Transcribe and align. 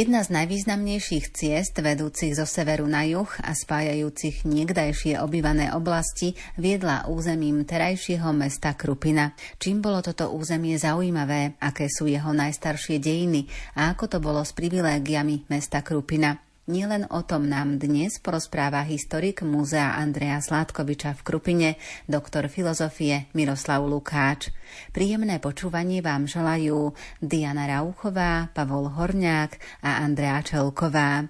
Jedna 0.00 0.24
z 0.24 0.32
najvýznamnejších 0.32 1.28
ciest 1.28 1.76
vedúcich 1.76 2.32
zo 2.32 2.48
severu 2.48 2.88
na 2.88 3.04
juh 3.04 3.28
a 3.44 3.52
spájajúcich 3.52 4.48
niekdajšie 4.48 5.20
obývané 5.20 5.76
oblasti 5.76 6.32
viedla 6.56 7.04
územím 7.04 7.68
terajšieho 7.68 8.32
mesta 8.32 8.72
Krupina. 8.72 9.36
Čím 9.60 9.84
bolo 9.84 10.00
toto 10.00 10.32
územie 10.32 10.80
zaujímavé, 10.80 11.60
aké 11.60 11.92
sú 11.92 12.08
jeho 12.08 12.32
najstaršie 12.32 12.96
dejiny 12.96 13.44
a 13.76 13.92
ako 13.92 14.16
to 14.16 14.18
bolo 14.24 14.40
s 14.40 14.56
privilégiami 14.56 15.44
mesta 15.52 15.84
Krupina. 15.84 16.49
Nielen 16.70 17.10
o 17.10 17.26
tom 17.26 17.50
nám 17.50 17.82
dnes 17.82 18.22
porozpráva 18.22 18.86
historik 18.86 19.42
Múzea 19.42 19.98
Andreja 19.98 20.38
Sládkoviča 20.38 21.18
v 21.18 21.20
Krupine, 21.26 21.70
doktor 22.06 22.46
filozofie 22.46 23.26
Miroslav 23.34 23.82
Lukáč. 23.82 24.54
Príjemné 24.94 25.42
počúvanie 25.42 25.98
vám 25.98 26.30
želajú 26.30 26.94
Diana 27.18 27.66
Rauchová, 27.66 28.54
Pavol 28.54 28.86
Horňák 28.86 29.82
a 29.82 30.06
Andrea 30.06 30.38
Čelková. 30.46 31.26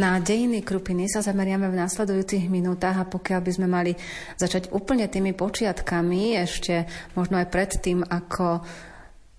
Na 0.00 0.16
dejiny 0.16 0.64
Krupiny 0.64 1.12
sa 1.12 1.20
zameriame 1.20 1.68
v 1.68 1.76
následujúcich 1.76 2.48
minútach 2.48 2.96
a 2.96 3.04
pokiaľ 3.04 3.40
by 3.44 3.52
sme 3.52 3.68
mali 3.68 3.92
začať 4.40 4.72
úplne 4.72 5.04
tými 5.12 5.36
počiatkami, 5.36 6.40
ešte 6.40 6.88
možno 7.12 7.36
aj 7.36 7.52
pred 7.52 7.68
tým, 7.84 8.00
ako 8.08 8.64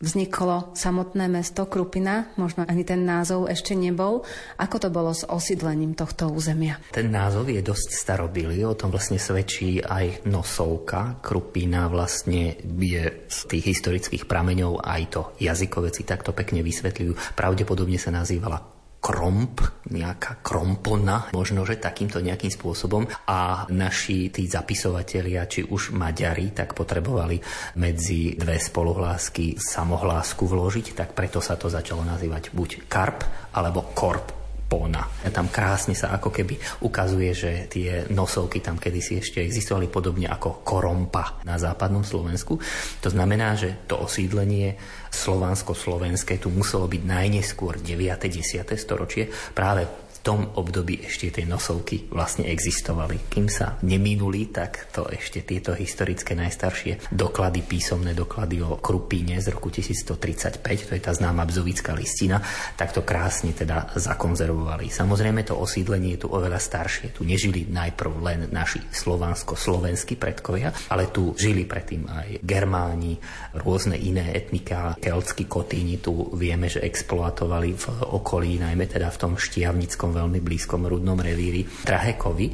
vzniklo 0.06 0.78
samotné 0.78 1.34
mesto 1.34 1.66
Krupina, 1.66 2.30
možno 2.38 2.70
ani 2.70 2.86
ten 2.86 3.02
názov 3.02 3.50
ešte 3.50 3.74
nebol. 3.74 4.22
Ako 4.62 4.78
to 4.78 4.94
bolo 4.94 5.18
s 5.18 5.26
osídlením 5.26 5.98
tohto 5.98 6.30
územia? 6.30 6.78
Ten 6.94 7.10
názov 7.10 7.50
je 7.50 7.66
dosť 7.66 7.98
starobilý, 7.98 8.62
o 8.62 8.78
tom 8.78 8.94
vlastne 8.94 9.18
svedčí 9.18 9.82
aj 9.82 10.30
nosovka. 10.30 11.26
Krupina 11.26 11.90
vlastne 11.90 12.54
je 12.62 13.26
z 13.26 13.40
tých 13.50 13.66
historických 13.66 14.30
prameňov 14.30 14.78
aj 14.86 15.02
to 15.10 15.22
jazykoveci 15.42 16.06
takto 16.06 16.38
pekne 16.38 16.62
vysvetľujú. 16.62 17.34
Pravdepodobne 17.34 17.98
sa 17.98 18.14
nazývala 18.14 18.81
kromp, 19.02 19.66
nejaká 19.90 20.46
krompona, 20.46 21.34
možno, 21.34 21.66
že 21.66 21.82
takýmto 21.82 22.22
nejakým 22.22 22.54
spôsobom. 22.54 23.10
A 23.28 23.66
naši 23.74 24.30
tí 24.30 24.46
zapisovatelia, 24.46 25.50
či 25.50 25.66
už 25.66 25.98
Maďari, 25.98 26.54
tak 26.54 26.78
potrebovali 26.78 27.42
medzi 27.82 28.38
dve 28.38 28.62
spoluhlásky 28.62 29.58
samohlásku 29.58 30.46
vložiť, 30.46 30.94
tak 30.94 31.18
preto 31.18 31.42
sa 31.42 31.58
to 31.58 31.66
začalo 31.66 32.06
nazývať 32.06 32.54
buď 32.54 32.86
karp 32.86 33.26
alebo 33.58 33.90
korp 33.98 34.38
Pona. 34.72 35.04
Tam 35.36 35.52
krásne 35.52 35.92
sa 35.92 36.16
ako 36.16 36.32
keby 36.32 36.56
ukazuje, 36.88 37.36
že 37.36 37.52
tie 37.68 38.08
nosovky 38.08 38.64
tam 38.64 38.80
kedysi 38.80 39.20
ešte 39.20 39.44
existovali 39.44 39.92
podobne 39.92 40.32
ako 40.32 40.64
korompa 40.64 41.44
na 41.44 41.60
západnom 41.60 42.08
Slovensku. 42.08 42.56
To 43.04 43.10
znamená, 43.12 43.60
že 43.60 43.84
to 43.84 44.00
osídlenie 44.00 44.80
slovansko-slovenské 45.12 46.40
tu 46.40 46.50
muselo 46.50 46.88
byť 46.88 47.02
najneskôr 47.04 47.78
9. 47.84 47.92
10. 48.32 48.64
storočie 48.80 49.28
práve 49.52 49.86
tom 50.22 50.54
období 50.54 51.02
ešte 51.02 51.42
tie 51.42 51.46
nosovky 51.50 52.10
vlastne 52.14 52.46
existovali. 52.46 53.26
Kým 53.28 53.50
sa 53.50 53.82
neminuli, 53.82 54.54
tak 54.54 54.94
to 54.94 55.10
ešte 55.10 55.42
tieto 55.42 55.74
historické 55.74 56.38
najstaršie 56.38 57.10
doklady, 57.10 57.66
písomné 57.66 58.14
doklady 58.14 58.62
o 58.62 58.78
Krupíne 58.78 59.42
z 59.42 59.50
roku 59.50 59.74
1135, 59.74 60.62
to 60.62 60.92
je 60.94 61.02
tá 61.02 61.12
známa 61.12 61.44
bzovická 61.50 61.98
listina, 61.98 62.38
tak 62.78 62.94
to 62.94 63.02
krásne 63.02 63.52
teda 63.58 63.98
zakonzervovali. 63.98 64.94
Samozrejme 64.94 65.42
to 65.42 65.58
osídlenie 65.58 66.16
je 66.16 66.24
tu 66.24 66.28
oveľa 66.30 66.62
staršie. 66.62 67.18
Tu 67.18 67.26
nežili 67.26 67.66
najprv 67.66 68.12
len 68.22 68.40
naši 68.54 68.78
slovansko-slovenskí 68.94 70.22
predkovia, 70.22 70.70
ale 70.94 71.10
tu 71.10 71.34
žili 71.34 71.66
predtým 71.66 72.06
aj 72.06 72.28
Germáni, 72.46 73.18
rôzne 73.58 73.98
iné 73.98 74.38
etnika, 74.38 74.94
keltskí 75.02 75.50
kotíni 75.50 75.98
tu 75.98 76.30
vieme, 76.38 76.70
že 76.70 76.86
exploatovali 76.86 77.74
v 77.74 77.86
okolí, 78.14 78.62
najmä 78.62 78.86
teda 78.86 79.10
v 79.10 79.18
tom 79.18 79.34
štiavnickom 79.40 80.11
veľmi 80.12 80.40
blízkom 80.44 80.86
rudnom 80.86 81.18
revíri 81.18 81.64
Trahekovi 81.64 82.52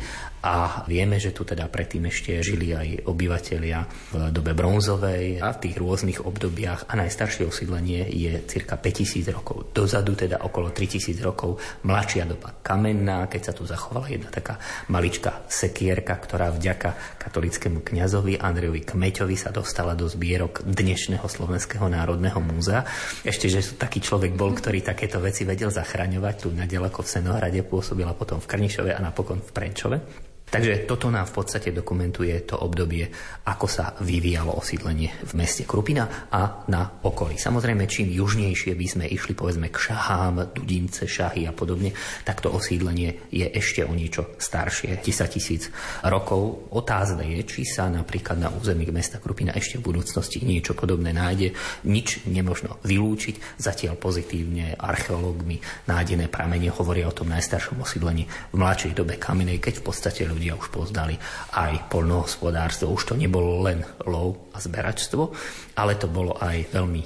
a 0.48 0.88
vieme, 0.88 1.20
že 1.20 1.36
tu 1.36 1.44
teda 1.44 1.68
predtým 1.68 2.08
ešte 2.08 2.40
žili 2.40 2.72
aj 2.72 3.04
obyvatelia 3.12 3.84
v 4.16 4.32
dobe 4.32 4.56
bronzovej 4.56 5.44
a 5.44 5.52
v 5.52 5.60
tých 5.60 5.76
rôznych 5.76 6.24
obdobiach 6.24 6.88
a 6.88 6.96
najstaršie 6.96 7.44
osídlenie 7.44 8.08
je 8.08 8.48
cirka 8.48 8.80
5000 8.80 9.28
rokov. 9.36 9.76
Dozadu 9.76 10.16
teda 10.16 10.40
okolo 10.48 10.72
3000 10.72 11.20
rokov 11.20 11.60
mladšia 11.84 12.24
doba 12.24 12.56
kamenná, 12.64 13.28
keď 13.28 13.52
sa 13.52 13.54
tu 13.54 13.68
zachovala 13.68 14.08
jedna 14.08 14.32
taká 14.32 14.56
maličká 14.88 15.44
sekierka, 15.52 16.16
ktorá 16.16 16.56
vďaka 16.56 17.20
katolickému 17.20 17.84
kňazovi 17.84 18.40
Andrejovi 18.40 18.88
Kmeťovi 18.88 19.36
sa 19.36 19.52
dostala 19.52 20.00
do 20.00 20.08
zbierok 20.08 20.64
dnešného 20.64 21.28
Slovenského 21.28 21.92
národného 21.92 22.40
múzea. 22.40 22.88
Ešte, 23.20 23.52
že 23.52 23.76
taký 23.76 24.00
človek 24.00 24.32
bol, 24.32 24.56
ktorý 24.56 24.80
takéto 24.80 25.20
veci 25.20 25.44
vedel 25.44 25.76
zachraňovať. 25.76 26.36
Tu 26.40 26.56
naďaleko 26.56 27.04
v 27.04 27.12
Senohrade 27.20 27.60
pôsobila 27.68 28.16
potom 28.16 28.40
v 28.40 28.48
Krnišove 28.48 28.96
a 28.96 29.04
napokon 29.04 29.44
v 29.44 29.52
Prenčove. 29.52 30.00
Takže 30.48 30.88
toto 30.88 31.12
nám 31.12 31.28
v 31.28 31.44
podstate 31.44 31.76
dokumentuje 31.76 32.32
to 32.48 32.56
obdobie, 32.56 33.04
ako 33.52 33.68
sa 33.68 34.00
vyvíjalo 34.00 34.56
osídlenie 34.56 35.12
v 35.28 35.32
meste 35.36 35.68
Krupina 35.68 36.32
a 36.32 36.64
na 36.72 36.88
okolí. 37.04 37.36
Samozrejme, 37.36 37.84
čím 37.84 38.16
južnejšie 38.16 38.72
by 38.72 38.88
sme 38.88 39.06
išli 39.12 39.36
povedzme 39.36 39.68
k 39.68 39.76
Šahám, 39.76 40.56
Dudince, 40.56 41.04
Šahy 41.04 41.44
a 41.44 41.52
podobne, 41.52 41.92
tak 42.24 42.40
to 42.40 42.48
osídlenie 42.48 43.28
je 43.28 43.44
ešte 43.44 43.84
o 43.84 43.92
niečo 43.92 44.40
staršie, 44.40 45.04
10 45.04 45.36
tisíc 45.36 45.68
rokov. 46.08 46.72
Otázne 46.72 47.28
je, 47.28 47.44
či 47.44 47.68
sa 47.68 47.92
napríklad 47.92 48.40
na 48.40 48.48
území 48.48 48.88
mesta 48.88 49.20
Krupina 49.20 49.52
ešte 49.52 49.84
v 49.84 49.92
budúcnosti 49.92 50.48
niečo 50.48 50.80
podobné 50.80 51.12
nájde. 51.12 51.60
Nič 51.92 52.24
nemožno 52.24 52.80
vylúčiť. 52.88 53.60
Zatiaľ 53.60 54.00
pozitívne 54.00 54.80
archeológmi 54.80 55.60
nájdené 55.92 56.32
pramene 56.32 56.72
hovoria 56.72 57.12
o 57.12 57.18
tom 57.18 57.36
najstaršom 57.36 57.84
osídlení 57.84 58.24
v 58.24 58.56
mladšej 58.56 58.96
dobe 58.96 59.20
kamenej, 59.20 59.60
keď 59.60 59.84
v 59.84 59.86
podstate 59.92 60.22
ľudia 60.38 60.54
už 60.54 60.70
poznali 60.70 61.18
aj 61.58 61.90
polnohospodárstvo. 61.90 62.94
Už 62.94 63.10
to 63.10 63.14
nebolo 63.18 63.66
len 63.66 63.82
lov 64.06 64.54
a 64.54 64.62
zberačstvo, 64.62 65.34
ale 65.82 65.98
to 65.98 66.06
bolo 66.06 66.38
aj 66.38 66.70
veľmi, 66.70 67.04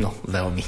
no 0.00 0.16
veľmi 0.24 0.64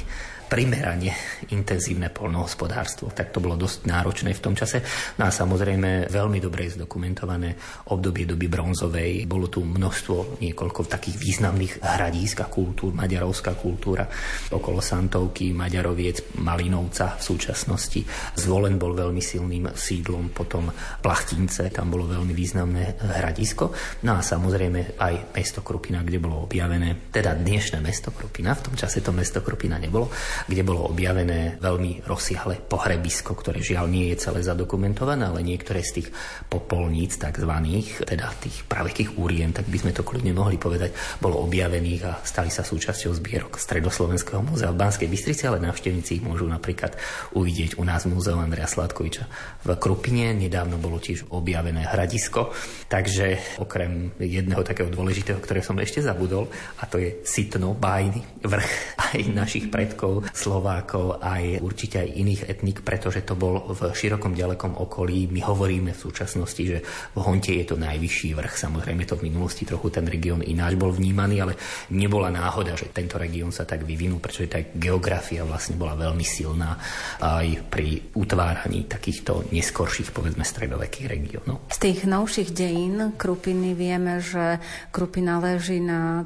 primerane 0.47 1.11
intenzívne 1.51 2.07
polnohospodárstvo. 2.09 3.11
Tak 3.11 3.35
to 3.35 3.43
bolo 3.43 3.59
dosť 3.59 3.85
náročné 3.85 4.31
v 4.31 4.43
tom 4.43 4.55
čase. 4.55 4.81
No 5.19 5.27
a 5.27 5.31
samozrejme 5.31 6.07
veľmi 6.07 6.39
dobre 6.39 6.67
je 6.67 6.79
zdokumentované 6.81 7.53
obdobie 7.91 8.23
doby 8.23 8.47
bronzovej. 8.47 9.27
Bolo 9.27 9.51
tu 9.51 9.67
množstvo, 9.67 10.39
niekoľko 10.39 10.87
takých 10.87 11.19
významných 11.19 11.83
hradísk 11.83 12.41
a 12.41 12.47
kultúr, 12.47 12.95
maďarovská 12.95 13.59
kultúra 13.59 14.07
okolo 14.49 14.79
Santovky, 14.79 15.51
Maďaroviec, 15.51 16.39
Malinovca 16.39 17.19
v 17.19 17.23
súčasnosti. 17.23 18.01
Zvolen 18.39 18.79
bol 18.79 18.95
veľmi 18.95 19.19
silným 19.19 19.75
sídlom, 19.75 20.31
potom 20.31 20.71
Plachtince, 21.03 21.67
tam 21.69 21.91
bolo 21.91 22.07
veľmi 22.07 22.31
významné 22.31 23.03
hradisko. 23.19 23.75
No 24.07 24.15
a 24.15 24.21
samozrejme 24.23 24.95
aj 24.95 25.35
mesto 25.35 25.59
Krupina, 25.59 26.01
kde 26.01 26.23
bolo 26.23 26.47
objavené, 26.47 27.11
teda 27.11 27.35
dnešné 27.35 27.83
mesto 27.83 28.15
Krupina, 28.15 28.55
v 28.55 28.71
tom 28.71 28.75
čase 28.79 29.03
to 29.03 29.11
mesto 29.11 29.43
Krupina 29.43 29.75
nebolo, 29.75 30.07
kde 30.45 30.61
bolo 30.61 30.93
objavené 30.93 31.57
veľmi 31.57 32.05
rozsiahle 32.05 32.61
pohrebisko, 32.69 33.33
ktoré 33.33 33.65
žiaľ 33.65 33.89
nie 33.89 34.13
je 34.13 34.29
celé 34.29 34.45
zadokumentované, 34.45 35.33
ale 35.33 35.41
niektoré 35.41 35.81
z 35.81 36.03
tých 36.03 36.09
popolníc 36.45 37.17
takzvaných, 37.17 38.05
teda 38.05 38.29
tých 38.37 38.69
pravekých 38.69 39.17
úrien, 39.17 39.49
tak 39.49 39.65
by 39.65 39.81
sme 39.81 39.95
to 39.97 40.05
kľudne 40.05 40.35
mohli 40.37 40.61
povedať, 40.61 40.93
bolo 41.17 41.41
objavených 41.47 42.01
a 42.05 42.11
stali 42.21 42.53
sa 42.53 42.61
súčasťou 42.61 43.11
zbierok 43.17 43.57
Stredoslovenského 43.57 44.43
múzea 44.43 44.69
v 44.69 44.79
Banskej 44.83 45.09
Bystrici, 45.09 45.47
ale 45.47 45.63
návštevníci 45.63 46.21
ich 46.21 46.25
môžu 46.25 46.45
napríklad 46.45 46.93
uvidieť 47.33 47.79
u 47.79 47.83
nás 47.87 48.05
v 48.05 48.13
múzeu 48.13 48.35
Andrea 48.35 48.67
Sladkoviča. 48.67 49.25
V 49.63 49.69
Krupine 49.79 50.35
nedávno 50.35 50.75
bolo 50.75 50.99
tiež 50.99 51.31
objavené 51.31 51.87
hradisko, 51.87 52.51
takže 52.91 53.57
okrem 53.63 54.11
jedného 54.19 54.61
takého 54.67 54.91
dôležitého, 54.91 55.39
ktoré 55.39 55.63
som 55.63 55.79
ešte 55.79 56.03
zabudol, 56.03 56.51
a 56.77 56.83
to 56.85 56.99
je 56.99 57.23
Sitno, 57.23 57.71
bájny, 57.71 58.19
vrch 58.43 58.71
aj 58.99 59.19
našich 59.31 59.71
predkov 59.71 60.26
Slovákov, 60.33 61.19
aj 61.23 61.59
určite 61.61 62.03
aj 62.03 62.09
iných 62.13 62.41
etník, 62.47 62.81
pretože 62.81 63.23
to 63.23 63.35
bol 63.37 63.67
v 63.71 63.91
širokom 63.93 64.33
ďalekom 64.33 64.79
okolí. 64.79 65.27
My 65.31 65.43
hovoríme 65.43 65.91
v 65.93 65.99
súčasnosti, 65.99 66.63
že 66.63 66.77
v 67.13 67.19
Honte 67.19 67.53
je 67.55 67.65
to 67.67 67.75
najvyšší 67.79 68.33
vrch. 68.37 68.55
Samozrejme 68.55 69.03
to 69.07 69.19
v 69.19 69.31
minulosti 69.31 69.63
trochu 69.67 69.93
ten 69.93 70.05
región 70.07 70.43
ináč 70.43 70.75
bol 70.75 70.91
vnímaný, 70.91 71.35
ale 71.43 71.53
nebola 71.93 72.31
náhoda, 72.31 72.75
že 72.77 72.91
tento 72.91 73.19
región 73.19 73.51
sa 73.51 73.67
tak 73.67 73.83
vyvinul, 73.83 74.21
pretože 74.23 74.51
tá 74.51 74.59
geografia 74.73 75.43
vlastne 75.43 75.79
bola 75.79 75.97
veľmi 75.97 76.25
silná 76.25 76.77
aj 77.21 77.69
pri 77.71 78.15
utváraní 78.15 78.85
takýchto 78.87 79.49
neskorších, 79.51 80.11
povedzme, 80.11 80.43
stredovekých 80.45 81.07
regiónov. 81.07 81.67
Z 81.71 81.79
tých 81.83 81.99
novších 82.07 82.49
dejín 82.55 83.13
Krupiny 83.17 83.73
vieme, 83.73 84.19
že 84.23 84.59
Krupina 84.91 85.39
leží 85.41 85.83
na 85.83 86.25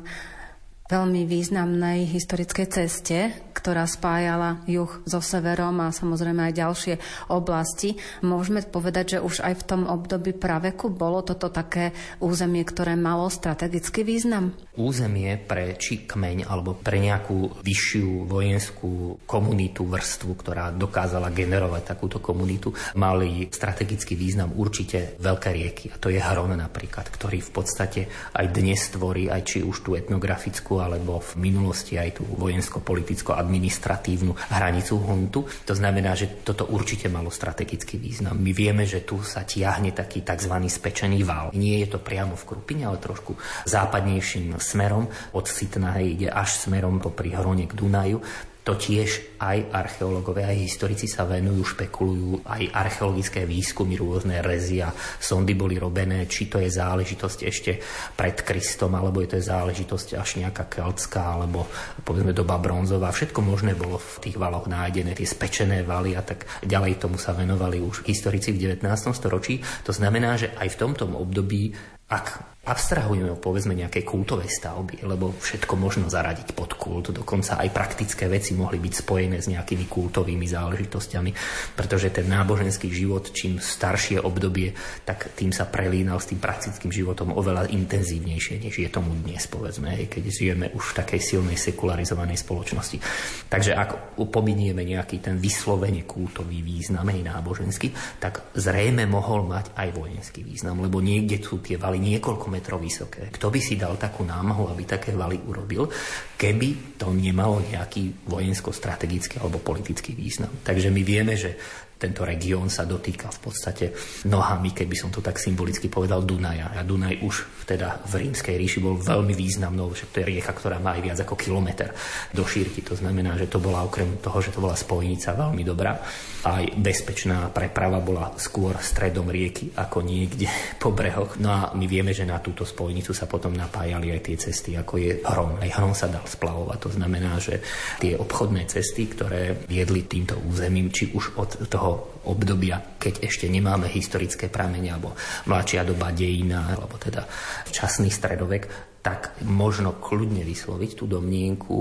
veľmi 0.91 1.23
významnej 1.23 2.03
historickej 2.11 2.67
ceste, 2.67 3.31
ktorá 3.55 3.87
spájala 3.87 4.59
juh 4.67 4.91
so 5.07 5.23
severom 5.23 5.79
a 5.79 5.95
samozrejme 5.95 6.51
aj 6.51 6.59
ďalšie 6.59 6.93
oblasti. 7.31 7.95
Môžeme 8.19 8.59
povedať, 8.59 9.15
že 9.15 9.23
už 9.23 9.39
aj 9.39 9.63
v 9.63 9.67
tom 9.71 9.81
období 9.87 10.35
praveku 10.35 10.91
bolo 10.91 11.23
toto 11.23 11.47
také 11.47 11.95
územie, 12.19 12.67
ktoré 12.67 12.99
malo 12.99 13.31
strategický 13.31 14.03
význam? 14.03 14.51
Územie 14.75 15.39
pre 15.39 15.79
či 15.79 16.03
kmeň 16.03 16.43
alebo 16.43 16.75
pre 16.75 16.99
nejakú 16.99 17.63
vyššiu 17.63 18.27
vojenskú 18.27 19.23
komunitu, 19.23 19.87
vrstvu, 19.87 20.31
ktorá 20.35 20.75
dokázala 20.75 21.31
generovať 21.31 21.95
takúto 21.95 22.17
komunitu, 22.19 22.75
mali 22.99 23.47
strategický 23.47 24.19
význam 24.19 24.51
určite 24.57 25.15
veľké 25.21 25.49
rieky. 25.53 25.85
A 25.93 26.01
to 26.01 26.11
je 26.11 26.19
Hron 26.19 26.57
napríklad, 26.57 27.07
ktorý 27.07 27.39
v 27.39 27.51
podstate 27.53 28.01
aj 28.35 28.45
dnes 28.51 28.81
tvorí 28.91 29.31
aj 29.31 29.41
či 29.45 29.57
už 29.63 29.85
tú 29.85 29.93
etnografickú 29.93 30.80
alebo 30.81 31.21
v 31.21 31.37
minulosti 31.37 32.01
aj 32.01 32.19
tú 32.19 32.25
vojensko-politicko-administratívnu 32.25 34.33
hranicu 34.49 34.97
Huntu. 34.97 35.45
To 35.65 35.73
znamená, 35.77 36.17
že 36.17 36.41
toto 36.41 36.65
určite 36.67 37.07
malo 37.07 37.29
strategický 37.29 38.01
význam. 38.01 38.41
My 38.41 38.51
vieme, 38.51 38.89
že 38.89 39.05
tu 39.05 39.21
sa 39.21 39.45
tiahne 39.45 39.93
taký 39.93 40.25
tzv. 40.25 40.53
spečený 40.67 41.23
val. 41.23 41.53
Nie 41.53 41.85
je 41.85 41.95
to 41.95 41.99
priamo 42.01 42.35
v 42.35 42.47
Krupine, 42.47 42.89
ale 42.89 42.97
trošku 42.97 43.37
západnejším 43.69 44.57
smerom. 44.57 45.07
Od 45.37 45.45
Sitna 45.45 46.01
ide 46.01 46.27
až 46.27 46.67
smerom 46.67 46.99
popri 46.99 47.31
Hrone 47.31 47.69
k 47.69 47.77
Dunaju 47.77 48.19
to 48.61 48.77
tiež 48.77 49.41
aj 49.41 49.73
archeológovia, 49.73 50.53
aj 50.53 50.61
historici 50.61 51.09
sa 51.09 51.25
venujú, 51.25 51.73
špekulujú, 51.73 52.45
aj 52.45 52.69
archeologické 52.69 53.49
výskumy, 53.49 53.97
rôzne 53.97 54.37
rezy 54.45 54.85
a 54.85 54.93
sondy 54.93 55.57
boli 55.57 55.81
robené, 55.81 56.29
či 56.29 56.45
to 56.45 56.61
je 56.61 56.69
záležitosť 56.69 57.39
ešte 57.41 57.81
pred 58.13 58.37
Kristom, 58.45 58.93
alebo 58.93 59.17
je 59.25 59.33
to 59.33 59.37
je 59.41 59.49
záležitosť 59.49 60.07
až 60.13 60.29
nejaká 60.45 60.69
keltská, 60.69 61.41
alebo 61.41 61.65
povedzme 62.05 62.37
doba 62.37 62.61
bronzová. 62.61 63.09
Všetko 63.09 63.41
možné 63.41 63.73
bolo 63.73 63.97
v 63.97 64.29
tých 64.29 64.37
valoch 64.37 64.69
nájdené, 64.69 65.17
tie 65.17 65.25
spečené 65.25 65.81
valy 65.81 66.13
a 66.13 66.21
tak 66.21 66.45
ďalej 66.61 67.01
tomu 67.01 67.17
sa 67.17 67.33
venovali 67.33 67.81
už 67.81 68.05
historici 68.05 68.53
v 68.53 68.77
19. 68.77 68.85
storočí. 69.17 69.57
To 69.89 69.91
znamená, 69.91 70.37
že 70.37 70.53
aj 70.53 70.77
v 70.77 70.79
tomto 70.85 71.09
období 71.09 71.73
ak 72.11 72.59
abstrahujeme 72.61 73.33
povedzme 73.41 73.73
nejaké 73.73 74.05
kultové 74.05 74.45
stavby, 74.45 75.01
lebo 75.01 75.33
všetko 75.33 75.73
možno 75.81 76.13
zaradiť 76.13 76.53
pod 76.53 76.77
kult, 76.77 77.09
dokonca 77.09 77.57
aj 77.57 77.73
praktické 77.73 78.29
veci 78.29 78.53
mohli 78.53 78.77
byť 78.77 78.93
spojené 79.01 79.41
s 79.41 79.49
nejakými 79.49 79.89
kultovými 79.89 80.45
záležitosťami, 80.45 81.31
pretože 81.73 82.13
ten 82.13 82.29
náboženský 82.29 82.85
život, 82.93 83.33
čím 83.33 83.57
staršie 83.57 84.21
obdobie, 84.21 84.77
tak 85.01 85.33
tým 85.33 85.49
sa 85.49 85.65
prelínal 85.65 86.21
s 86.21 86.29
tým 86.29 86.37
praktickým 86.37 86.93
životom 86.93 87.33
oveľa 87.33 87.65
intenzívnejšie, 87.73 88.61
než 88.61 88.77
je 88.77 88.89
tomu 88.93 89.09
dnes, 89.25 89.41
povedzme, 89.49 89.97
keď 90.05 90.23
žijeme 90.29 90.69
už 90.69 90.93
v 90.93 90.97
takej 91.01 91.17
silnej 91.17 91.57
sekularizovanej 91.57 92.37
spoločnosti. 92.45 93.01
Takže 93.49 93.73
ak 93.73 94.21
upominieme 94.21 94.85
nejaký 94.85 95.17
ten 95.17 95.41
vyslovene 95.41 96.05
kultový 96.05 96.61
význam, 96.61 97.09
aj 97.09 97.25
náboženský, 97.25 98.21
tak 98.21 98.53
zrejme 98.53 99.09
mohol 99.09 99.49
mať 99.49 99.73
aj 99.73 99.89
vojenský 99.97 100.45
význam, 100.45 100.77
lebo 100.85 101.01
niekde 101.01 101.41
sú 101.41 101.57
tie 101.57 101.81
valy 101.81 101.97
niekoľko 101.97 102.50
metrov 102.51 102.83
vysoké. 102.83 103.31
Kto 103.31 103.47
by 103.47 103.59
si 103.63 103.79
dal 103.79 103.95
takú 103.95 104.27
námahu, 104.27 104.67
aby 104.67 104.83
také 104.83 105.15
valy 105.15 105.39
urobil, 105.47 105.87
keby 106.35 106.99
to 106.99 107.15
nemalo 107.15 107.63
nejaký 107.63 108.27
vojensko-strategický 108.27 109.39
alebo 109.39 109.63
politický 109.63 110.11
význam. 110.11 110.51
Takže 110.59 110.91
my 110.91 111.01
vieme, 111.07 111.39
že 111.39 111.55
tento 112.01 112.25
región 112.25 112.65
sa 112.65 112.81
dotýka 112.81 113.29
v 113.29 113.39
podstate 113.45 113.85
nohami, 114.25 114.73
keby 114.73 114.97
som 114.97 115.13
to 115.13 115.21
tak 115.21 115.37
symbolicky 115.37 115.85
povedal, 115.85 116.25
Dunaja. 116.25 116.73
A 116.73 116.81
Dunaj 116.81 117.21
už 117.21 117.60
teda 117.71 118.03
v 118.03 118.27
rímskej 118.27 118.59
ríši 118.59 118.83
bol 118.83 118.99
veľmi 118.99 119.31
významnou, 119.31 119.95
že 119.95 120.11
to 120.11 120.19
je 120.19 120.35
rieka, 120.35 120.51
ktorá 120.51 120.83
má 120.83 120.99
aj 120.99 121.01
viac 121.07 121.19
ako 121.23 121.39
kilometr 121.39 121.95
do 122.35 122.43
šírky. 122.43 122.83
To 122.83 122.99
znamená, 122.99 123.39
že 123.39 123.47
to 123.47 123.63
bola 123.63 123.87
okrem 123.87 124.19
toho, 124.19 124.43
že 124.43 124.51
to 124.51 124.59
bola 124.59 124.75
spojnica 124.75 125.31
veľmi 125.31 125.63
dobrá, 125.63 125.95
aj 126.41 126.75
bezpečná 126.75 127.47
preprava 127.53 128.03
bola 128.03 128.33
skôr 128.35 128.75
stredom 128.81 129.29
rieky 129.31 129.71
ako 129.77 130.03
niekde 130.03 130.51
po 130.83 130.91
brehoch. 130.91 131.39
No 131.39 131.49
a 131.53 131.61
my 131.71 131.85
vieme, 131.87 132.11
že 132.11 132.27
na 132.27 132.43
túto 132.43 132.67
spojnicu 132.67 133.15
sa 133.15 133.29
potom 133.29 133.55
napájali 133.55 134.11
aj 134.11 134.21
tie 134.27 134.35
cesty, 134.35 134.75
ako 134.75 134.93
je 134.99 135.11
Hron. 135.23 135.63
Aj 135.63 135.71
Hron 135.79 135.95
sa 135.95 136.11
dal 136.11 136.27
splavovať. 136.27 136.77
To 136.81 136.91
znamená, 136.91 137.39
že 137.39 137.63
tie 138.03 138.19
obchodné 138.19 138.67
cesty, 138.67 139.07
ktoré 139.07 139.55
viedli 139.69 140.03
týmto 140.03 140.35
územím, 140.43 140.91
či 140.91 141.13
už 141.15 141.39
od 141.39 141.71
toho 141.71 142.11
obdobia, 142.21 142.77
keď 143.01 143.25
ešte 143.25 143.49
nemáme 143.49 143.89
historické 143.89 144.45
pramene 144.45 144.93
alebo 144.93 145.17
mladšia 145.49 145.81
doba 145.81 146.13
dejina, 146.13 146.69
alebo 146.69 147.01
teda 147.01 147.25
časný 147.69 148.09
stredovek, 148.09 148.65
tak 149.05 149.37
možno 149.45 149.97
kľudne 149.97 150.41
vysloviť 150.41 150.91
tú 150.97 151.05
domnienku 151.05 151.77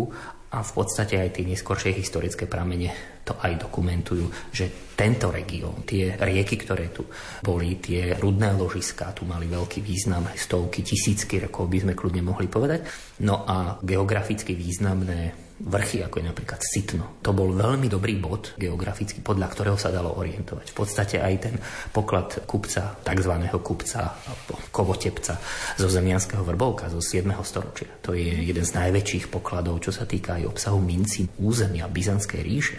a 0.50 0.66
v 0.66 0.70
podstate 0.74 1.14
aj 1.20 1.38
tie 1.38 1.44
neskoršie 1.46 1.94
historické 1.94 2.50
pramene 2.50 3.20
to 3.22 3.38
aj 3.38 3.62
dokumentujú, 3.62 4.26
že 4.50 4.90
tento 4.98 5.30
región, 5.30 5.86
tie 5.86 6.18
rieky, 6.18 6.58
ktoré 6.58 6.90
tu 6.90 7.06
boli, 7.44 7.78
tie 7.78 8.18
rudné 8.18 8.50
ložiská 8.58 9.14
tu 9.14 9.22
mali 9.22 9.46
veľký 9.46 9.78
význam, 9.84 10.26
stovky, 10.34 10.82
tisícky 10.82 11.38
rokov 11.38 11.70
by 11.70 11.78
sme 11.86 11.92
kľudne 11.94 12.26
mohli 12.26 12.50
povedať. 12.50 12.84
No 13.22 13.46
a 13.46 13.78
geograficky 13.78 14.58
významné 14.58 15.49
vrchy, 15.60 16.00
ako 16.00 16.20
je 16.20 16.24
napríklad 16.24 16.60
Sitno. 16.64 17.20
To 17.20 17.36
bol 17.36 17.52
veľmi 17.52 17.86
dobrý 17.86 18.16
bod 18.16 18.56
geograficky, 18.56 19.20
podľa 19.20 19.46
ktorého 19.52 19.76
sa 19.76 19.92
dalo 19.92 20.16
orientovať. 20.16 20.72
V 20.72 20.76
podstate 20.76 21.16
aj 21.20 21.34
ten 21.36 21.54
poklad 21.92 22.44
kupca, 22.48 22.96
tzv. 23.04 23.34
kupca 23.60 24.00
alebo 24.24 24.54
kovotepca 24.72 25.36
zo 25.76 25.88
zemianského 25.88 26.40
vrbovka 26.40 26.88
zo 26.88 27.04
7. 27.04 27.28
storočia. 27.44 28.00
To 28.00 28.16
je 28.16 28.40
jeden 28.40 28.64
z 28.64 28.72
najväčších 28.72 29.28
pokladov, 29.28 29.84
čo 29.84 29.92
sa 29.92 30.08
týka 30.08 30.40
aj 30.40 30.48
obsahu 30.48 30.80
minci 30.80 31.28
územia 31.38 31.86
Byzantskej 31.86 32.40
ríše. 32.40 32.78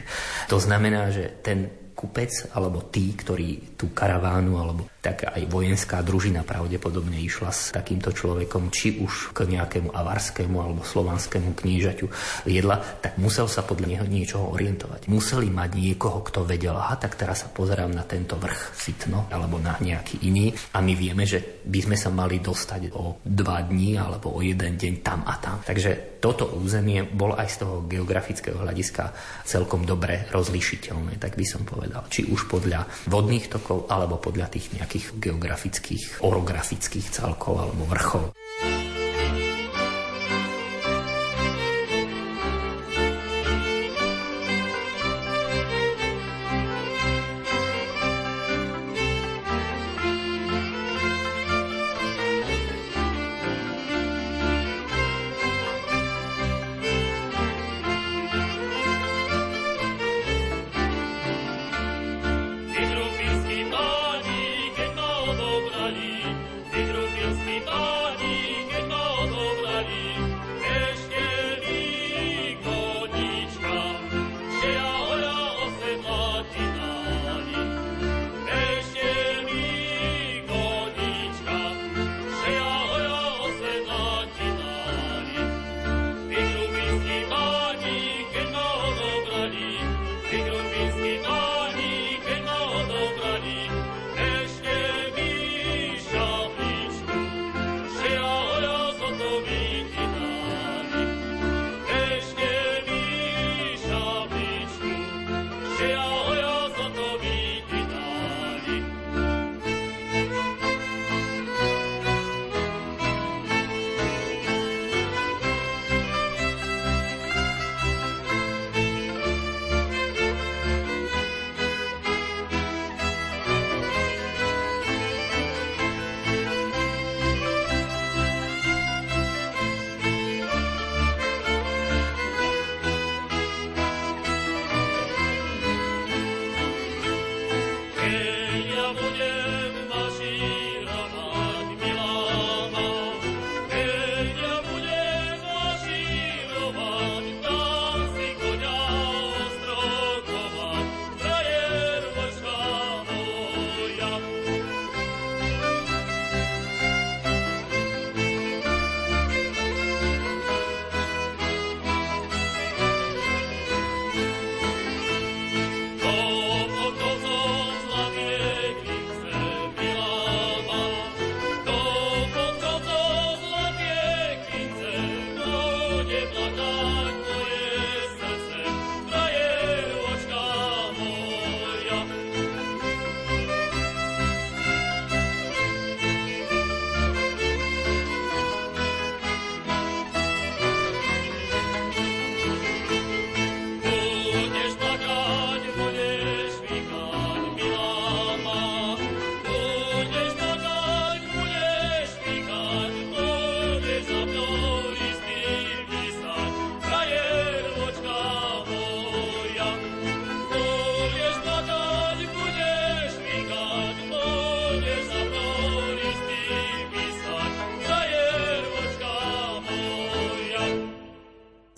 To 0.50 0.57
znamená, 0.57 1.13
že 1.13 1.41
ten 1.45 1.81
kupec 2.01 2.50
alebo 2.57 2.89
tí, 2.89 3.13
ktorí 3.13 3.77
tú 3.77 3.93
karavánu 3.93 4.57
alebo 4.57 4.89
tak 5.01 5.25
aj 5.34 5.50
vojenská 5.50 6.05
družina 6.05 6.46
pravdepodobne 6.46 7.17
išla 7.17 7.50
s 7.50 7.74
takýmto 7.74 8.13
človekom, 8.13 8.70
či 8.70 9.01
už 9.01 9.34
k 9.34 9.50
nejakému 9.50 9.89
avarskému 9.89 10.62
alebo 10.62 10.86
slovanskému 10.86 11.58
knížaťu 11.58 12.05
viedla, 12.46 12.77
tak 13.01 13.17
musel 13.17 13.50
sa 13.50 13.65
podľa 13.65 13.98
neho 13.98 14.05
niečoho 14.05 14.53
orientovať. 14.53 15.10
Museli 15.10 15.50
mať 15.50 15.74
niekoho, 15.74 16.22
kto 16.22 16.46
vedel, 16.46 16.77
aha, 16.77 17.01
tak 17.01 17.17
teraz 17.17 17.41
sa 17.41 17.50
pozerám 17.50 17.89
na 17.89 18.05
tento 18.05 18.38
vrch 18.38 18.77
Sitno 18.77 19.25
alebo 19.34 19.58
na 19.58 19.74
nejaký 19.81 20.22
iný 20.29 20.53
a 20.77 20.79
my 20.86 20.93
vieme, 20.93 21.25
že 21.25 21.62
by 21.65 21.79
sme 21.81 21.98
sa 21.98 22.13
mali 22.13 22.38
dostať 22.38 22.93
o 22.93 23.17
dva 23.25 23.65
dní 23.65 23.98
alebo 23.98 24.38
o 24.38 24.39
jeden 24.46 24.77
deň 24.77 24.93
tam 25.01 25.25
a 25.25 25.34
tam. 25.41 25.65
Takže 25.65 26.22
toto 26.22 26.53
územie 26.53 27.01
bolo 27.01 27.34
aj 27.34 27.50
z 27.50 27.58
toho 27.65 27.75
geografického 27.89 28.62
hľadiska 28.62 29.10
celkom 29.41 29.89
dobre 29.89 30.29
rozlišiteľné, 30.29 31.17
tak 31.17 31.34
by 31.34 31.46
som 31.50 31.65
povedal. 31.65 32.05
Či 32.13 32.29
už 32.29 32.46
podľa 32.46 32.86
vodných 33.10 33.50
tokov 33.50 33.89
alebo 33.89 34.22
podľa 34.22 34.53
tých 34.53 34.77
nejakých 34.77 34.90
geografických, 35.15 36.19
orografických 36.19 37.07
celkov 37.15 37.63
alebo 37.63 37.88
vrchov. 37.88 38.36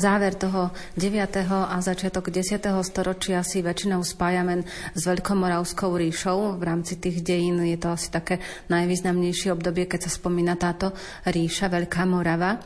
Záver 0.03 0.35
toho 0.35 0.75
9. 0.99 1.47
a 1.47 1.79
začiatok 1.79 2.27
10. 2.27 2.59
storočia 2.83 3.39
si 3.39 3.63
väčšinou 3.63 4.03
spájame 4.03 4.67
s 4.91 5.01
Veľkomoravskou 5.07 5.95
ríšou. 5.95 6.59
V 6.59 6.63
rámci 6.67 6.99
tých 6.99 7.23
dejín 7.23 7.63
je 7.63 7.79
to 7.79 7.95
asi 7.95 8.11
také 8.11 8.43
najvýznamnejšie 8.67 9.55
obdobie, 9.55 9.87
keď 9.87 10.03
sa 10.03 10.11
spomína 10.11 10.59
táto 10.59 10.91
ríša, 11.23 11.71
Veľká 11.71 12.03
Morava. 12.03 12.59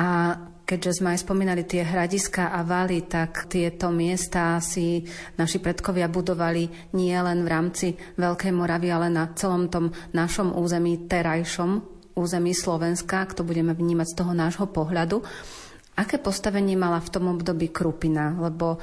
A 0.00 0.32
keďže 0.64 1.04
sme 1.04 1.12
aj 1.12 1.28
spomínali 1.28 1.68
tie 1.68 1.84
hradiska 1.84 2.56
a 2.56 2.64
valy, 2.64 3.04
tak 3.04 3.52
tieto 3.52 3.92
miesta 3.92 4.56
si 4.64 5.04
naši 5.36 5.60
predkovia 5.60 6.08
budovali 6.08 6.96
nie 6.96 7.12
len 7.20 7.44
v 7.44 7.52
rámci 7.52 7.86
Veľkej 8.16 8.56
Moravy, 8.56 8.88
ale 8.88 9.12
na 9.12 9.28
celom 9.36 9.68
tom 9.68 9.92
našom 10.16 10.56
území 10.56 11.04
terajšom, 11.04 11.84
území 12.16 12.56
Slovenska, 12.56 13.28
ak 13.28 13.36
to 13.36 13.44
budeme 13.44 13.76
vnímať 13.76 14.08
z 14.08 14.16
toho 14.24 14.32
nášho 14.32 14.64
pohľadu. 14.72 15.20
Aké 15.98 16.22
postavenie 16.22 16.78
mala 16.78 17.02
v 17.02 17.10
tom 17.10 17.34
období 17.34 17.74
Krupina? 17.74 18.38
Lebo 18.38 18.78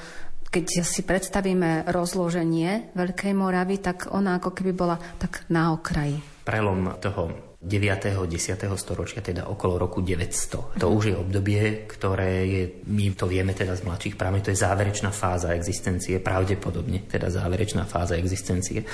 keď 0.51 0.83
si 0.83 1.03
predstavíme 1.07 1.87
rozloženie 1.87 2.91
Veľkej 2.91 3.31
Moravy, 3.31 3.79
tak 3.79 4.11
ona 4.11 4.39
ako 4.39 4.51
keby 4.51 4.71
bola 4.75 4.99
tak 5.19 5.47
na 5.47 5.71
okraji. 5.71 6.19
Prelom 6.43 6.95
toho 6.99 7.44
9. 7.65 8.29
10. 8.29 8.61
storočia, 8.77 9.25
teda 9.25 9.49
okolo 9.49 9.81
roku 9.81 10.05
900. 10.05 10.77
To 10.77 10.87
už 10.93 11.03
je 11.09 11.15
obdobie, 11.17 11.89
ktoré 11.89 12.45
je, 12.45 12.63
my 12.85 13.17
to 13.17 13.25
vieme 13.25 13.57
teda 13.57 13.73
z 13.73 13.81
mladších 13.81 14.15
práv, 14.15 14.37
to 14.45 14.53
je 14.53 14.61
záverečná 14.61 15.09
fáza 15.09 15.57
existencie, 15.57 16.21
pravdepodobne 16.21 17.09
teda 17.09 17.33
záverečná 17.33 17.89
fáza 17.89 18.13
existencie 18.21 18.85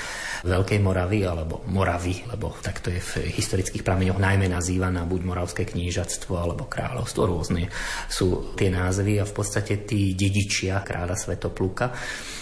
Veľkej 0.48 0.80
Moravy 0.80 1.28
alebo 1.28 1.68
Moravy, 1.68 2.24
lebo 2.32 2.56
takto 2.63 2.88
je 2.88 3.04
v 3.04 3.28
historických 3.36 3.84
prameňoch 3.84 4.16
najmä 4.16 4.48
nazývaná 4.48 5.04
buď 5.04 5.22
Moravské 5.28 5.68
knížatstvo 5.68 6.32
alebo 6.40 6.72
kráľovstvo, 6.72 7.28
rôzne 7.28 7.68
sú 8.08 8.56
tie 8.56 8.72
názvy 8.72 9.20
a 9.20 9.28
v 9.28 9.34
podstate 9.36 9.84
tí 9.84 10.16
dedičia 10.16 10.80
kráľa 10.80 11.20
Svetopluka, 11.20 11.92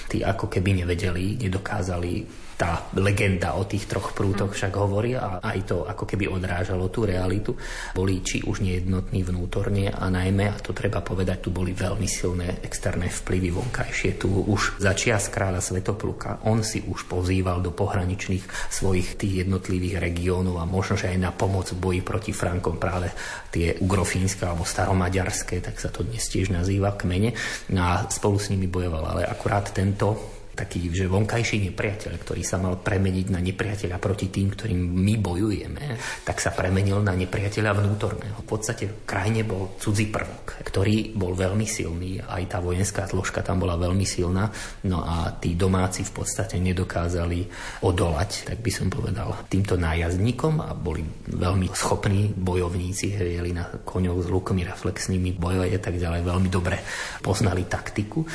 tí 0.05 0.21
ako 0.21 0.45
keby 0.45 0.85
nevedeli, 0.85 1.41
nedokázali 1.41 2.38
tá 2.59 2.91
legenda 2.99 3.55
o 3.55 3.63
tých 3.63 3.87
troch 3.87 4.11
prútoch 4.11 4.51
však 4.51 4.75
hovorí 4.75 5.15
a 5.15 5.39
aj 5.39 5.59
to 5.63 5.87
ako 5.87 6.03
keby 6.03 6.27
odrážalo 6.27 6.91
tú 6.91 7.07
realitu. 7.07 7.55
Boli 7.95 8.19
či 8.19 8.43
už 8.43 8.59
nejednotní 8.59 9.23
vnútorne 9.23 9.87
a 9.87 10.11
najmä, 10.11 10.51
a 10.51 10.59
to 10.59 10.75
treba 10.75 10.99
povedať, 10.99 11.47
tu 11.47 11.55
boli 11.55 11.71
veľmi 11.71 12.03
silné 12.03 12.59
externé 12.59 13.07
vplyvy 13.07 13.55
vonkajšie. 13.55 14.19
Tu 14.19 14.27
už 14.27 14.83
začias 14.83 15.31
kráľa 15.31 15.63
Svetopluka, 15.63 16.43
on 16.43 16.59
si 16.59 16.83
už 16.83 17.07
pozýval 17.07 17.63
do 17.63 17.71
pohraničných 17.71 18.43
svojich 18.67 19.15
tých 19.15 19.47
jednotlivých 19.47 20.03
regiónov 20.03 20.59
a 20.59 20.67
možno, 20.67 20.99
že 20.99 21.15
aj 21.15 21.17
na 21.17 21.31
pomoc 21.31 21.71
v 21.71 21.79
boji 21.79 22.01
proti 22.03 22.35
Frankom 22.35 22.75
práve 22.75 23.15
tie 23.55 23.79
ugrofínske 23.79 24.43
alebo 24.43 24.67
staromaďarské, 24.67 25.63
tak 25.63 25.79
sa 25.79 25.87
to 25.87 26.03
dnes 26.03 26.27
tiež 26.27 26.51
nazýva 26.51 26.91
kmene. 26.99 27.31
No 27.71 27.87
a 27.87 28.03
spolu 28.11 28.35
s 28.35 28.51
nimi 28.51 28.67
bojoval, 28.67 29.15
ale 29.15 29.23
akurát 29.23 29.71
tento 29.71 30.38
taký 30.59 30.91
že 30.91 31.07
vonkajší 31.07 31.71
nepriateľ, 31.71 32.19
ktorý 32.19 32.43
sa 32.43 32.59
mal 32.59 32.75
premeniť 32.83 33.27
na 33.31 33.39
nepriateľa 33.39 33.95
proti 34.01 34.27
tým, 34.27 34.51
ktorým 34.51 34.81
my 34.81 35.15
bojujeme, 35.15 35.83
tak 36.27 36.43
sa 36.43 36.51
premenil 36.51 36.99
na 36.99 37.15
nepriateľa 37.15 37.71
vnútorného. 37.79 38.43
V 38.43 38.47
podstate 38.47 38.91
v 38.91 39.07
krajine 39.07 39.47
bol 39.47 39.79
cudzí 39.79 40.11
prvok, 40.11 40.59
ktorý 40.67 41.15
bol 41.15 41.37
veľmi 41.37 41.63
silný, 41.63 42.19
aj 42.19 42.43
tá 42.51 42.57
vojenská 42.59 43.07
zložka 43.07 43.39
tam 43.39 43.63
bola 43.63 43.79
veľmi 43.79 44.03
silná, 44.03 44.51
no 44.89 45.05
a 45.05 45.31
tí 45.39 45.55
domáci 45.55 46.03
v 46.03 46.11
podstate 46.11 46.59
nedokázali 46.59 47.47
odolať, 47.85 48.51
tak 48.51 48.59
by 48.59 48.71
som 48.73 48.91
povedal, 48.91 49.47
týmto 49.47 49.79
nájazdníkom 49.79 50.59
a 50.59 50.75
boli 50.75 51.05
veľmi 51.29 51.71
schopní 51.71 52.33
bojovníci, 52.35 53.15
jeli 53.15 53.53
na 53.53 53.69
koňov 53.69 54.25
s 54.25 54.27
lukmi 54.27 54.65
reflexnými 54.65 55.37
bojovať 55.37 55.71
a 55.77 55.81
tak 55.81 55.95
ďalej, 55.95 56.21
veľmi 56.25 56.49
dobre 56.49 56.81
poznali 57.21 57.69
taktiku, 57.69 58.25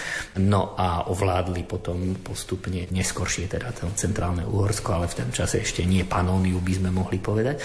no 0.41 0.79
a 0.79 1.11
ovládli 1.11 1.67
potom 1.67 2.14
postupne 2.19 2.87
neskoršie 2.91 3.51
teda 3.51 3.71
to 3.75 3.91
centrálne 3.95 4.47
Uhorsko, 4.47 4.95
ale 4.95 5.07
v 5.11 5.25
tom 5.25 5.31
čase 5.31 5.63
ešte 5.63 5.83
nie 5.87 6.07
Panóniu 6.07 6.59
by 6.63 6.73
sme 6.79 6.91
mohli 6.91 7.19
povedať. 7.19 7.61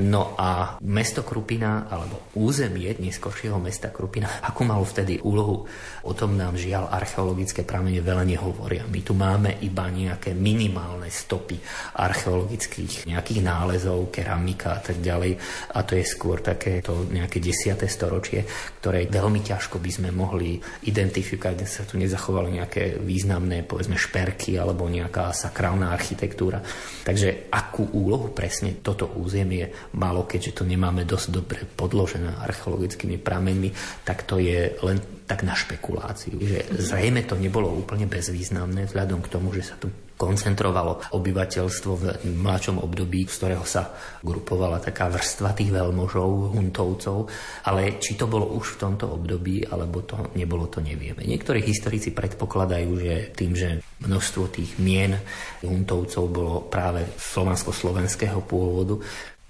No 0.00 0.32
a 0.40 0.80
mesto 0.80 1.20
Krupina, 1.20 1.84
alebo 1.84 2.32
územie 2.40 2.96
neskôršieho 2.96 3.60
mesta 3.60 3.92
Krupina, 3.92 4.40
ako 4.48 4.64
malo 4.64 4.84
vtedy 4.88 5.20
úlohu, 5.20 5.68
o 6.08 6.12
tom 6.16 6.32
nám 6.32 6.56
žiaľ 6.56 6.88
archeologické 6.88 7.60
pramene 7.68 8.00
veľa 8.00 8.24
nehovoria. 8.24 8.88
My 8.88 9.00
tu 9.04 9.12
máme 9.12 9.60
iba 9.60 9.84
nejaké 9.92 10.32
minimálne 10.32 11.12
stopy 11.12 11.60
archeologických 12.00 13.04
nejakých 13.04 13.40
nálezov, 13.44 14.08
keramika 14.08 14.78
a 14.78 14.80
tak 14.80 15.04
ďalej. 15.04 15.36
A 15.76 15.84
to 15.84 16.00
je 16.00 16.04
skôr 16.08 16.40
také 16.40 16.80
to 16.80 17.04
nejaké 17.12 17.36
10. 17.42 17.76
storočie, 17.84 18.48
ktoré 18.80 19.04
veľmi 19.12 19.44
ťažko 19.44 19.76
by 19.76 19.90
sme 19.92 20.08
mohli 20.08 20.56
identifikovať, 20.88 21.56
sa 21.68 21.84
tu 21.84 22.00
nezachovalo 22.00 22.48
nejaké 22.48 22.96
významné, 22.96 23.68
povedzme, 23.68 24.00
šperky 24.00 24.56
alebo 24.56 24.88
nejaká 24.88 25.36
sakrálna 25.36 25.92
architektúra. 25.92 26.64
Takže 27.04 27.52
akú 27.52 27.92
úlohu 27.92 28.32
presne 28.32 28.80
toto 28.80 29.10
územie 29.20 29.81
malo, 29.94 30.24
keďže 30.24 30.62
to 30.62 30.64
nemáme 30.64 31.02
dosť 31.04 31.26
dobre 31.30 31.60
podložené 31.64 32.38
archeologickými 32.38 33.18
prameňmi, 33.18 33.70
tak 34.06 34.24
to 34.24 34.38
je 34.38 34.74
len 34.82 34.98
tak 35.26 35.48
na 35.48 35.56
špekuláciu. 35.56 36.36
Že 36.36 36.76
zrejme 36.76 37.24
to 37.24 37.40
nebolo 37.40 37.72
úplne 37.72 38.04
bezvýznamné 38.04 38.90
vzhľadom 38.90 39.20
k 39.24 39.32
tomu, 39.32 39.54
že 39.56 39.64
sa 39.64 39.76
tu 39.80 39.88
koncentrovalo 40.22 41.18
obyvateľstvo 41.18 41.92
v 41.98 42.04
mladšom 42.38 42.78
období, 42.78 43.26
z 43.26 43.34
ktorého 43.42 43.66
sa 43.66 43.90
grupovala 44.22 44.78
taká 44.78 45.10
vrstva 45.10 45.50
tých 45.50 45.74
veľmožov, 45.74 46.54
huntovcov, 46.54 47.26
ale 47.66 47.98
či 47.98 48.14
to 48.14 48.30
bolo 48.30 48.54
už 48.54 48.78
v 48.78 48.80
tomto 48.86 49.10
období, 49.18 49.66
alebo 49.66 50.06
to 50.06 50.30
nebolo, 50.38 50.70
to 50.70 50.78
nevieme. 50.78 51.26
Niektorí 51.26 51.58
historici 51.66 52.14
predpokladajú, 52.14 52.90
že 53.02 53.14
tým, 53.34 53.52
že 53.58 53.82
množstvo 53.98 54.42
tých 54.54 54.78
mien 54.78 55.18
huntovcov 55.66 56.24
bolo 56.30 56.54
práve 56.70 57.02
slovansko-slovenského 57.18 58.46
pôvodu, 58.46 59.02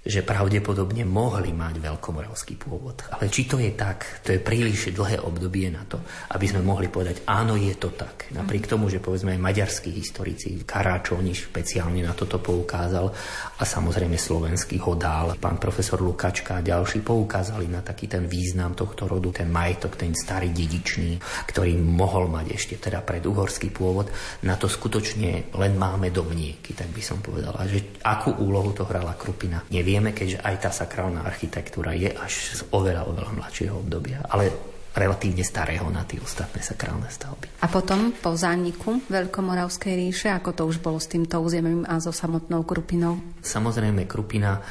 že 0.03 0.19
pravdepodobne 0.19 1.07
mohli 1.07 1.55
mať 1.55 1.79
veľkomoravský 1.79 2.59
pôvod. 2.59 3.07
Ale 3.07 3.31
či 3.31 3.47
to 3.47 3.55
je 3.55 3.71
tak, 3.71 4.19
to 4.19 4.35
je 4.35 4.43
príliš 4.43 4.91
dlhé 4.91 5.23
obdobie 5.23 5.71
na 5.71 5.87
to, 5.87 6.03
aby 6.35 6.43
sme 6.43 6.59
mohli 6.59 6.91
povedať, 6.91 7.23
áno, 7.23 7.55
je 7.55 7.71
to 7.79 7.95
tak. 7.95 8.27
Napriek 8.35 8.67
tomu, 8.67 8.91
že 8.91 8.99
povedzme 8.99 9.31
aj 9.31 9.39
maďarskí 9.39 9.95
historici, 9.95 10.59
Karáčovni 10.67 11.31
špeciálne 11.31 12.03
na 12.03 12.11
toto 12.11 12.43
poukázal 12.43 13.07
a 13.59 13.63
samozrejme 13.63 14.19
slovenský 14.19 14.83
hodál, 14.83 15.39
pán 15.39 15.55
profesor 15.55 16.03
Lukačka 16.03 16.59
a 16.59 16.65
ďalší 16.65 16.99
poukázali 16.99 17.71
na 17.71 17.79
taký 17.79 18.11
ten 18.11 18.27
význam 18.27 18.75
tohto 18.75 19.07
rodu, 19.07 19.31
ten 19.31 19.47
majetok, 19.47 19.95
ten 19.95 20.11
starý 20.11 20.51
dedičný, 20.51 21.15
ktorý 21.47 21.79
mohol 21.79 22.27
mať 22.27 22.45
ešte 22.51 22.75
teda 22.91 22.99
pred 23.07 23.23
pôvod. 23.71 24.11
Na 24.43 24.59
to 24.59 24.67
skutočne 24.67 25.55
len 25.55 25.73
máme 25.79 26.11
domnieky, 26.11 26.75
tak 26.75 26.91
by 26.91 26.99
som 26.99 27.23
povedala, 27.23 27.63
že 27.71 28.03
akú 28.03 28.35
úlohu 28.43 28.75
to 28.75 28.83
hrala 28.83 29.15
Krupina, 29.15 29.63
neviem 29.71 29.92
vieme, 29.93 30.09
keďže 30.09 30.41
aj 30.41 30.55
tá 30.57 30.71
sakrálna 30.73 31.21
architektúra 31.21 31.93
je 31.93 32.09
až 32.09 32.33
z 32.57 32.61
oveľa, 32.73 33.05
oveľa 33.05 33.31
mladšieho 33.37 33.77
obdobia. 33.77 34.25
Ale 34.25 34.49
relatívne 34.93 35.45
starého 35.45 35.85
na 35.93 36.01
tie 36.05 36.17
ostatné 36.17 36.61
sakrálne 36.65 37.09
stavby. 37.09 37.61
A 37.61 37.67
potom 37.69 38.13
po 38.13 38.33
zániku 38.33 39.01
Veľkomoravskej 39.09 39.93
ríše, 39.93 40.29
ako 40.33 40.49
to 40.53 40.63
už 40.69 40.81
bolo 40.81 40.97
s 40.97 41.09
týmto 41.09 41.41
územím 41.41 41.85
a 41.85 42.01
so 42.01 42.09
samotnou 42.09 42.65
Krupinou? 42.65 43.21
Samozrejme, 43.41 44.05
Krupina 44.09 44.61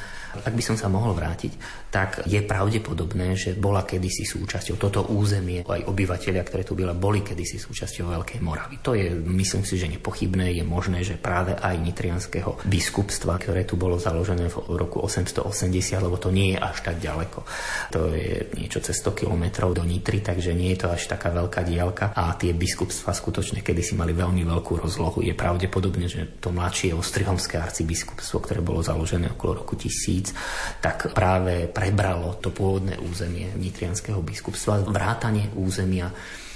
ak 0.41 0.53
by 0.53 0.63
som 0.63 0.75
sa 0.79 0.89
mohol 0.89 1.13
vrátiť, 1.13 1.53
tak 1.93 2.25
je 2.25 2.41
pravdepodobné, 2.41 3.37
že 3.37 3.53
bola 3.53 3.85
kedysi 3.85 4.25
súčasťou 4.25 4.81
toto 4.81 5.05
územie, 5.13 5.61
aj 5.61 5.85
obyvateľia, 5.85 6.41
ktoré 6.41 6.63
tu 6.65 6.73
byla, 6.73 6.97
boli 6.97 7.21
kedysi 7.21 7.61
súčasťou 7.61 8.09
Veľkej 8.09 8.39
Moravy. 8.41 8.81
To 8.81 8.97
je, 8.97 9.13
myslím 9.13 9.67
si, 9.67 9.77
že 9.77 9.91
nepochybné. 9.91 10.57
Je 10.57 10.65
možné, 10.65 11.05
že 11.05 11.19
práve 11.19 11.53
aj 11.53 11.75
nitrianského 11.77 12.63
biskupstva, 12.65 13.37
ktoré 13.37 13.67
tu 13.67 13.75
bolo 13.75 13.99
založené 13.99 14.47
v 14.49 14.57
roku 14.79 15.03
880, 15.03 15.99
lebo 15.99 16.15
to 16.17 16.31
nie 16.31 16.55
je 16.55 16.57
až 16.57 16.77
tak 16.81 16.97
ďaleko. 17.03 17.43
To 17.91 18.15
je 18.15 18.47
niečo 18.55 18.79
cez 18.79 18.95
100 19.03 19.27
kilometrov 19.27 19.75
do 19.75 19.83
Nitry, 19.83 20.23
takže 20.23 20.55
nie 20.55 20.73
je 20.73 20.87
to 20.87 20.87
až 20.95 21.11
taká 21.11 21.29
veľká 21.29 21.61
diálka 21.67 22.15
a 22.15 22.31
tie 22.39 22.55
biskupstva 22.55 23.11
skutočne 23.11 23.59
kedysi 23.59 23.99
mali 23.99 24.15
veľmi 24.15 24.47
veľkú 24.47 24.79
rozlohu. 24.79 25.19
Je 25.19 25.35
pravdepodobné, 25.35 26.07
že 26.07 26.39
to 26.39 26.55
mladšie 26.55 26.95
ostrihomské 26.95 27.59
arcibiskupstvo, 27.59 28.39
ktoré 28.39 28.63
bolo 28.63 28.79
založené 28.79 29.35
okolo 29.35 29.65
roku 29.65 29.75
1000, 29.75 30.22
tisíc, 30.23 30.35
tak 30.79 31.11
práve 31.11 31.67
prebralo 31.67 32.39
to 32.39 32.55
pôvodné 32.55 32.95
územie 33.03 33.51
Nitrianského 33.59 34.23
biskupstva, 34.23 34.87
vrátanie 34.87 35.51
územia 35.59 36.11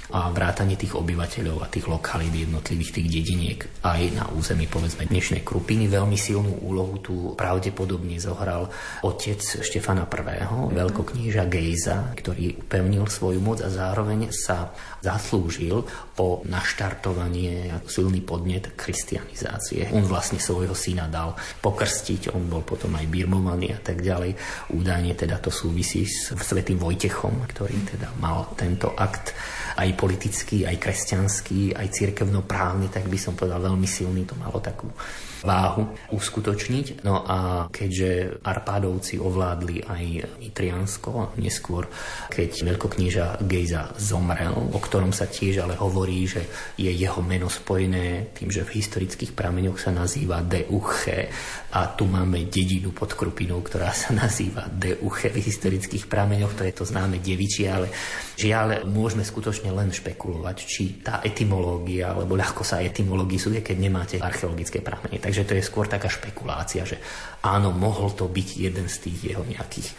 a 0.08 0.32
vrátanie 0.32 0.80
tých 0.80 0.96
obyvateľov 0.96 1.60
a 1.60 1.68
tých 1.68 1.84
lokalít 1.84 2.32
jednotlivých 2.32 2.94
tých 2.96 3.08
dediniek 3.12 3.60
aj 3.84 4.00
na 4.16 4.24
území 4.32 4.64
povedzme 4.64 5.04
dnešnej 5.04 5.44
Krupiny. 5.44 5.84
Veľmi 5.84 6.16
silnú 6.16 6.64
úlohu 6.64 6.96
tu 7.00 7.14
pravdepodobne 7.36 8.16
zohral 8.16 8.72
otec 9.04 9.36
Štefana 9.40 10.08
I, 10.08 10.48
veľkokníža 10.72 11.44
Gejza, 11.52 12.16
ktorý 12.16 12.56
upevnil 12.64 13.04
svoju 13.04 13.40
moc 13.44 13.60
a 13.60 13.68
zároveň 13.68 14.32
sa 14.32 14.72
zaslúžil 15.04 15.84
o 16.18 16.26
naštartovanie 16.48 17.76
silný 17.84 18.24
podnet 18.24 18.72
kristianizácie. 18.74 19.92
On 19.92 20.02
vlastne 20.08 20.40
svojho 20.40 20.72
syna 20.72 21.06
dal 21.06 21.36
pokrstiť, 21.60 22.32
on 22.32 22.48
bol 22.48 22.64
potom 22.64 22.96
aj 22.96 23.06
birmovaný 23.06 23.76
a 23.76 23.80
tak 23.84 24.00
ďalej. 24.00 24.34
Údajne 24.72 25.12
teda 25.12 25.36
to 25.38 25.52
súvisí 25.52 26.08
s 26.08 26.32
svetým 26.32 26.80
Vojtechom, 26.80 27.44
ktorý 27.52 27.76
teda 27.92 28.08
mal 28.16 28.50
tento 28.56 28.96
akt 28.96 29.36
aj 29.78 29.88
politický, 29.94 30.66
aj 30.66 30.76
kresťanský, 30.82 31.78
aj 31.78 31.86
cirkevnoprávny, 31.94 32.90
tak 32.90 33.06
by 33.06 33.14
som 33.14 33.38
povedal 33.38 33.62
veľmi 33.62 33.86
silný, 33.86 34.26
to 34.26 34.34
malo 34.34 34.58
takú 34.58 34.90
váhu 35.42 35.88
uskutočniť. 36.10 37.02
No 37.06 37.22
a 37.22 37.68
keďže 37.70 38.40
Arpádovci 38.42 39.20
ovládli 39.20 39.84
aj 39.84 40.04
Nitriansko, 40.42 41.38
neskôr 41.38 41.86
keď 42.32 42.64
veľkokníža 42.74 43.42
Gejza 43.44 43.94
zomrel, 43.98 44.54
o 44.54 44.78
ktorom 44.80 45.14
sa 45.14 45.30
tiež 45.30 45.62
ale 45.64 45.78
hovorí, 45.78 46.26
že 46.26 46.74
je 46.76 46.90
jeho 46.90 47.20
meno 47.22 47.46
spojené 47.46 48.34
tým, 48.34 48.50
že 48.50 48.66
v 48.66 48.78
historických 48.82 49.34
prameňoch 49.34 49.78
sa 49.78 49.94
nazýva 49.94 50.42
Deuche 50.42 51.30
a 51.68 51.92
tu 51.92 52.08
máme 52.08 52.48
dedinu 52.48 52.96
pod 52.96 53.12
Krupinou, 53.12 53.60
ktorá 53.60 53.92
sa 53.92 54.16
nazýva 54.16 54.66
Deuche 54.72 55.28
v 55.28 55.44
historických 55.44 56.08
prameňoch, 56.08 56.56
to 56.56 56.64
je 56.64 56.74
to 56.74 56.84
známe 56.88 57.20
devičie, 57.20 57.68
ale 57.68 57.92
žiaľ 58.38 58.88
môžeme 58.88 59.20
skutočne 59.26 59.68
len 59.74 59.92
špekulovať, 59.92 60.56
či 60.64 61.04
tá 61.04 61.20
etymológia, 61.20 62.16
alebo 62.16 62.38
ľahko 62.38 62.64
sa 62.64 62.80
etymologizuje, 62.80 63.60
keď 63.60 63.76
nemáte 63.76 64.16
archeologické 64.16 64.80
pramene. 64.80 65.20
Takže 65.28 65.44
to 65.44 65.60
je 65.60 65.68
skôr 65.68 65.84
taká 65.84 66.08
špekulácia, 66.08 66.88
že 66.88 66.96
áno, 67.44 67.68
mohol 67.68 68.16
to 68.16 68.24
byť 68.24 68.48
jeden 68.64 68.88
z 68.88 68.96
tých 68.96 69.18
jeho 69.36 69.44
nejakých 69.44 69.92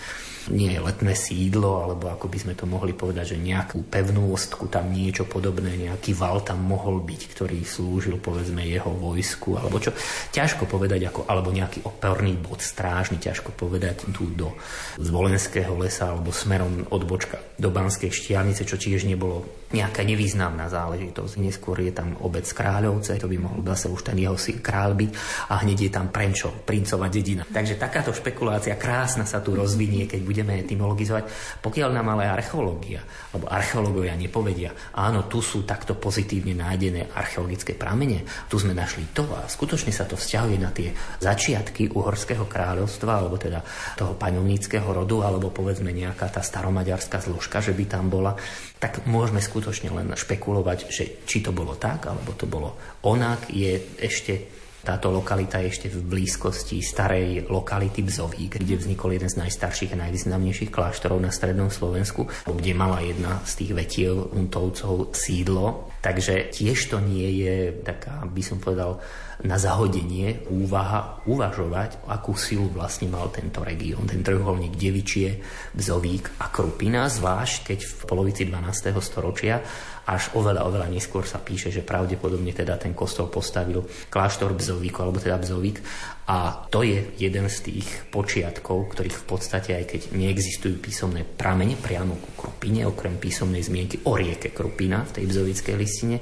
nie 0.50 0.74
letné 0.82 1.14
sídlo, 1.14 1.86
alebo 1.86 2.10
ako 2.10 2.26
by 2.26 2.38
sme 2.42 2.54
to 2.58 2.66
mohli 2.66 2.98
povedať, 2.98 3.38
že 3.38 3.46
nejakú 3.46 3.86
pevnú 3.86 4.34
ostku, 4.34 4.66
tam 4.66 4.90
niečo 4.90 5.30
podobné, 5.30 5.78
nejaký 5.78 6.18
val 6.18 6.42
tam 6.42 6.66
mohol 6.66 7.06
byť, 7.06 7.22
ktorý 7.30 7.62
slúžil 7.62 8.18
povedzme 8.18 8.66
jeho 8.66 8.90
vojsku, 8.90 9.62
alebo 9.62 9.78
čo. 9.78 9.94
Ťažko 10.34 10.66
povedať, 10.66 11.06
ako, 11.14 11.30
alebo 11.30 11.54
nejaký 11.54 11.86
oporný 11.86 12.34
bod 12.34 12.66
strážny, 12.66 13.22
ťažko 13.22 13.54
povedať 13.54 14.10
tu 14.10 14.34
do 14.34 14.58
Zvolenského 14.98 15.78
lesa 15.78 16.10
alebo 16.10 16.34
smerom 16.34 16.90
od 16.90 17.06
Bočka 17.06 17.38
do 17.62 17.70
Banskej 17.70 18.10
štiavnice, 18.10 18.66
čo 18.66 18.82
tiež 18.82 19.06
nebolo 19.06 19.59
nejaká 19.70 20.02
nevýznamná 20.02 20.66
záležitosť. 20.70 21.34
Neskôr 21.38 21.78
je 21.86 21.94
tam 21.94 22.18
obec 22.26 22.46
Kráľovce, 22.50 23.22
to 23.22 23.30
by 23.30 23.38
mohol 23.38 23.62
zase 23.74 23.88
už 23.90 24.02
ten 24.02 24.18
jeho 24.18 24.34
syn 24.34 24.60
král 24.66 24.98
byť 24.98 25.12
a 25.54 25.62
hneď 25.62 25.78
je 25.88 25.92
tam 25.94 26.10
Prenčo, 26.10 26.50
princová 26.66 27.06
dedina. 27.08 27.46
Takže 27.46 27.78
takáto 27.78 28.10
špekulácia 28.10 28.74
krásna 28.76 29.30
sa 29.30 29.40
tu 29.46 29.54
rozvinie, 29.54 30.10
keď 30.10 30.22
budeme 30.26 30.54
etymologizovať. 30.66 31.30
Pokiaľ 31.62 31.90
nám 31.94 32.18
ale 32.18 32.26
archeológia, 32.26 33.06
alebo 33.34 33.46
archeológovia 33.46 34.18
nepovedia, 34.18 34.74
áno, 34.98 35.30
tu 35.30 35.40
sú 35.40 35.64
takto 35.64 35.94
pozitívne 35.94 36.58
nájdené 36.58 37.14
archeologické 37.14 37.78
pramene, 37.78 38.26
tu 38.50 38.58
sme 38.58 38.74
našli 38.74 39.14
to 39.14 39.30
a 39.38 39.46
skutočne 39.46 39.94
sa 39.94 40.10
to 40.10 40.18
vzťahuje 40.18 40.58
na 40.58 40.74
tie 40.74 40.90
začiatky 41.22 41.94
uhorského 41.94 42.50
kráľovstva, 42.50 43.12
alebo 43.22 43.38
teda 43.38 43.62
toho 43.94 44.18
panovníckého 44.18 44.90
rodu, 44.90 45.22
alebo 45.22 45.54
povedzme 45.54 45.94
nejaká 45.94 46.28
tá 46.34 46.42
staromaďarská 46.42 47.22
zložka, 47.22 47.62
že 47.62 47.78
by 47.78 47.86
tam 47.86 48.10
bola, 48.10 48.34
tak 48.80 49.04
môžeme 49.04 49.44
skutočne 49.44 49.92
len 49.92 50.16
špekulovať, 50.16 50.80
že 50.88 51.04
či 51.28 51.44
to 51.44 51.52
bolo 51.52 51.76
tak, 51.76 52.08
alebo 52.08 52.32
to 52.32 52.48
bolo 52.48 52.80
onak, 53.04 53.52
je 53.52 54.00
ešte 54.00 54.59
táto 54.90 55.14
lokalita 55.14 55.62
je 55.62 55.70
ešte 55.70 55.88
v 55.94 56.02
blízkosti 56.02 56.82
starej 56.82 57.46
lokality 57.46 58.02
Bzovík, 58.02 58.58
kde 58.58 58.74
vznikol 58.74 59.14
jeden 59.14 59.30
z 59.30 59.38
najstarších 59.46 59.94
a 59.94 60.02
najvýznamnejších 60.10 60.74
kláštorov 60.74 61.22
na 61.22 61.30
strednom 61.30 61.70
Slovensku, 61.70 62.26
kde 62.50 62.74
mala 62.74 62.98
jedna 63.06 63.38
z 63.46 63.52
tých 63.62 63.72
vetiev 63.78 64.34
Untovcov 64.34 65.14
sídlo. 65.14 65.94
Takže 66.02 66.50
tiež 66.50 66.90
to 66.90 66.98
nie 67.06 67.46
je 67.46 67.86
taká, 67.86 68.26
by 68.26 68.42
som 68.42 68.58
povedal, 68.58 68.98
na 69.46 69.56
zahodenie 69.62 70.44
úvaha 70.52 71.22
uvažovať, 71.30 72.10
akú 72.10 72.36
silu 72.36 72.68
vlastne 72.74 73.08
mal 73.08 73.30
tento 73.32 73.64
región, 73.64 74.04
ten 74.10 74.26
trojuholník 74.26 74.76
Devičie, 74.76 75.40
Bzovík 75.78 76.42
a 76.42 76.50
Krupina, 76.50 77.08
zvlášť 77.08 77.72
keď 77.72 77.80
v 77.86 78.02
polovici 78.10 78.44
12. 78.50 78.96
storočia 79.00 79.62
až 80.10 80.34
oveľa, 80.34 80.66
oveľa 80.66 80.90
neskôr 80.90 81.22
sa 81.22 81.38
píše, 81.38 81.70
že 81.70 81.86
pravdepodobne 81.86 82.50
teda 82.50 82.82
ten 82.82 82.98
kostol 82.98 83.30
postavil 83.30 83.86
kláštor 84.10 84.58
Bzovíku, 84.58 85.06
alebo 85.06 85.22
teda 85.22 85.38
Bzovík. 85.38 85.78
A 86.26 86.66
to 86.66 86.82
je 86.82 87.14
jeden 87.22 87.46
z 87.46 87.58
tých 87.62 88.10
počiatkov, 88.10 88.90
ktorých 88.90 89.18
v 89.22 89.26
podstate, 89.30 89.78
aj 89.78 89.86
keď 89.86 90.02
neexistujú 90.18 90.82
písomné 90.82 91.22
pramene 91.22 91.78
priamo 91.78 92.18
ku 92.18 92.34
Krupine, 92.34 92.90
okrem 92.90 93.22
písomnej 93.22 93.62
zmienky 93.62 94.02
o 94.10 94.18
rieke 94.18 94.50
Krupina 94.50 95.06
v 95.06 95.22
tej 95.22 95.26
bzovickej 95.30 95.76
listine, 95.78 96.18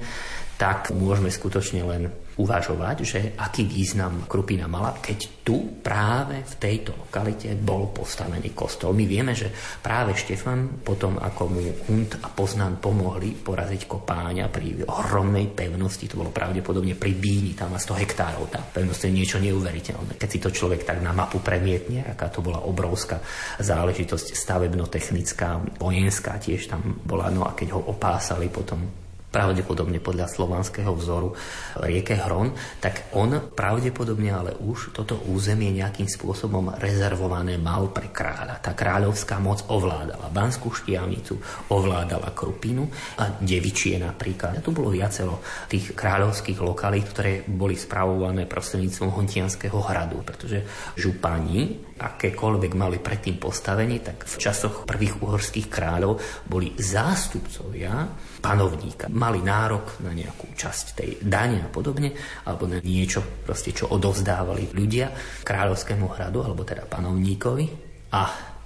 tak 0.60 0.92
môžeme 0.92 1.32
skutočne 1.32 1.88
len 1.88 2.27
uvažovať, 2.38 2.98
že 3.02 3.20
aký 3.34 3.66
význam 3.66 4.30
Krupina 4.30 4.70
mala, 4.70 4.94
keď 5.02 5.42
tu 5.42 5.82
práve 5.82 6.46
v 6.46 6.54
tejto 6.62 6.94
lokalite 6.94 7.50
bol 7.58 7.90
postavený 7.90 8.54
kostol. 8.54 8.94
My 8.94 9.10
vieme, 9.10 9.34
že 9.34 9.50
práve 9.82 10.14
Štefan 10.14 10.84
potom, 10.86 11.18
ako 11.18 11.44
mu 11.50 11.66
Hunt 11.90 12.22
a 12.22 12.30
Poznan 12.30 12.78
pomohli 12.78 13.34
poraziť 13.34 13.90
kopáňa 13.90 14.52
pri 14.54 14.86
ohromnej 14.86 15.50
pevnosti, 15.50 16.06
to 16.06 16.20
bolo 16.20 16.30
pravdepodobne 16.30 16.94
pri 16.94 17.18
Bíni, 17.18 17.58
tam 17.58 17.74
má 17.74 17.80
100 17.82 18.04
hektárov, 18.06 18.54
tá 18.54 18.62
pevnosť 18.62 19.10
je 19.10 19.12
niečo 19.12 19.38
neuveriteľné. 19.42 20.22
Keď 20.22 20.30
si 20.30 20.40
to 20.44 20.54
človek 20.54 20.86
tak 20.86 21.02
na 21.02 21.16
mapu 21.16 21.42
premietne, 21.42 22.06
aká 22.06 22.30
to 22.30 22.46
bola 22.46 22.62
obrovská 22.62 23.18
záležitosť 23.58 24.38
stavebno-technická, 24.38 25.80
vojenská 25.82 26.38
tiež 26.38 26.70
tam 26.70 27.02
bola, 27.02 27.34
no 27.34 27.48
a 27.48 27.58
keď 27.58 27.74
ho 27.74 27.82
opásali 27.90 28.52
potom 28.52 29.07
pravdepodobne 29.28 30.00
podľa 30.00 30.32
slovanského 30.32 30.92
vzoru 30.96 31.36
rieke 31.84 32.16
Hron, 32.16 32.56
tak 32.80 33.12
on 33.14 33.52
pravdepodobne 33.54 34.32
ale 34.32 34.52
už 34.56 34.96
toto 34.96 35.20
územie 35.28 35.70
nejakým 35.76 36.08
spôsobom 36.08 36.74
rezervované 36.80 37.60
mal 37.60 37.92
pre 37.92 38.10
kráľa. 38.10 38.64
Tá 38.64 38.72
kráľovská 38.72 39.38
moc 39.44 39.68
ovládala 39.68 40.32
Banskú 40.32 40.72
štiavnicu, 40.72 41.38
ovládala 41.70 42.32
Krupinu 42.32 42.88
a 43.20 43.30
Devičie 43.36 44.00
napríklad. 44.00 44.60
A 44.60 44.64
tu 44.64 44.72
bolo 44.72 44.96
viacero 44.96 45.44
tých 45.68 45.92
kráľovských 45.92 46.60
lokalít, 46.64 47.12
ktoré 47.12 47.44
boli 47.44 47.76
spravované 47.76 48.48
prostredníctvom 48.48 49.12
Hontianského 49.12 49.78
hradu, 49.84 50.24
pretože 50.24 50.64
župani 50.96 51.84
akékoľvek 51.98 52.72
mali 52.78 53.02
predtým 53.02 53.42
postavenie, 53.42 54.00
tak 54.00 54.30
v 54.30 54.36
časoch 54.38 54.86
prvých 54.86 55.18
uhorských 55.20 55.68
kráľov 55.68 56.22
boli 56.46 56.78
zástupcovia 56.78 58.06
panovníka. 58.38 59.10
Mali 59.10 59.42
nárok 59.42 60.02
na 60.06 60.14
nejakú 60.14 60.54
časť 60.54 60.86
tej 60.98 61.10
dane 61.22 61.66
a 61.66 61.70
podobne, 61.70 62.14
alebo 62.46 62.70
na 62.70 62.80
niečo, 62.82 63.22
proste, 63.44 63.74
čo 63.74 63.90
odovzdávali 63.92 64.72
ľudia 64.74 65.12
kráľovskému 65.44 66.06
hradu, 66.18 66.46
alebo 66.46 66.66
teda 66.66 66.86
panovníkovi. 66.86 67.66
A 68.14 68.22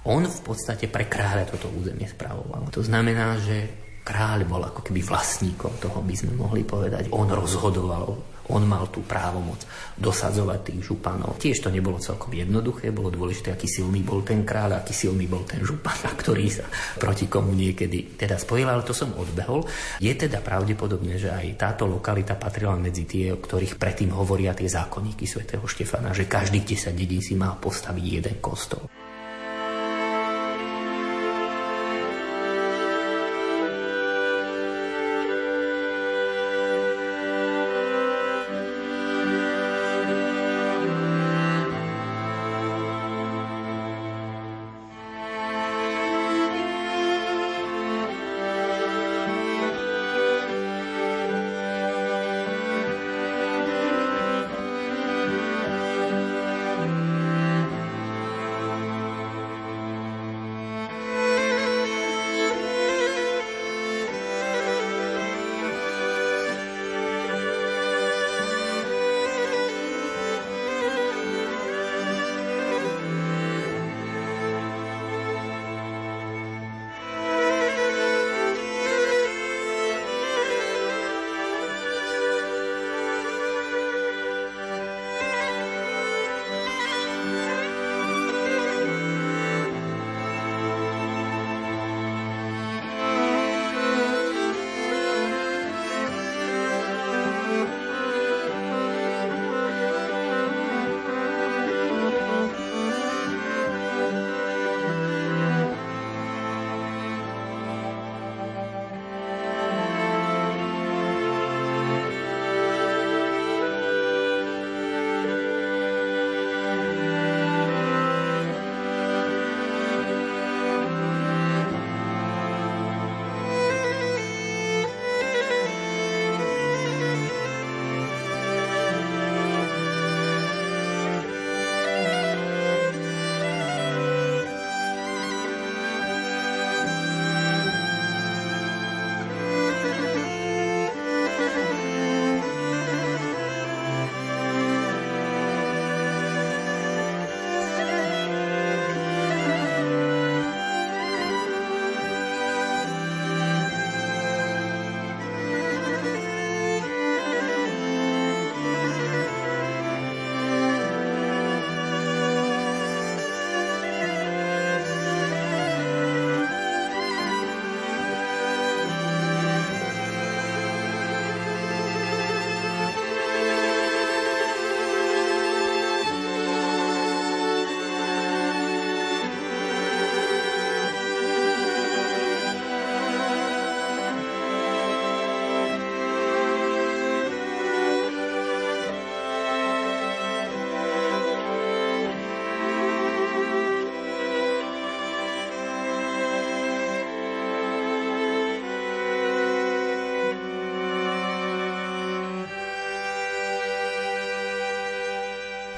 on 0.06 0.26
v 0.26 0.40
podstate 0.42 0.90
pre 0.90 1.06
kráľa 1.06 1.54
toto 1.54 1.70
územie 1.70 2.10
spravoval. 2.10 2.70
To 2.74 2.82
znamená, 2.82 3.38
že 3.38 3.70
kráľ 4.02 4.46
bol 4.50 4.62
ako 4.66 4.82
keby 4.82 5.02
vlastníkom 5.02 5.78
toho, 5.78 6.02
by 6.02 6.14
sme 6.14 6.34
mohli 6.34 6.66
povedať. 6.66 7.14
On 7.14 7.26
rozhodoval 7.30 8.31
on 8.50 8.66
mal 8.66 8.90
tú 8.90 9.06
právomoc 9.06 9.62
dosadzovať 9.94 10.72
tých 10.72 10.80
županov. 10.90 11.38
Tiež 11.38 11.62
to 11.62 11.70
nebolo 11.70 12.02
celkom 12.02 12.34
jednoduché, 12.34 12.90
bolo 12.90 13.12
dôležité, 13.12 13.54
aký 13.54 13.70
silný 13.70 14.02
bol 14.02 14.26
ten 14.26 14.42
kráľ, 14.42 14.82
aký 14.82 14.90
silný 14.90 15.30
bol 15.30 15.46
ten 15.46 15.62
župan, 15.62 15.94
a 16.08 16.12
ktorý 16.20 16.46
sa 16.50 16.66
proti 16.98 17.30
komu 17.30 17.54
niekedy 17.54 18.18
teda 18.18 18.40
spojil, 18.40 18.66
ale 18.66 18.82
to 18.82 18.96
som 18.96 19.14
odbehol. 19.14 19.62
Je 20.02 20.10
teda 20.14 20.42
pravdepodobné, 20.42 21.20
že 21.20 21.30
aj 21.30 21.58
táto 21.60 21.86
lokalita 21.86 22.34
patrila 22.34 22.74
medzi 22.74 23.06
tie, 23.06 23.30
o 23.30 23.38
ktorých 23.38 23.78
predtým 23.78 24.10
hovoria 24.16 24.56
tie 24.56 24.66
zákonníky 24.66 25.28
svätého 25.28 25.62
Štefana, 25.62 26.10
že 26.10 26.26
každý 26.26 26.64
10 26.64 26.94
dedín 26.96 27.22
si 27.22 27.38
má 27.38 27.54
postaviť 27.54 28.04
jeden 28.04 28.36
kostol. 28.42 29.01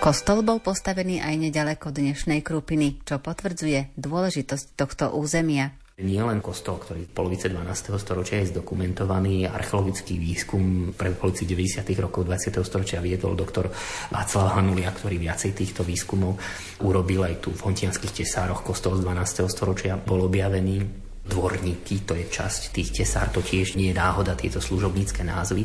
Kostol 0.04 0.44
bol 0.44 0.60
postavený 0.60 1.24
aj 1.24 1.48
nedaleko 1.48 1.88
dnešnej 1.88 2.44
Krupiny, 2.44 3.00
čo 3.08 3.24
potvrdzuje 3.24 3.96
dôležitosť 3.96 4.76
tohto 4.76 5.16
územia. 5.16 5.72
Nie 5.96 6.20
len 6.20 6.44
kostol, 6.44 6.76
ktorý 6.76 7.08
v 7.08 7.14
polovice 7.16 7.48
12. 7.48 7.96
storočia 7.96 8.44
je 8.44 8.52
zdokumentovaný, 8.52 9.48
archeologický 9.48 10.20
výskum 10.20 10.92
pre 10.92 11.16
polovici 11.16 11.48
90. 11.48 11.88
rokov 12.04 12.28
20. 12.28 12.52
storočia 12.60 13.00
viedol 13.00 13.32
doktor 13.32 13.72
Václav 14.12 14.60
Hanulia, 14.60 14.92
ktorý 14.92 15.16
viacej 15.16 15.56
týchto 15.56 15.80
výskumov 15.80 16.36
urobil 16.84 17.24
aj 17.24 17.40
tu 17.40 17.56
v 17.56 17.64
Hontianských 17.64 18.12
tesároch. 18.12 18.60
Kostol 18.60 19.00
z 19.00 19.08
12. 19.08 19.48
storočia 19.48 19.96
bol 19.96 20.20
objavený 20.28 21.03
dvorníky, 21.24 22.04
to 22.04 22.12
je 22.12 22.28
časť 22.28 22.76
tých 22.76 22.92
tesár, 23.00 23.32
to 23.32 23.40
tiež 23.40 23.80
nie 23.80 23.90
je 23.90 23.96
náhoda, 23.96 24.36
tieto 24.36 24.60
služobnícke 24.60 25.24
názvy, 25.24 25.64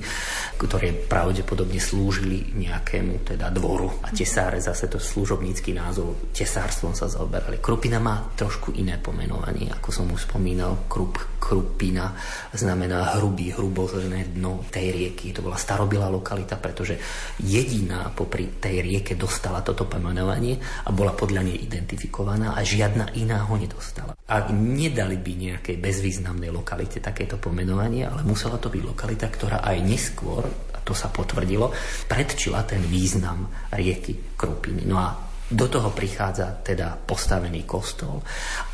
ktoré 0.56 0.96
pravdepodobne 0.96 1.78
slúžili 1.84 2.56
nejakému 2.56 3.28
teda 3.28 3.52
dvoru. 3.52 3.92
A 4.08 4.16
tesáre 4.16 4.64
zase 4.64 4.88
to 4.88 4.98
služobnícky 4.98 5.76
názov, 5.76 6.32
tesárstvom 6.32 6.96
sa 6.96 7.12
zaoberali. 7.12 7.60
Krupina 7.60 8.00
má 8.00 8.32
trošku 8.40 8.72
iné 8.80 8.96
pomenovanie, 8.96 9.68
ako 9.68 9.90
som 9.92 10.08
už 10.08 10.32
spomínal, 10.32 10.88
krup, 10.88 11.20
krupina 11.38 12.16
znamená 12.56 13.20
hrubý, 13.20 13.52
hrubozrné 13.52 14.32
dno 14.32 14.64
tej 14.72 14.96
rieky. 14.96 15.36
To 15.36 15.44
bola 15.44 15.60
starobilá 15.60 16.08
lokalita, 16.08 16.56
pretože 16.56 16.96
jediná 17.44 18.12
popri 18.16 18.48
tej 18.60 18.80
rieke 18.80 19.20
dostala 19.20 19.60
toto 19.60 19.84
pomenovanie 19.84 20.56
a 20.88 20.90
bola 20.96 21.12
podľa 21.12 21.52
nej 21.52 21.58
identifikovaná 21.60 22.56
a 22.56 22.64
žiadna 22.64 23.12
iná 23.20 23.44
ho 23.44 23.60
nedostala. 23.60 24.16
A 24.30 24.36
nedali 24.54 25.18
by 25.20 25.34
nejakej 25.50 25.82
bezvýznamnej 25.82 26.54
lokalite 26.54 27.02
takéto 27.02 27.42
pomenovanie, 27.42 28.06
ale 28.06 28.22
musela 28.22 28.62
to 28.62 28.70
byť 28.70 28.84
lokalita, 28.86 29.28
ktorá 29.28 29.66
aj 29.66 29.78
neskôr, 29.82 30.46
a 30.74 30.80
to 30.86 30.94
sa 30.94 31.10
potvrdilo, 31.10 31.74
predčila 32.06 32.64
ten 32.64 32.82
význam 32.86 33.50
rieky 33.74 34.38
Krupiny. 34.38 34.86
No 34.86 34.98
a 35.02 35.10
do 35.50 35.66
toho 35.66 35.90
prichádza 35.90 36.62
teda 36.62 36.94
postavený 36.94 37.66
kostol 37.66 38.22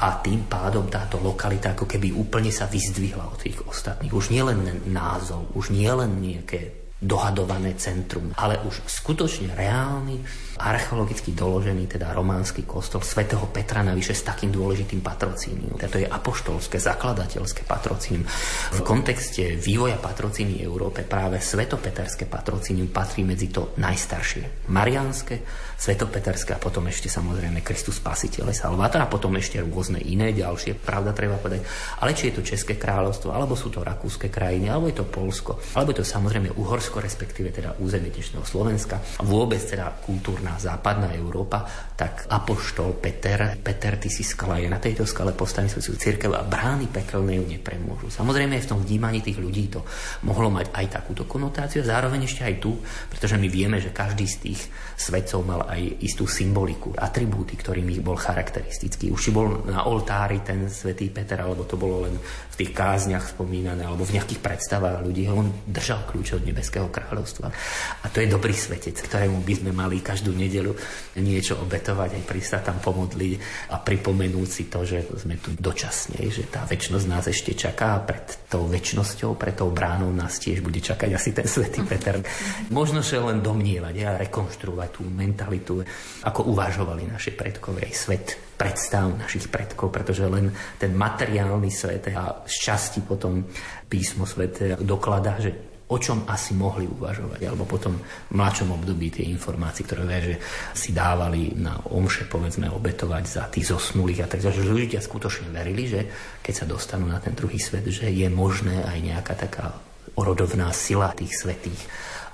a 0.03 0.19
tým 0.19 0.43
pádom 0.43 0.91
táto 0.91 1.23
lokalita 1.23 1.71
ako 1.71 1.87
keby 1.87 2.11
úplne 2.11 2.51
sa 2.51 2.67
vyzdvihla 2.67 3.31
od 3.31 3.39
tých 3.39 3.63
ostatných. 3.63 4.11
Už 4.11 4.35
nie 4.35 4.43
len 4.43 4.83
názov, 4.91 5.55
už 5.55 5.71
nie 5.71 5.87
len 5.87 6.19
nejaké 6.19 6.84
dohadované 7.05 7.77
centrum, 7.77 8.33
ale 8.35 8.59
už 8.65 8.81
skutočne 8.89 9.53
reálny, 9.53 10.19
archeologicky 10.57 11.35
doložený, 11.35 11.85
teda 11.85 12.15
románsky 12.15 12.63
kostol 12.63 13.03
svätého 13.03 13.45
Petra 13.51 13.83
navyše 13.83 14.15
s 14.15 14.23
takým 14.23 14.49
dôležitým 14.49 15.03
patrocínium. 15.03 15.77
To 15.77 15.97
je 16.01 16.07
apoštolské, 16.07 16.81
zakladateľské 16.81 17.67
patrocínium. 17.67 18.25
V 18.73 18.79
kontexte 18.81 19.59
vývoja 19.59 19.99
patrocíny 19.99 20.63
Európe 20.63 21.03
práve 21.05 21.43
svetopeterské 21.43 22.25
patrocínium 22.25 22.89
patrí 22.89 23.27
medzi 23.27 23.51
to 23.51 23.75
najstaršie. 23.77 24.71
Marianské, 24.71 25.43
svetopeterské 25.75 26.55
a 26.55 26.59
potom 26.59 26.87
ešte 26.87 27.11
samozrejme 27.11 27.61
Kristus 27.61 27.99
Spasiteľ 27.99 28.55
Salvator 28.55 29.03
a 29.03 29.11
potom 29.11 29.35
ešte 29.35 29.59
rôzne 29.59 29.99
iné 30.01 30.31
ďalšie, 30.31 30.79
pravda 30.79 31.11
treba 31.11 31.35
povedať. 31.35 31.67
Ale 31.99 32.15
či 32.15 32.31
je 32.31 32.39
to 32.39 32.47
České 32.47 32.79
kráľovstvo, 32.79 33.31
alebo 33.35 33.53
sú 33.59 33.69
to 33.69 33.83
rakúske 33.83 34.31
krajiny, 34.31 34.71
alebo 34.71 34.87
je 34.87 34.97
to 34.99 35.05
Polsko, 35.07 35.59
alebo 35.75 35.91
je 35.91 36.01
to 36.01 36.07
samozrejme 36.07 36.55
Uhorsko, 36.55 37.03
respektíve 37.03 37.51
teda 37.51 37.77
územie 37.83 38.09
dnešného 38.09 38.47
Slovenska 38.47 39.03
vôbec 39.23 39.59
teda 39.59 39.91
kultúrna 40.01 40.55
západná 40.57 41.11
Európa, 41.13 41.67
tak 41.95 42.27
apoštol 42.27 42.99
Peter, 42.99 43.55
Peter, 43.55 43.95
ty 43.95 44.11
si 44.11 44.19
skala, 44.27 44.59
je 44.59 44.67
na 44.67 44.83
tejto 44.83 45.07
skale 45.07 45.31
postaví 45.31 45.71
svoju 45.71 45.95
církev 45.95 46.27
a 46.35 46.43
brány 46.43 46.91
pekelné 46.91 47.39
ju 47.39 47.45
nepremôžu. 47.47 48.11
Samozrejme 48.11 48.59
v 48.59 48.67
tom 48.67 48.83
vnímaní 48.83 49.23
tých 49.23 49.39
ľudí 49.39 49.71
to 49.71 49.87
mohlo 50.27 50.51
mať 50.51 50.75
aj 50.75 50.85
takúto 50.91 51.23
konotáciu, 51.23 51.87
zároveň 51.87 52.27
ešte 52.27 52.43
aj 52.43 52.55
tu, 52.59 52.75
pretože 53.07 53.39
my 53.39 53.47
vieme, 53.47 53.79
že 53.79 53.95
každý 53.95 54.27
z 54.27 54.37
tých 54.43 54.61
svetcov 54.99 55.47
mal 55.47 55.63
aj 55.71 56.03
istú 56.03 56.27
symboliku, 56.27 56.91
atribúty, 56.99 57.55
ktorými 57.55 58.03
bol 58.03 58.19
charakteristický. 58.19 59.15
Už 59.15 59.19
či 59.19 59.31
bol 59.31 59.63
na 59.63 59.87
oltári 59.87 60.43
ten 60.43 60.67
svätý 60.67 61.07
Peter, 61.07 61.39
alebo 61.39 61.63
to 61.63 61.79
bolo 61.79 62.03
len 62.03 62.19
v 62.55 62.63
tých 62.63 62.71
kázniach 62.71 63.35
spomínané, 63.35 63.83
alebo 63.83 64.07
v 64.07 64.15
nejakých 64.15 64.39
predstavách 64.39 65.03
ľudí. 65.03 65.27
On 65.27 65.51
držal 65.67 66.07
kľúč 66.07 66.39
od 66.39 66.47
nebeského 66.47 66.87
kráľovstva. 66.87 67.51
A 67.99 68.05
to 68.07 68.23
je 68.23 68.31
dobrý 68.31 68.55
svetec, 68.55 68.95
ktorému 68.95 69.43
by 69.43 69.53
sme 69.59 69.71
mali 69.75 69.99
každú 69.99 70.31
nedelu 70.31 70.71
niečo 71.19 71.59
obetovať, 71.59 72.15
aj 72.15 72.23
prísť 72.23 72.49
sa 72.55 72.59
tam 72.63 72.79
pomodliť 72.79 73.33
a 73.75 73.83
pripomenúť 73.83 74.47
si 74.47 74.63
to, 74.71 74.87
že 74.87 75.03
sme 75.19 75.35
tu 75.35 75.51
dočasne, 75.51 76.15
že 76.31 76.47
tá 76.47 76.63
väčšnosť 76.63 77.05
nás 77.11 77.27
ešte 77.27 77.51
čaká 77.51 77.99
a 77.99 78.03
pred 78.07 78.23
tou 78.47 78.71
väčšnosťou, 78.71 79.35
pred 79.35 79.59
tou 79.59 79.75
bránou 79.75 80.15
nás 80.15 80.39
tiež 80.39 80.63
bude 80.63 80.79
čakať 80.79 81.11
asi 81.11 81.35
ten 81.35 81.43
svätý 81.43 81.83
Peter. 81.83 82.23
Možno 82.71 83.03
sa 83.03 83.19
len 83.19 83.43
domnievať 83.43 83.95
a 84.07 84.15
rekonštruovať 84.23 84.89
tú 84.95 85.03
mentalitu, 85.03 85.83
ako 86.23 86.55
uvažovali 86.55 87.11
naši 87.11 87.35
predkovia, 87.35 87.91
aj 87.91 87.95
svet 87.99 88.54
predstav 88.55 89.11
našich 89.11 89.51
predkov, 89.51 89.91
pretože 89.91 90.25
len 90.25 90.51
ten 90.79 90.95
materiálny 90.95 91.69
svet 91.69 92.11
a 92.15 92.43
z 92.47 92.55
časti 92.55 93.03
potom 93.03 93.43
písmo 93.87 94.23
svete 94.23 94.79
dokladá, 94.79 95.37
že 95.39 95.75
o 95.85 95.97
čom 96.01 96.25
asi 96.25 96.57
mohli 96.57 96.89
uvažovať, 96.89 97.45
alebo 97.45 97.69
potom 97.69 97.93
v 98.01 98.33
mladšom 98.33 98.73
období 98.73 99.13
tie 99.13 99.29
informácie, 99.29 99.85
ktoré 99.85 100.01
vie, 100.09 100.19
že 100.33 100.35
si 100.73 100.89
dávali 100.89 101.53
na 101.61 101.77
omše, 101.93 102.25
povedzme, 102.25 102.73
obetovať 102.73 103.23
za 103.29 103.43
tých 103.53 103.69
zosnulých 103.69 104.25
a 104.25 104.29
tak 104.29 104.41
že 104.41 104.65
ľudia 104.65 104.97
skutočne 104.97 105.53
verili, 105.53 105.85
že 105.85 106.01
keď 106.41 106.53
sa 106.53 106.65
dostanú 106.65 107.05
na 107.05 107.21
ten 107.21 107.37
druhý 107.37 107.61
svet, 107.61 107.85
že 107.85 108.09
je 108.09 108.25
možné 108.33 108.81
aj 108.81 108.97
nejaká 108.97 109.33
taká 109.37 109.77
orodovná 110.15 110.71
sila 110.71 111.11
tých 111.15 111.35
svetých 111.35 111.81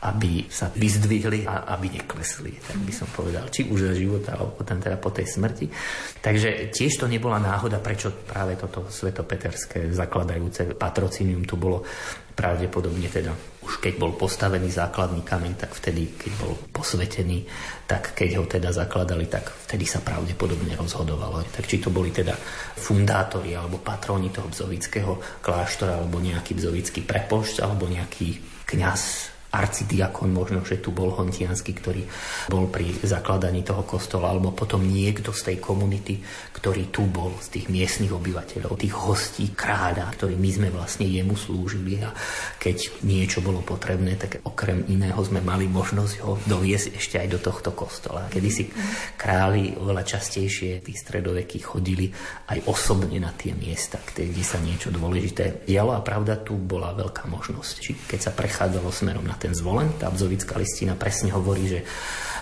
aby 0.02 0.50
sa 0.50 0.74
vyzdvihli 0.74 1.46
a 1.46 1.78
aby 1.78 2.02
neklesli, 2.02 2.58
tak 2.58 2.82
by 2.82 2.90
som 2.90 3.06
povedal, 3.14 3.46
či 3.54 3.70
už 3.70 3.86
za 3.86 3.94
života, 3.94 4.34
alebo 4.34 4.58
potom 4.58 4.82
teda 4.82 4.98
po 4.98 5.14
tej 5.14 5.30
smrti. 5.30 5.70
Takže 6.18 6.74
tiež 6.74 6.98
to 6.98 7.06
nebola 7.06 7.38
náhoda, 7.38 7.78
prečo 7.78 8.10
práve 8.10 8.58
toto 8.58 8.90
svetopeterské 8.90 9.94
zakladajúce 9.94 10.74
patrocinium 10.74 11.46
tu 11.46 11.54
bolo 11.54 11.86
pravdepodobne 12.34 13.14
teda 13.14 13.51
už 13.62 13.78
keď 13.78 13.94
bol 14.02 14.18
postavený 14.18 14.74
základný 14.74 15.22
kameň, 15.22 15.54
tak 15.54 15.78
vtedy, 15.78 16.18
keď 16.18 16.32
bol 16.42 16.54
posvetený, 16.74 17.46
tak 17.86 18.18
keď 18.18 18.30
ho 18.42 18.46
teda 18.50 18.74
zakladali, 18.74 19.30
tak 19.30 19.54
vtedy 19.70 19.86
sa 19.86 20.02
pravdepodobne 20.02 20.74
rozhodovalo. 20.74 21.46
Tak 21.48 21.70
či 21.70 21.78
to 21.78 21.94
boli 21.94 22.10
teda 22.10 22.34
fundátori 22.78 23.54
alebo 23.54 23.78
patróni 23.78 24.34
toho 24.34 24.50
bzovického 24.50 25.42
kláštora, 25.46 26.02
alebo 26.02 26.18
nejaký 26.18 26.58
bzovický 26.58 27.06
prepošť, 27.06 27.62
alebo 27.62 27.86
nejaký 27.86 28.42
kňaz 28.66 29.31
arcidiakon 29.52 30.32
možno, 30.32 30.64
že 30.64 30.80
tu 30.80 30.96
bol 30.96 31.12
Hontiansky, 31.12 31.76
ktorý 31.76 32.08
bol 32.48 32.72
pri 32.72 32.88
zakladaní 33.04 33.68
toho 33.68 33.84
kostola, 33.84 34.32
alebo 34.32 34.56
potom 34.56 34.80
niekto 34.80 35.36
z 35.36 35.52
tej 35.52 35.58
komunity, 35.60 36.24
ktorý 36.56 36.88
tu 36.88 37.04
bol, 37.04 37.36
z 37.44 37.60
tých 37.60 37.66
miestnych 37.68 38.16
obyvateľov, 38.16 38.80
tých 38.80 38.96
hostí 38.96 39.52
kráľa, 39.52 40.08
ktorí 40.16 40.40
my 40.40 40.50
sme 40.56 40.68
vlastne 40.72 41.04
jemu 41.04 41.36
slúžili 41.36 42.00
a 42.00 42.16
keď 42.56 43.04
niečo 43.04 43.44
bolo 43.44 43.60
potrebné, 43.60 44.16
tak 44.16 44.40
okrem 44.48 44.88
iného 44.88 45.20
sme 45.20 45.44
mali 45.44 45.68
možnosť 45.68 46.16
ho 46.24 46.40
doviesť 46.48 46.96
ešte 46.96 47.20
aj 47.20 47.28
do 47.28 47.40
tohto 47.44 47.76
kostola. 47.76 48.32
Kedy 48.32 48.50
si 48.50 48.72
králi 49.20 49.76
oveľa 49.76 50.08
častejšie 50.08 50.80
tí 50.80 50.96
stredoveky 50.96 51.60
chodili 51.60 52.08
aj 52.48 52.72
osobne 52.72 53.20
na 53.20 53.36
tie 53.36 53.52
miesta, 53.52 54.00
kde 54.00 54.32
sa 54.42 54.64
niečo 54.64 54.96
dôležité 54.96 55.68
dialo 55.68 55.92
a 55.92 56.06
pravda, 56.06 56.40
tu 56.40 56.56
bola 56.56 56.96
veľká 56.96 57.28
možnosť. 57.28 57.74
Či 57.82 57.92
keď 58.08 58.20
sa 58.20 58.32
prechádzalo 58.32 58.88
smerom 58.94 59.26
na 59.28 59.41
ten 59.42 59.58
zvolen. 59.58 59.98
Tá 59.98 60.14
bzovická 60.14 60.62
listina 60.62 60.94
presne 60.94 61.34
hovorí, 61.34 61.66
že 61.66 61.80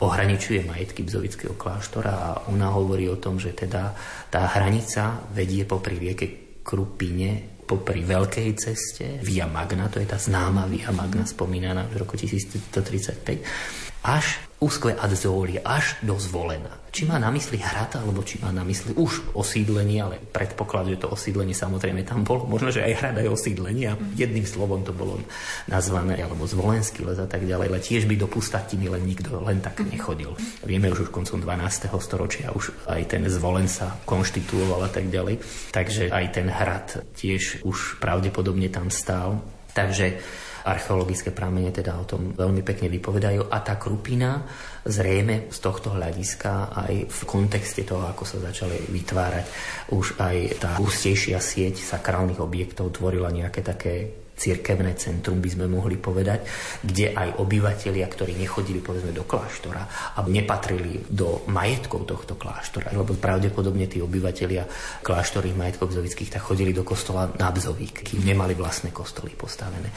ohraničuje 0.04 0.68
majetky 0.68 1.08
bzovického 1.08 1.56
kláštora 1.56 2.12
a 2.12 2.30
ona 2.52 2.76
hovorí 2.76 3.08
o 3.08 3.16
tom, 3.16 3.40
že 3.40 3.56
teda 3.56 3.96
tá 4.28 4.44
hranica 4.52 5.24
vedie 5.32 5.64
popri 5.64 5.96
rieke 5.96 6.60
Krupine 6.60 7.60
popri 7.70 8.02
Veľkej 8.02 8.50
ceste, 8.58 9.22
Via 9.22 9.46
Magna, 9.46 9.94
to 9.94 10.02
je 10.02 10.10
tá 10.10 10.18
známa 10.18 10.66
Via 10.66 10.90
Magna 10.90 11.22
spomínaná 11.22 11.86
v 11.86 12.02
roku 12.02 12.18
1135, 12.18 13.89
až 14.04 14.40
úzkve 14.60 14.92
Adzólie, 14.96 15.64
až 15.64 15.96
do 16.04 16.20
Zvolena. 16.20 16.76
Či 16.90 17.06
má 17.06 17.22
na 17.22 17.32
mysli 17.32 17.62
hrad, 17.62 17.96
alebo 17.96 18.26
či 18.26 18.42
má 18.44 18.52
na 18.52 18.66
mysli 18.66 18.92
už 18.98 19.32
osídlenie, 19.38 20.02
ale 20.04 20.20
predpoklad, 20.20 20.90
že 20.90 21.06
to 21.06 21.08
osídlenie 21.08 21.56
samozrejme 21.56 22.04
tam 22.04 22.26
bolo. 22.28 22.50
Možno, 22.50 22.74
že 22.74 22.84
aj 22.84 22.94
hrad, 22.98 23.16
aj 23.22 23.30
osídlenie 23.30 23.94
a 23.94 24.00
jedným 24.18 24.44
slovom 24.44 24.84
to 24.84 24.92
bolo 24.92 25.22
nazvané, 25.70 26.20
alebo 26.20 26.50
zvolenský 26.50 27.08
les 27.08 27.22
a 27.22 27.30
tak 27.30 27.46
ďalej, 27.46 27.68
ale 27.72 27.80
tiež 27.80 28.04
by 28.10 28.16
do 28.20 28.28
pustatiny 28.28 28.90
len 28.90 29.06
nikto 29.06 29.38
len 29.40 29.64
tak 29.64 29.80
nechodil. 29.86 30.36
Vieme 30.66 30.92
už 30.92 31.08
už 31.08 31.10
koncom 31.14 31.40
12. 31.40 31.94
storočia, 32.02 32.52
už 32.52 32.74
aj 32.90 33.06
ten 33.06 33.24
zvolen 33.30 33.70
sa 33.70 33.96
konštituoval 34.04 34.90
a 34.90 34.92
tak 34.92 35.08
ďalej. 35.08 35.40
Takže 35.72 36.10
aj 36.12 36.26
ten 36.36 36.50
hrad 36.52 37.06
tiež 37.16 37.64
už 37.64 38.02
pravdepodobne 38.02 38.68
tam 38.68 38.90
stál. 38.92 39.40
Takže 39.78 40.20
archeologické 40.66 41.32
pramene 41.32 41.72
teda 41.72 41.96
o 41.96 42.08
tom 42.08 42.36
veľmi 42.36 42.64
pekne 42.66 42.92
vypovedajú. 42.92 43.48
A 43.52 43.58
tá 43.64 43.80
krupina 43.80 44.44
zrejme 44.84 45.52
z 45.52 45.58
tohto 45.60 45.94
hľadiska 45.96 46.76
aj 46.76 46.94
v 47.08 47.22
kontexte 47.28 47.84
toho, 47.84 48.08
ako 48.08 48.24
sa 48.26 48.38
začali 48.40 48.90
vytvárať 48.90 49.46
už 49.94 50.20
aj 50.20 50.36
tá 50.60 50.70
hustejšia 50.80 51.40
sieť 51.40 51.82
sakrálnych 51.84 52.40
objektov 52.40 52.96
tvorila 52.96 53.32
nejaké 53.32 53.62
také 53.64 53.96
cirkevné 54.40 54.96
centrum, 54.96 55.44
by 55.44 55.50
sme 55.52 55.68
mohli 55.68 56.00
povedať, 56.00 56.48
kde 56.80 57.12
aj 57.12 57.44
obyvatelia, 57.44 58.08
ktorí 58.08 58.40
nechodili 58.40 58.80
povedzme 58.80 59.12
do 59.12 59.28
kláštora 59.28 60.16
a 60.16 60.20
nepatrili 60.24 61.04
do 61.12 61.44
majetkov 61.52 62.08
tohto 62.08 62.40
kláštora, 62.40 62.96
lebo 62.96 63.20
pravdepodobne 63.20 63.92
tí 63.92 64.00
obyvatelia 64.00 64.64
kláštorých 65.04 65.60
majetkov 65.60 65.92
bzovických 65.92 66.40
tak 66.40 66.48
chodili 66.48 66.72
do 66.72 66.88
kostola 66.88 67.28
na 67.36 67.52
Bzovík, 67.52 68.08
kým 68.08 68.24
nemali 68.24 68.56
vlastné 68.56 68.96
kostoly 68.96 69.36
postavené. 69.36 69.92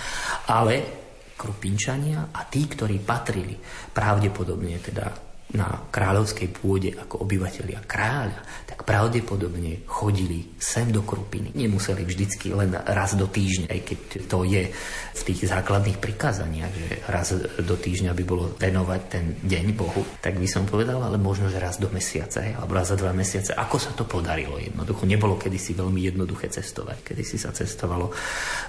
Ale 0.51 1.01
Krupinčania 1.39 2.31
a 2.31 2.47
tí, 2.47 2.67
ktorí 2.67 3.03
patrili 3.03 3.55
pravdepodobne 3.91 4.79
teda 4.79 5.32
na 5.53 5.85
kráľovskej 5.93 6.49
pôde 6.53 6.97
ako 6.97 7.29
obyvateľia 7.29 7.85
kráľa, 7.85 8.41
tak 8.65 8.89
pravdepodobne 8.89 9.85
chodili 9.85 10.57
sem 10.57 10.89
do 10.89 11.05
Krupiny. 11.05 11.53
Nemuseli 11.53 12.09
vždycky 12.09 12.57
len 12.57 12.73
raz 12.73 13.13
do 13.13 13.29
týždňa, 13.29 13.69
aj 13.69 13.81
keď 13.85 13.99
to 14.27 14.39
je 14.49 14.73
v 15.13 15.23
tých 15.29 15.45
základných 15.45 16.01
prikázaniach, 16.01 16.73
že 16.73 16.89
raz 17.05 17.37
do 17.61 17.77
týždňa 17.77 18.17
by 18.17 18.25
bolo 18.25 18.57
venovať 18.57 19.01
ten 19.13 19.25
deň 19.45 19.67
Bohu, 19.77 20.01
tak 20.25 20.41
by 20.41 20.49
som 20.49 20.65
povedal, 20.65 21.05
ale 21.05 21.21
možno, 21.21 21.53
že 21.53 21.61
raz 21.61 21.77
do 21.77 21.93
mesiaca, 21.93 22.41
alebo 22.41 22.73
raz 22.73 22.89
za 22.89 22.97
dva 22.97 23.13
mesiace. 23.13 23.53
Ako 23.53 23.77
sa 23.77 23.93
to 23.93 24.09
podarilo? 24.09 24.57
Jednoducho 24.57 25.05
nebolo 25.05 25.37
kedysi 25.37 25.77
veľmi 25.77 26.01
jednoduché 26.09 26.49
cestovať. 26.49 27.13
Kedysi 27.13 27.37
sa 27.37 27.53
cestovalo 27.53 28.09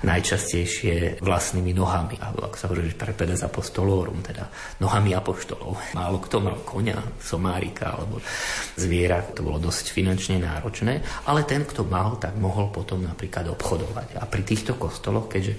najčastejšie 0.03 1.23
vlastnými 1.23 1.71
nohami, 1.71 2.19
alebo 2.19 2.51
ako 2.51 2.55
sa 2.59 2.67
hovorí, 2.67 2.91
že 2.91 2.99
prepedes 2.99 3.39
apostolorum, 3.39 4.19
teda 4.19 4.51
nohami 4.83 5.15
apoštolov. 5.15 5.95
Málo 5.95 6.19
kto 6.19 6.35
mal 6.43 6.59
konia, 6.73 6.97
somárika 7.21 7.93
alebo 7.93 8.17
zviera, 8.73 9.21
to 9.21 9.45
bolo 9.45 9.61
dosť 9.61 9.93
finančne 9.93 10.41
náročné, 10.41 11.05
ale 11.29 11.45
ten, 11.45 11.61
kto 11.61 11.85
mal, 11.85 12.17
tak 12.17 12.33
mohol 12.41 12.73
potom 12.73 13.05
napríklad 13.05 13.53
obchodovať. 13.53 14.17
A 14.17 14.25
pri 14.25 14.41
týchto 14.41 14.73
kostoloch, 14.73 15.29
keďže 15.29 15.53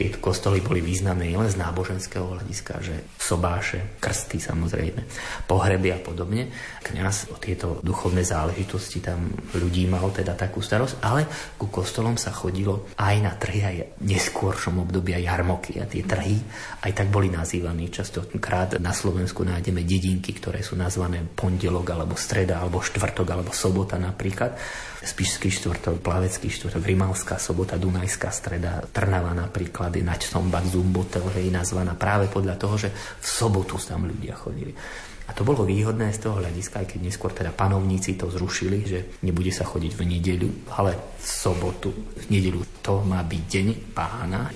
Tieto 0.00 0.16
kostoly 0.16 0.64
boli 0.64 0.80
významné 0.80 1.28
nielen 1.28 1.52
z 1.52 1.60
náboženského 1.60 2.24
hľadiska, 2.24 2.80
že 2.80 3.04
sobáše, 3.20 4.00
krsty 4.00 4.40
samozrejme, 4.40 5.04
pohreby 5.44 5.92
a 5.92 6.00
podobne. 6.00 6.48
Kňaz 6.80 7.28
o 7.28 7.36
tieto 7.36 7.84
duchovné 7.84 8.24
záležitosti 8.24 9.04
tam 9.04 9.28
ľudí 9.52 9.84
mal 9.84 10.08
teda 10.08 10.32
takú 10.40 10.64
starosť, 10.64 11.04
ale 11.04 11.28
ku 11.60 11.68
kostolom 11.68 12.16
sa 12.16 12.32
chodilo 12.32 12.88
aj 12.96 13.16
na 13.20 13.36
trhy, 13.36 13.60
aj 13.60 13.76
neskôršom 14.00 14.80
období 14.80 15.12
aj 15.12 15.36
jarmoky 15.36 15.76
a 15.76 15.84
tie 15.84 16.00
trhy 16.00 16.40
aj 16.80 16.96
tak 16.96 17.12
boli 17.12 17.28
nazývané. 17.28 17.92
Častokrát 17.92 18.80
na 18.80 18.96
Slovensku 18.96 19.44
nájdeme 19.44 19.84
dedinky, 19.84 20.32
ktoré 20.32 20.64
sú 20.64 20.80
nazvané 20.80 21.20
pondelok 21.28 21.92
alebo 21.92 22.16
streda 22.16 22.64
alebo 22.64 22.80
štvrtok 22.80 23.28
alebo 23.28 23.52
sobota 23.52 24.00
napríklad 24.00 24.56
Spišský 25.00 25.48
štvrtok, 25.48 26.04
Plavecký 26.04 26.52
štvrtok, 26.52 26.84
Rimavská 26.84 27.40
sobota, 27.40 27.80
Dunajská 27.80 28.28
streda, 28.28 28.84
Trnava 28.92 29.32
napríklad 29.32 29.96
je 29.96 30.04
Sombat, 30.20 30.68
Zumbotel, 30.68 31.24
je 31.40 31.48
nazvaná 31.48 31.96
práve 31.96 32.28
podľa 32.28 32.60
toho, 32.60 32.76
že 32.76 32.92
v 32.92 33.26
sobotu 33.26 33.80
tam 33.80 34.04
ľudia 34.04 34.36
chodili. 34.36 34.76
A 35.24 35.32
to 35.32 35.46
bolo 35.46 35.62
výhodné 35.62 36.10
z 36.10 36.26
toho 36.26 36.42
hľadiska, 36.42 36.82
aj 36.82 36.86
keď 36.90 37.00
neskôr 37.06 37.30
teda 37.30 37.54
panovníci 37.54 38.18
to 38.18 38.26
zrušili, 38.28 38.78
že 38.82 38.98
nebude 39.22 39.54
sa 39.54 39.62
chodiť 39.62 39.92
v 39.94 40.02
nedeľu, 40.04 40.50
ale 40.74 41.16
v 41.16 41.24
sobotu, 41.24 41.94
v 41.94 42.24
nedeľu 42.34 42.82
to 42.82 43.00
má 43.06 43.22
byť 43.22 43.42
deň 43.46 43.66
pána. 43.94 44.50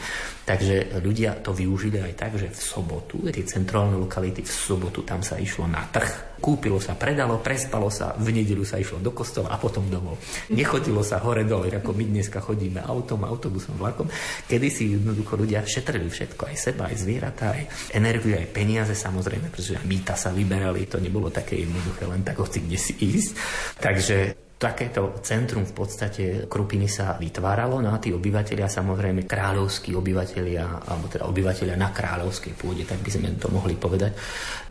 Takže 0.45 1.01
ľudia 1.01 1.41
to 1.41 1.57
využili 1.57 2.05
aj 2.05 2.13
tak, 2.21 2.33
že 2.37 2.53
v 2.53 2.61
sobotu, 2.61 3.17
tie 3.33 3.49
centrálne 3.49 3.97
lokality, 3.97 4.45
v 4.45 4.53
sobotu 4.53 5.01
tam 5.01 5.25
sa 5.25 5.41
išlo 5.41 5.65
na 5.65 5.89
trh, 5.89 6.37
kúpilo 6.37 6.77
sa, 6.77 6.93
predalo, 6.93 7.41
prespalo 7.41 7.89
sa, 7.89 8.13
v 8.21 8.29
nedelu 8.29 8.61
sa 8.61 8.77
išlo 8.77 9.01
do 9.01 9.09
kostola 9.17 9.49
a 9.49 9.57
potom 9.57 9.89
domov. 9.89 10.21
Nechodilo 10.53 11.01
sa 11.01 11.17
hore 11.25 11.49
dole, 11.49 11.73
ako 11.73 11.97
my 11.97 12.05
dneska 12.05 12.45
chodíme 12.45 12.85
autom, 12.85 13.25
autobusom, 13.25 13.81
vlakom. 13.81 14.05
Kedy 14.45 14.69
si 14.69 14.93
jednoducho 14.93 15.41
ľudia 15.41 15.65
šetrili 15.65 16.13
všetko, 16.13 16.53
aj 16.53 16.57
seba, 16.61 16.93
aj 16.93 16.97
zvieratá, 17.01 17.57
aj 17.57 17.65
energiu, 17.97 18.37
aj 18.37 18.53
peniaze 18.53 18.93
samozrejme, 18.93 19.49
pretože 19.49 19.81
mýta 19.89 20.13
sa 20.13 20.29
vyberali, 20.29 20.85
to 20.85 21.01
nebolo 21.01 21.33
také 21.33 21.65
jednoduché 21.65 22.05
len 22.05 22.21
tak 22.21 22.37
hoci 22.37 22.61
kde 22.61 22.77
si 22.77 22.93
ísť. 23.01 23.33
Takže 23.81 24.44
takéto 24.55 25.19
centrum 25.21 25.67
v 25.67 25.75
podstate 25.75 26.23
Krupiny 26.47 26.87
sa 26.87 27.19
vytváralo, 27.19 27.83
no 27.83 27.91
a 27.91 27.99
tí 27.99 28.15
obyvateľia, 28.15 28.71
samozrejme 28.71 29.27
kráľovskí 29.27 29.93
obyvateľia, 29.93 30.89
alebo 30.89 31.11
teda 31.11 31.27
obyvateľia 31.29 31.77
na 31.77 31.91
kráľovskej 31.91 32.55
pôde, 32.57 32.87
tak 32.87 33.03
by 33.03 33.11
sme 33.11 33.35
to 33.37 33.51
mohli 33.51 33.75
povedať, 33.77 34.15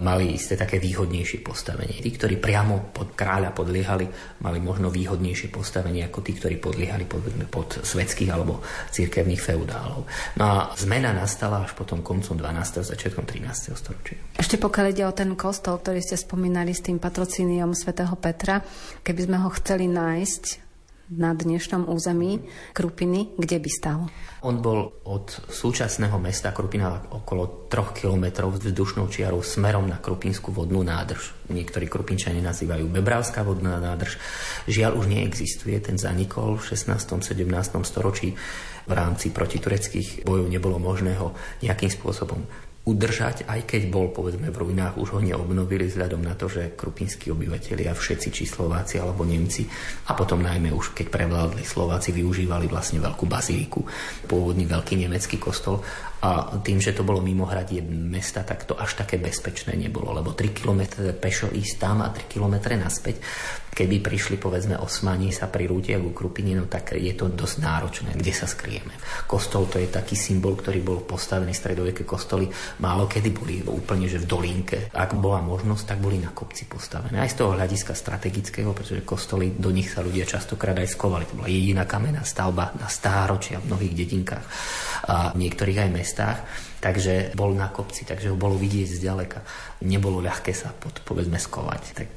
mali 0.02 0.34
isté 0.34 0.56
také 0.58 0.80
výhodnejšie 0.80 1.43
postavenie. 1.43 2.00
Tí, 2.00 2.10
ktorí 2.10 2.39
priamo 2.39 2.96
pod 2.96 3.13
kráľa 3.13 3.52
podliehali, 3.52 4.08
mali 4.41 4.60
možno 4.63 4.88
výhodnejšie 4.88 5.52
postavenie 5.52 6.08
ako 6.08 6.19
tí, 6.26 6.32
ktorí 6.39 6.58
podliehali 6.58 7.06
pod, 7.06 7.22
pod 7.52 7.69
svetských 7.84 8.32
alebo 8.34 8.63
cirkevných 8.89 9.41
feudálov. 9.43 10.08
No 10.39 10.43
a 10.43 10.56
zmena 10.80 11.12
nastala 11.13 11.62
až 11.67 11.76
potom 11.76 12.02
koncom 12.02 12.39
12. 12.39 12.88
začiatkom 12.88 13.28
13. 13.28 13.76
storočia. 13.76 14.17
Ešte 14.39 14.58
pokiaľ 14.58 14.86
ide 14.89 15.04
o 15.06 15.13
ten 15.13 15.36
kostol, 15.36 15.78
ktorý 15.78 16.02
ste 16.02 16.15
spomínali 16.17 16.72
s 16.72 16.82
tým 16.82 16.98
patrocíniom 16.98 17.76
svätého 17.76 18.15
Petra, 18.17 18.63
keby 19.04 19.22
sme 19.28 19.38
ho 19.43 19.50
chceli 19.54 19.73
chceli 19.74 19.90
nájsť 19.90 20.46
na 21.18 21.34
dnešnom 21.34 21.90
území 21.90 22.46
Krupiny, 22.78 23.34
kde 23.42 23.58
by 23.58 23.70
stal? 23.74 24.06
On 24.46 24.62
bol 24.62 25.02
od 25.10 25.34
súčasného 25.50 26.14
mesta 26.22 26.54
Krupina 26.54 27.02
okolo 27.10 27.66
3 27.66 27.98
km 27.98 28.54
vzdušnou 28.54 29.10
čiarou 29.10 29.42
smerom 29.42 29.90
na 29.90 29.98
Krupinskú 29.98 30.54
vodnú 30.54 30.86
nádrž. 30.86 31.34
Niektorí 31.50 31.90
Krupinčania 31.90 32.46
nazývajú 32.46 32.86
Bebravská 32.86 33.42
vodná 33.42 33.82
nádrž. 33.82 34.22
Žiaľ 34.70 34.94
už 34.94 35.10
neexistuje, 35.10 35.82
ten 35.82 35.98
zanikol 35.98 36.62
v 36.62 36.78
16. 36.78 36.94
17. 36.94 37.34
storočí 37.82 38.38
v 38.86 38.94
rámci 38.94 39.34
protitureckých 39.34 40.22
bojov 40.22 40.54
nebolo 40.54 40.78
možné 40.78 41.18
ho 41.18 41.34
nejakým 41.66 41.90
spôsobom 41.90 42.46
udržať, 42.84 43.48
aj 43.48 43.63
keď 43.63 43.82
bol 43.88 44.12
povedzme 44.12 44.52
v 44.52 44.60
ruinách, 44.60 45.00
už 45.00 45.15
ho 45.15 45.19
neobnovili 45.24 45.88
vzhľadom 45.88 46.19
na 46.19 46.36
to, 46.36 46.52
že 46.52 46.76
krupinskí 46.76 47.32
obyvateľia, 47.32 47.96
všetci 47.96 48.28
či 48.28 48.43
Slováci 48.43 49.00
alebo 49.00 49.24
Nemci 49.24 49.63
a 50.08 50.12
potom 50.12 50.43
najmä 50.43 50.67
už 50.76 50.91
keď 50.91 51.08
prevládli 51.08 51.63
Slováci, 51.63 52.12
využívali 52.12 52.67
vlastne 52.67 53.00
veľkú 53.00 53.24
bazíliku, 53.24 53.88
pôvodný 54.28 54.67
veľký 54.67 55.00
nemecký 55.00 55.39
kostol 55.39 55.80
a 56.24 56.56
tým, 56.64 56.80
že 56.80 56.96
to 56.96 57.04
bolo 57.04 57.20
mimo 57.20 57.44
hradie 57.44 57.84
mesta, 57.84 58.48
tak 58.48 58.64
to 58.64 58.80
až 58.80 58.96
také 58.96 59.20
bezpečné 59.20 59.76
nebolo, 59.76 60.16
lebo 60.16 60.32
3 60.32 60.56
km 60.56 60.82
pešo 61.20 61.52
ísť 61.52 61.76
tam 61.76 62.00
a 62.00 62.16
3 62.16 62.32
km 62.32 62.80
naspäť. 62.80 63.20
Keby 63.74 64.06
prišli, 64.06 64.38
povedzme, 64.38 64.78
osmani 64.78 65.34
sa 65.34 65.50
pri 65.50 65.66
rúte 65.66 65.98
ku 65.98 66.14
Krupine, 66.14 66.54
no 66.54 66.70
tak 66.70 66.94
je 66.94 67.10
to 67.18 67.26
dosť 67.34 67.58
náročné, 67.58 68.14
kde 68.14 68.30
sa 68.30 68.46
skrieme. 68.46 68.94
Kostol 69.26 69.66
to 69.66 69.82
je 69.82 69.90
taký 69.90 70.14
symbol, 70.14 70.54
ktorý 70.54 70.80
bol 70.86 71.02
postavený, 71.02 71.58
stredoveké 71.58 72.06
kostoly 72.06 72.46
málo 72.86 73.10
kedy 73.10 73.30
boli 73.34 73.66
úplne, 73.66 74.06
že 74.06 74.22
v 74.22 74.30
dolínke. 74.30 74.78
Ak 74.94 75.18
bola 75.18 75.42
možnosť, 75.42 75.90
tak 75.90 75.98
boli 76.06 76.22
na 76.22 76.30
kopci 76.30 76.70
postavené. 76.70 77.18
Aj 77.18 77.28
z 77.28 77.42
toho 77.42 77.58
hľadiska 77.58 77.98
strategického, 77.98 78.78
pretože 78.78 79.02
kostoly, 79.02 79.58
do 79.58 79.74
nich 79.74 79.90
sa 79.90 80.06
ľudia 80.06 80.30
častokrát 80.30 80.78
aj 80.78 80.94
skovali. 80.94 81.26
To 81.34 81.42
bola 81.42 81.50
jediná 81.50 81.90
kamenná 81.90 82.22
stavba 82.22 82.78
na 82.78 82.86
stáročia 82.86 83.58
v 83.58 83.74
mnohých 83.74 83.94
dedinkách 84.06 84.46
a 85.10 85.34
v 85.34 85.50
niektorých 85.50 85.82
aj 85.84 85.90
mestách, 86.13 86.45
takže 86.78 87.34
bol 87.34 87.58
na 87.58 87.73
kopci, 87.73 88.06
takže 88.06 88.30
ho 88.30 88.38
bolo 88.38 88.54
vidieť 88.54 89.02
zďaleka. 89.02 89.42
Nebolo 89.81 90.21
ľahké 90.21 90.54
sa 90.54 90.69
pod, 90.69 91.02
povedzme 91.02 91.42
skovať, 91.42 91.81
tak 91.98 92.10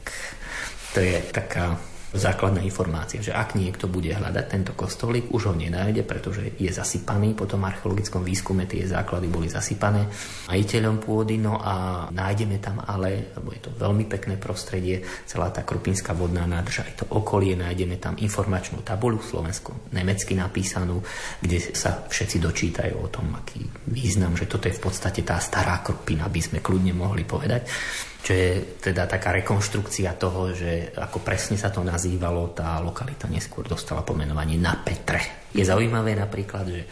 to 0.92 1.00
je 1.00 1.16
taká 1.32 1.80
základná 2.18 2.60
informácia, 2.64 3.22
že 3.22 3.32
ak 3.32 3.56
niekto 3.56 3.86
bude 3.86 4.12
hľadať 4.12 4.44
tento 4.48 4.72
kostolík, 4.72 5.30
už 5.32 5.52
ho 5.52 5.54
nenájde, 5.54 6.02
pretože 6.02 6.56
je 6.56 6.70
zasypaný. 6.72 7.36
Po 7.36 7.48
tom 7.48 7.64
archeologickom 7.64 8.24
výskume 8.24 8.66
tie 8.68 8.84
základy 8.88 9.28
boli 9.30 9.46
zasypané 9.46 10.08
majiteľom 10.50 10.96
pôdy, 11.00 11.38
no 11.40 11.60
a 11.60 12.06
nájdeme 12.10 12.58
tam 12.58 12.80
ale, 12.82 13.32
lebo 13.36 13.52
je 13.52 13.60
to 13.62 13.70
veľmi 13.76 14.04
pekné 14.08 14.40
prostredie, 14.40 15.04
celá 15.28 15.52
tá 15.52 15.62
Krupinská 15.62 16.16
vodná 16.16 16.44
nádrž, 16.48 16.82
aj 16.82 16.92
to 17.02 17.04
okolie, 17.12 17.54
nájdeme 17.54 18.00
tam 18.00 18.16
informačnú 18.18 18.82
tabuľu 18.82 19.20
slovensko 19.22 19.92
nemecky 19.92 20.34
napísanú, 20.34 21.00
kde 21.40 21.72
sa 21.76 22.04
všetci 22.06 22.36
dočítajú 22.42 22.94
o 22.96 23.08
tom, 23.08 23.32
aký 23.36 23.62
význam, 23.90 24.34
že 24.34 24.48
toto 24.48 24.66
je 24.66 24.76
v 24.76 24.82
podstate 24.82 25.22
tá 25.22 25.38
stará 25.38 25.80
Krupina, 25.84 26.26
by 26.26 26.40
sme 26.40 26.58
kľudne 26.64 26.92
mohli 26.96 27.22
povedať 27.22 27.68
čo 28.26 28.34
je 28.34 28.82
teda 28.82 29.06
taká 29.06 29.30
rekonštrukcia 29.38 30.18
toho, 30.18 30.50
že 30.50 30.90
ako 30.98 31.22
presne 31.22 31.54
sa 31.54 31.70
to 31.70 31.86
nazývalo, 31.86 32.50
tá 32.50 32.82
lokalita 32.82 33.30
neskôr 33.30 33.62
dostala 33.70 34.02
pomenovanie 34.02 34.58
na 34.58 34.74
Petre. 34.82 35.46
Je 35.54 35.62
zaujímavé 35.62 36.18
napríklad, 36.18 36.66
že 36.66 36.82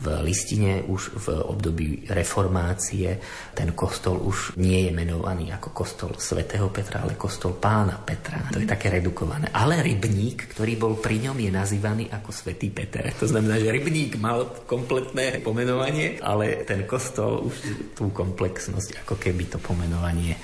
v 0.00 0.06
listine 0.24 0.88
už 0.88 1.12
v 1.12 1.26
období 1.44 2.08
reformácie 2.08 3.20
ten 3.52 3.76
kostol 3.76 4.16
už 4.16 4.56
nie 4.56 4.88
je 4.88 4.92
menovaný 4.96 5.52
ako 5.52 5.76
kostol 5.76 6.10
svätého 6.16 6.72
Petra, 6.72 7.04
ale 7.04 7.20
kostol 7.20 7.60
pána 7.60 8.00
Petra. 8.00 8.48
To 8.48 8.56
je 8.56 8.64
také 8.64 8.88
redukované. 8.88 9.52
Ale 9.52 9.84
rybník, 9.84 10.56
ktorý 10.56 10.80
bol 10.80 10.96
pri 10.96 11.28
ňom, 11.28 11.36
je 11.36 11.50
nazývaný 11.52 12.08
ako 12.08 12.32
svätý 12.32 12.72
Peter. 12.72 13.12
To 13.20 13.28
znamená, 13.28 13.60
že 13.60 13.68
rybník 13.68 14.16
mal 14.16 14.64
kompletné 14.64 15.44
pomenovanie, 15.44 16.16
ale 16.24 16.64
ten 16.64 16.88
kostol 16.88 17.44
už 17.44 17.54
tú 17.92 18.08
komplexnosť, 18.08 19.04
ako 19.04 19.20
keby 19.20 19.52
to 19.52 19.58
pomenovanie 19.60 20.38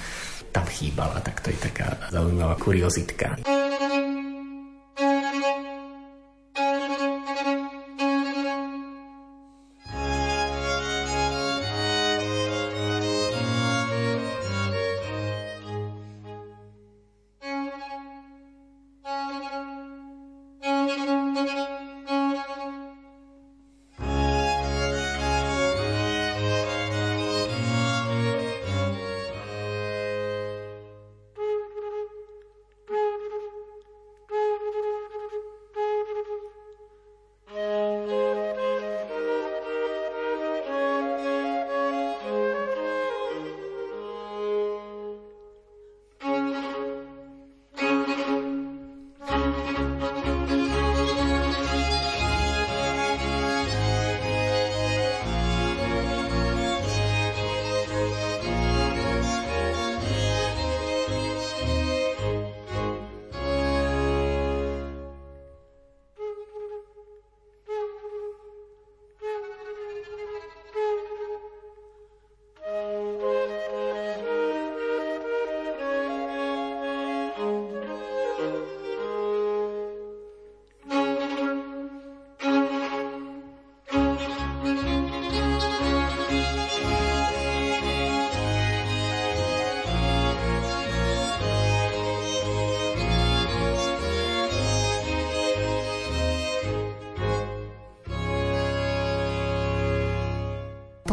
tam 0.55 0.67
chýbala, 0.71 1.19
tak 1.21 1.41
to 1.43 1.51
je 1.51 1.57
taká 1.57 1.99
zaujímavá 2.15 2.55
kuriozitka. 2.55 3.37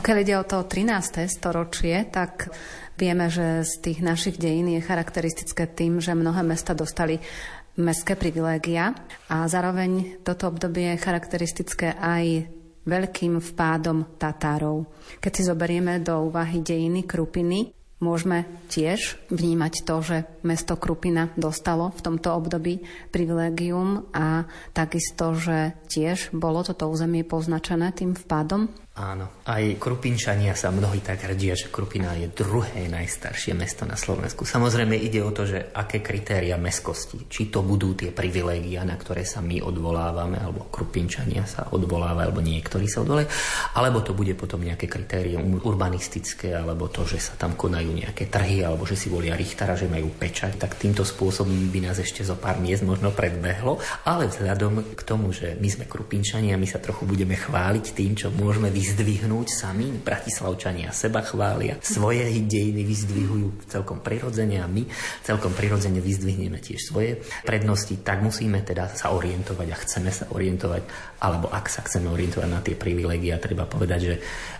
Pokiaľ 0.01 0.17
ide 0.25 0.33
o 0.33 0.49
to 0.49 0.65
13. 0.65 1.29
storočie, 1.29 2.09
tak 2.09 2.49
vieme, 2.97 3.29
že 3.29 3.61
z 3.61 3.73
tých 3.85 3.99
našich 4.01 4.33
dejín 4.41 4.73
je 4.73 4.81
charakteristické 4.81 5.69
tým, 5.69 6.01
že 6.01 6.17
mnohé 6.17 6.41
mesta 6.41 6.73
dostali 6.73 7.21
mestské 7.77 8.17
privilégia 8.17 8.97
a 9.29 9.45
zároveň 9.45 10.17
toto 10.25 10.49
obdobie 10.49 10.97
je 10.97 11.05
charakteristické 11.05 11.93
aj 11.93 12.49
veľkým 12.81 13.37
vpádom 13.53 14.17
Tatárov. 14.17 14.89
Keď 15.21 15.31
si 15.37 15.45
zoberieme 15.45 16.01
do 16.01 16.33
úvahy 16.33 16.65
dejiny 16.65 17.05
Krupiny, 17.05 17.69
Môžeme 18.01 18.49
tiež 18.65 19.21
vnímať 19.29 19.85
to, 19.85 20.01
že 20.01 20.17
mesto 20.41 20.73
Krupina 20.73 21.29
dostalo 21.37 21.93
v 21.93 22.01
tomto 22.01 22.33
období 22.33 22.81
privilégium 23.13 24.09
a 24.09 24.49
takisto, 24.73 25.37
že 25.37 25.77
tiež 25.85 26.33
bolo 26.33 26.65
toto 26.65 26.89
územie 26.89 27.21
poznačené 27.21 27.93
tým 27.93 28.17
vpádom 28.17 28.73
Áno, 28.91 29.39
aj 29.47 29.79
Krupinčania 29.79 30.51
sa 30.51 30.67
mnohí 30.67 30.99
tak 30.99 31.23
hrdia, 31.23 31.55
že 31.55 31.71
Krupina 31.71 32.11
je 32.11 32.27
druhé 32.27 32.91
najstaršie 32.91 33.55
mesto 33.55 33.87
na 33.87 33.95
Slovensku. 33.95 34.43
Samozrejme 34.43 34.99
ide 34.99 35.23
o 35.23 35.31
to, 35.31 35.47
že 35.47 35.71
aké 35.71 36.03
kritéria 36.03 36.59
meskosti, 36.59 37.23
či 37.31 37.47
to 37.47 37.63
budú 37.63 37.95
tie 37.95 38.11
privilégia, 38.11 38.83
na 38.83 38.99
ktoré 38.99 39.23
sa 39.23 39.39
my 39.39 39.63
odvolávame, 39.63 40.43
alebo 40.43 40.67
Krupinčania 40.67 41.47
sa 41.47 41.71
odvolávajú, 41.71 42.35
alebo 42.35 42.43
niektorí 42.43 42.91
sa 42.91 43.07
odvolávajú, 43.07 43.31
alebo 43.79 44.03
to 44.03 44.11
bude 44.11 44.35
potom 44.35 44.59
nejaké 44.59 44.91
kritérium 44.91 45.63
urbanistické, 45.63 46.51
alebo 46.51 46.91
to, 46.91 47.07
že 47.07 47.31
sa 47.31 47.39
tam 47.39 47.55
konajú 47.55 47.95
nejaké 47.95 48.27
trhy, 48.27 48.59
alebo 48.59 48.83
že 48.83 48.99
si 48.99 49.07
volia 49.07 49.39
Richtara, 49.39 49.79
že 49.79 49.87
majú 49.87 50.11
pečať, 50.19 50.59
tak 50.59 50.75
týmto 50.75 51.07
spôsobom 51.07 51.71
by 51.71 51.79
nás 51.79 51.95
ešte 51.95 52.27
zo 52.27 52.35
pár 52.35 52.59
miest 52.59 52.83
možno 52.83 53.15
predbehlo, 53.15 53.79
ale 54.03 54.27
vzhľadom 54.27 54.99
k 54.99 55.01
tomu, 55.07 55.31
že 55.31 55.55
my 55.63 55.69
sme 55.71 55.87
Krupinčania, 55.87 56.59
my 56.59 56.67
sa 56.67 56.83
trochu 56.83 57.07
budeme 57.07 57.39
chváliť 57.39 57.85
tým, 57.95 58.19
čo 58.19 58.27
môžeme 58.35 58.80
vyzdvihnúť 58.81 59.47
sami. 59.53 59.93
Bratislavčania 59.93 60.89
seba 60.89 61.21
chvália, 61.21 61.77
svoje 61.85 62.25
dejiny 62.41 62.81
vyzdvihujú 62.81 63.69
celkom 63.69 64.01
prirodzene 64.01 64.57
a 64.57 64.65
my 64.65 64.89
celkom 65.21 65.53
prirodzene 65.53 66.01
vyzdvihneme 66.01 66.57
tiež 66.57 66.89
svoje 66.89 67.21
prednosti, 67.45 67.93
tak 68.01 68.25
musíme 68.25 68.65
teda 68.65 68.89
sa 68.97 69.13
orientovať 69.13 69.67
a 69.69 69.77
chceme 69.77 70.09
sa 70.09 70.25
orientovať, 70.33 70.81
alebo 71.21 71.53
ak 71.53 71.69
sa 71.69 71.85
chceme 71.85 72.09
orientovať 72.09 72.49
na 72.49 72.65
tie 72.65 72.73
privilegia, 72.73 73.37
treba 73.37 73.69
povedať, 73.69 73.99
že 74.01 74.15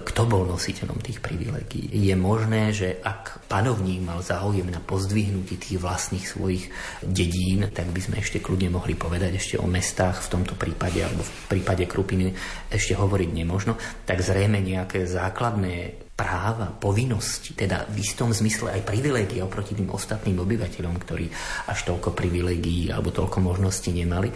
kto 0.05 0.29
bol 0.29 0.45
nositeľom 0.45 1.01
tých 1.01 1.17
privilegií. 1.17 1.89
Je 1.89 2.13
možné, 2.13 2.69
že 2.77 3.01
ak 3.01 3.49
panovník 3.49 4.05
mal 4.05 4.21
záujem 4.21 4.69
na 4.69 4.77
pozdvihnutí 4.77 5.57
tých 5.57 5.81
vlastných 5.81 6.29
svojich 6.29 6.69
dedín, 7.01 7.73
tak 7.73 7.89
by 7.89 7.99
sme 8.05 8.21
ešte 8.21 8.37
kľudne 8.37 8.69
mohli 8.69 8.93
povedať 8.93 9.33
ešte 9.33 9.55
o 9.57 9.65
mestách 9.65 10.21
v 10.29 10.37
tomto 10.37 10.53
prípade, 10.53 11.01
alebo 11.01 11.25
v 11.25 11.33
prípade 11.49 11.89
Krupiny 11.89 12.37
ešte 12.69 12.93
hovoriť 12.93 13.29
nemožno 13.33 13.73
tak 14.11 14.19
zrejme 14.19 14.59
nejaké 14.59 15.07
základné 15.07 16.03
práva, 16.19 16.67
povinnosti, 16.67 17.55
teda 17.55 17.87
v 17.87 18.03
istom 18.03 18.35
zmysle 18.35 18.75
aj 18.75 18.83
privilégie 18.83 19.39
oproti 19.39 19.71
tým 19.71 19.87
ostatným 19.87 20.35
obyvateľom, 20.35 20.99
ktorí 20.99 21.31
až 21.71 21.79
toľko 21.87 22.11
privilégií 22.11 22.91
alebo 22.91 23.15
toľko 23.15 23.39
možností 23.39 23.95
nemali, 23.95 24.27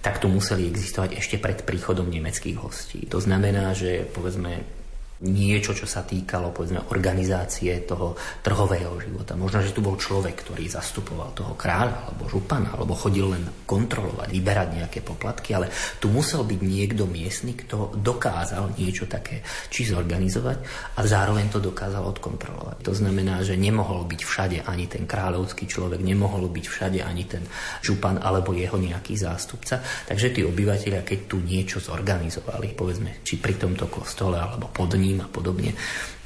tak 0.00 0.24
tu 0.24 0.32
museli 0.32 0.64
existovať 0.72 1.20
ešte 1.20 1.36
pred 1.36 1.60
príchodom 1.60 2.08
nemeckých 2.08 2.56
hostí. 2.56 3.04
To 3.12 3.20
znamená, 3.20 3.76
že 3.76 4.08
povedzme 4.08 4.77
niečo, 5.18 5.74
čo 5.74 5.82
sa 5.82 6.06
týkalo 6.06 6.54
povedzme, 6.54 6.94
organizácie 6.94 7.74
toho 7.82 8.14
trhového 8.38 8.94
života. 9.02 9.34
Možno, 9.34 9.66
že 9.66 9.74
tu 9.74 9.82
bol 9.82 9.98
človek, 9.98 10.46
ktorý 10.46 10.70
zastupoval 10.70 11.34
toho 11.34 11.58
kráľa 11.58 12.06
alebo 12.06 12.30
župana, 12.30 12.70
alebo 12.70 12.94
chodil 12.94 13.26
len 13.26 13.42
kontrolovať, 13.66 14.28
vyberať 14.30 14.68
nejaké 14.78 15.00
poplatky, 15.02 15.58
ale 15.58 15.74
tu 15.98 16.06
musel 16.06 16.46
byť 16.46 16.60
niekto 16.62 17.10
miestny, 17.10 17.58
kto 17.58 17.98
dokázal 17.98 18.78
niečo 18.78 19.10
také 19.10 19.42
či 19.74 19.90
zorganizovať 19.90 20.58
a 20.94 21.00
zároveň 21.02 21.50
to 21.50 21.58
dokázal 21.58 22.06
odkontrolovať. 22.14 22.86
To 22.86 22.94
znamená, 22.94 23.42
že 23.42 23.58
nemohol 23.58 24.06
byť 24.06 24.20
všade 24.22 24.58
ani 24.62 24.86
ten 24.86 25.02
kráľovský 25.02 25.66
človek, 25.66 25.98
nemohol 25.98 26.46
byť 26.46 26.66
všade 26.70 27.00
ani 27.02 27.26
ten 27.26 27.42
župan 27.82 28.22
alebo 28.22 28.54
jeho 28.54 28.78
nejaký 28.78 29.18
zástupca. 29.18 29.82
Takže 29.82 30.30
tí 30.30 30.46
obyvateľia, 30.46 31.02
keď 31.02 31.18
tu 31.26 31.42
niečo 31.42 31.82
zorganizovali, 31.82 32.78
povedzme, 32.78 33.26
či 33.26 33.42
pri 33.42 33.58
tomto 33.58 33.90
kostole 33.90 34.38
alebo 34.38 34.70
pod 34.70 34.94
ním, 34.94 35.07
ním 35.08 35.24
a 35.24 35.28
podobne, 35.28 35.72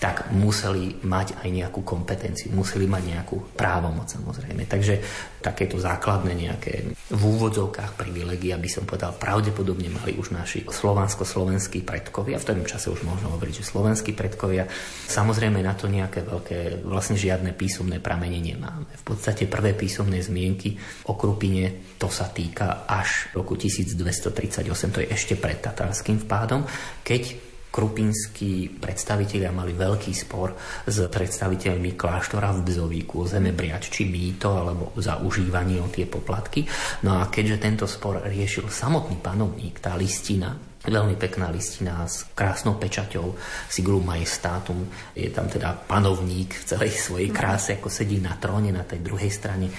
tak 0.03 0.35
museli 0.35 0.99
mať 1.07 1.47
aj 1.47 1.49
nejakú 1.63 1.87
kompetenciu, 1.87 2.51
museli 2.51 2.91
mať 2.91 3.03
nejakú 3.07 3.55
právomoc 3.55 4.11
samozrejme. 4.11 4.67
Takže 4.67 4.99
takéto 5.39 5.79
základné 5.79 6.35
nejaké 6.35 6.91
v 6.91 7.23
úvodzovkách 7.23 7.95
privilegia 7.95 8.59
by 8.59 8.67
som 8.67 8.83
povedal 8.83 9.15
pravdepodobne 9.15 9.87
mali 9.95 10.19
už 10.19 10.35
naši 10.35 10.67
slovansko-slovenskí 10.67 11.87
predkovia, 11.87 12.43
v 12.43 12.49
tom 12.51 12.67
čase 12.67 12.91
už 12.91 13.07
možno 13.07 13.31
hovoriť, 13.39 13.63
že 13.63 13.71
slovenskí 13.71 14.11
predkovia. 14.19 14.67
Samozrejme 15.07 15.63
na 15.63 15.79
to 15.79 15.87
nejaké 15.87 16.27
veľké, 16.27 16.83
vlastne 16.83 17.15
žiadne 17.15 17.55
písomné 17.55 18.03
pramene 18.03 18.43
nemáme. 18.43 18.91
V 18.91 19.05
podstate 19.07 19.47
prvé 19.47 19.79
písomné 19.79 20.19
zmienky 20.19 20.75
o 21.07 21.15
Krupine 21.15 21.95
to 22.03 22.11
sa 22.11 22.27
týka 22.27 22.91
až 22.91 23.31
roku 23.39 23.55
1238, 23.55 24.67
to 24.67 24.99
je 24.99 25.09
ešte 25.15 25.39
pred 25.39 25.63
tatárským 25.63 26.27
vpádom, 26.27 26.67
keď 27.07 27.52
krupinskí 27.73 28.69
predstavitelia 28.77 29.49
mali 29.49 29.73
veľký 29.73 30.13
spor 30.13 30.53
s 30.85 31.09
predstaviteľmi 31.09 31.97
kláštora 31.97 32.53
v 32.53 32.61
Bzovíku 32.69 33.25
o 33.25 33.27
zemebriač, 33.27 33.89
či 33.89 34.05
mýto 34.13 34.53
alebo 34.53 34.93
za 35.01 35.17
užívanie 35.25 35.81
o 35.81 35.89
tie 35.89 36.05
poplatky. 36.05 36.69
No 37.09 37.25
a 37.25 37.33
keďže 37.33 37.57
tento 37.57 37.87
spor 37.89 38.21
riešil 38.29 38.69
samotný 38.69 39.17
panovník, 39.25 39.81
tá 39.81 39.97
listina, 39.97 40.53
Veľmi 40.83 41.15
pekná 41.15 41.47
listina 41.47 42.03
s 42.11 42.27
krásnou 42.35 42.75
pečaťou 42.75 43.39
Sigulum 43.71 44.03
Majestátum. 44.03 44.83
Je 45.15 45.31
tam 45.31 45.47
teda 45.47 45.79
panovník 45.87 46.59
v 46.59 46.65
celej 46.67 46.99
svojej 46.99 47.31
kráse, 47.31 47.79
ako 47.79 47.87
sedí 47.87 48.19
na 48.19 48.35
tróne 48.35 48.75
na 48.75 48.83
tej 48.83 48.99
druhej 48.99 49.31
strane 49.31 49.71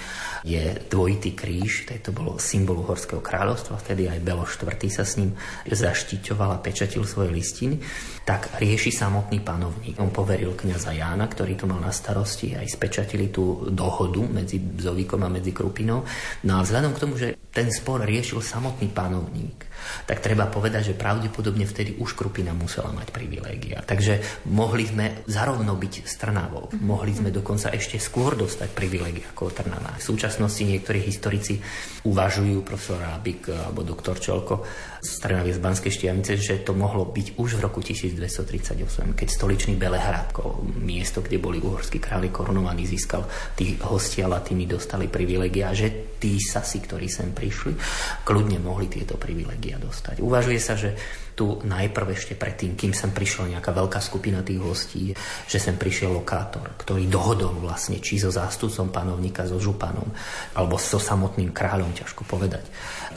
je 0.44 0.60
dvojitý 0.92 1.32
kríž, 1.32 1.88
to 2.04 2.12
bolo 2.12 2.36
symbol 2.36 2.84
Uhorského 2.84 3.24
kráľovstva, 3.24 3.80
vtedy 3.80 4.12
aj 4.12 4.20
Belo 4.20 4.44
IV. 4.44 4.76
sa 4.92 5.08
s 5.08 5.16
ním 5.16 5.32
zaštiťoval 5.64 6.60
a 6.60 6.62
pečatil 6.64 7.00
svoje 7.08 7.32
listiny, 7.32 7.80
tak 8.24 8.56
rieši 8.56 8.88
samotný 8.88 9.44
panovník. 9.44 10.00
On 10.00 10.08
poveril 10.08 10.56
kniaza 10.56 10.96
Jána, 10.96 11.28
ktorý 11.28 11.60
to 11.60 11.68
mal 11.68 11.78
na 11.78 11.92
starosti, 11.92 12.56
aj 12.56 12.72
spečatili 12.72 13.28
tú 13.28 13.68
dohodu 13.68 14.24
medzi 14.24 14.56
Zovíkom 14.58 15.20
a 15.22 15.28
medzi 15.28 15.52
Krupinou. 15.52 16.08
No 16.48 16.52
a 16.56 16.64
vzhľadom 16.64 16.92
k 16.96 17.02
tomu, 17.04 17.14
že 17.20 17.36
ten 17.52 17.68
spor 17.68 18.02
riešil 18.02 18.40
samotný 18.40 18.90
panovník, 18.90 19.68
tak 20.08 20.24
treba 20.24 20.48
povedať, 20.48 20.90
že 20.90 20.98
pravdepodobne 20.98 21.68
vtedy 21.68 22.00
už 22.00 22.16
Krupina 22.16 22.56
musela 22.56 22.90
mať 22.90 23.12
privilégia. 23.12 23.84
Takže 23.84 24.42
mohli 24.48 24.88
sme 24.88 25.22
zarovno 25.28 25.76
byť 25.76 25.94
s 26.08 26.14
Trnavou. 26.16 26.72
Mohli 26.80 27.12
sme 27.12 27.30
dokonca 27.30 27.70
ešte 27.70 28.00
skôr 28.00 28.34
dostať 28.34 28.72
privilégia 28.72 29.28
ako 29.30 29.52
Trnava. 29.52 30.00
V 30.00 30.08
súčasnosti 30.16 30.64
niektorí 30.64 31.04
historici 31.04 31.60
uvažujú, 32.08 32.64
profesor 32.64 33.04
Rábik 33.04 33.52
alebo 33.52 33.84
doktor 33.84 34.16
Čelko 34.16 34.64
z 35.04 35.52
z 35.52 35.60
Banskej 35.60 35.92
Štiavnice, 35.92 36.40
že 36.40 36.64
to 36.64 36.72
mohlo 36.72 37.04
byť 37.04 37.36
už 37.36 37.60
v 37.60 37.60
roku 37.60 37.84
1238, 37.84 39.12
keď 39.12 39.28
stoličný 39.28 39.76
Belehrad, 39.76 40.32
miesto, 40.80 41.20
kde 41.20 41.36
boli 41.36 41.60
uhorskí 41.60 42.00
králi 42.00 42.32
korunovaní, 42.32 42.88
získal 42.88 43.28
tých 43.52 43.80
hostia 43.84 44.24
latými, 44.28 44.64
dostali 44.64 45.12
privilégia, 45.12 45.76
že 45.76 46.16
tí 46.16 46.40
sasi, 46.40 46.80
ktorí 46.80 47.04
sem 47.10 47.36
prišli, 47.36 47.76
kľudne 48.24 48.64
mohli 48.64 48.88
tieto 48.88 49.20
privilégia 49.20 49.74
vedia 49.74 49.80
dostať. 49.80 50.20
Uvažuje 50.20 50.60
sa, 50.60 50.74
že 50.76 50.92
tu 51.34 51.58
najprv 51.66 52.14
ešte 52.14 52.34
predtým, 52.38 52.78
kým 52.78 52.94
sem 52.94 53.10
prišla 53.10 53.58
nejaká 53.58 53.74
veľká 53.74 53.98
skupina 53.98 54.40
tých 54.46 54.62
hostí, 54.62 55.10
že 55.50 55.58
sem 55.58 55.74
prišiel 55.74 56.14
lokátor, 56.14 56.74
ktorý 56.78 57.10
dohodol 57.10 57.58
vlastne 57.58 57.98
či 57.98 58.22
so 58.22 58.30
zástupcom 58.30 58.94
panovníka, 58.94 59.46
so 59.46 59.58
županom, 59.58 60.06
alebo 60.54 60.78
so 60.78 61.02
samotným 61.02 61.50
kráľom, 61.50 61.90
ťažko 61.92 62.22
povedať, 62.24 62.64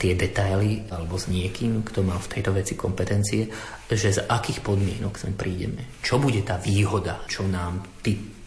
tie 0.02 0.18
detaily, 0.18 0.90
alebo 0.90 1.14
s 1.14 1.30
niekým, 1.30 1.86
kto 1.86 2.02
mal 2.02 2.18
v 2.18 2.30
tejto 2.38 2.50
veci 2.52 2.74
kompetencie, 2.74 3.46
že 3.88 4.10
z 4.10 4.20
akých 4.26 4.60
podmienok 4.66 5.14
sem 5.14 5.32
prídeme. 5.38 6.02
Čo 6.02 6.18
bude 6.18 6.42
tá 6.42 6.58
výhoda, 6.58 7.22
čo 7.30 7.46
nám 7.46 8.02
ty 8.02 8.38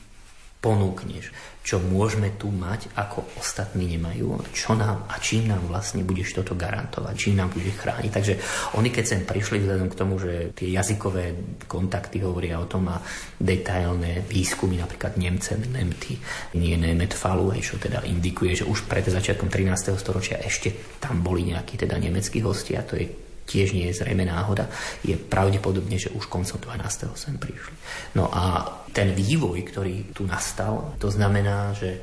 ponúkneš 0.61 1.50
čo 1.61 1.77
môžeme 1.77 2.33
tu 2.41 2.49
mať, 2.49 2.89
ako 2.97 3.37
ostatní 3.37 3.93
nemajú, 3.97 4.41
čo 4.49 4.73
nám 4.73 5.05
a 5.05 5.21
čím 5.21 5.45
nám 5.45 5.69
vlastne 5.69 6.01
budeš 6.01 6.41
toto 6.41 6.57
garantovať, 6.57 7.13
čím 7.13 7.37
nám 7.37 7.53
budeš 7.53 7.77
chrániť. 7.77 8.11
Takže 8.11 8.33
oni 8.81 8.89
keď 8.89 9.05
sem 9.05 9.21
prišli 9.21 9.61
vzhľadom 9.61 9.89
k 9.93 9.97
tomu, 9.97 10.17
že 10.17 10.57
tie 10.57 10.73
jazykové 10.73 11.37
kontakty 11.69 12.17
hovoria 12.25 12.57
o 12.57 12.65
tom 12.65 12.89
a 12.89 12.97
detailné 13.37 14.25
výskumy, 14.25 14.81
napríklad 14.81 15.21
Nemce, 15.21 15.61
Nemty, 15.61 16.17
nie 16.57 16.73
Nemetfalu, 16.81 17.53
čo 17.61 17.77
teda 17.77 18.01
indikuje, 18.09 18.65
že 18.65 18.65
už 18.65 18.89
pred 18.89 19.05
začiatkom 19.05 19.53
13. 19.53 19.93
storočia 20.01 20.41
ešte 20.41 20.97
tam 20.97 21.21
boli 21.21 21.53
nejakí 21.53 21.77
teda 21.77 22.01
nemeckí 22.01 22.41
hostia, 22.41 22.81
to 22.81 22.97
je 22.97 23.30
tiež 23.51 23.75
nie 23.75 23.91
je 23.91 23.99
zrejme 23.99 24.23
náhoda, 24.23 24.71
je 25.03 25.19
pravdepodobne, 25.19 25.99
že 25.99 26.15
už 26.15 26.31
koncom 26.31 26.55
12. 26.55 27.11
sem 27.19 27.35
prišli. 27.35 27.75
No 28.15 28.31
a 28.31 28.63
ten 28.95 29.11
vývoj, 29.11 29.59
ktorý 29.67 30.15
tu 30.15 30.23
nastal, 30.23 30.95
to 30.95 31.11
znamená, 31.11 31.75
že 31.75 31.99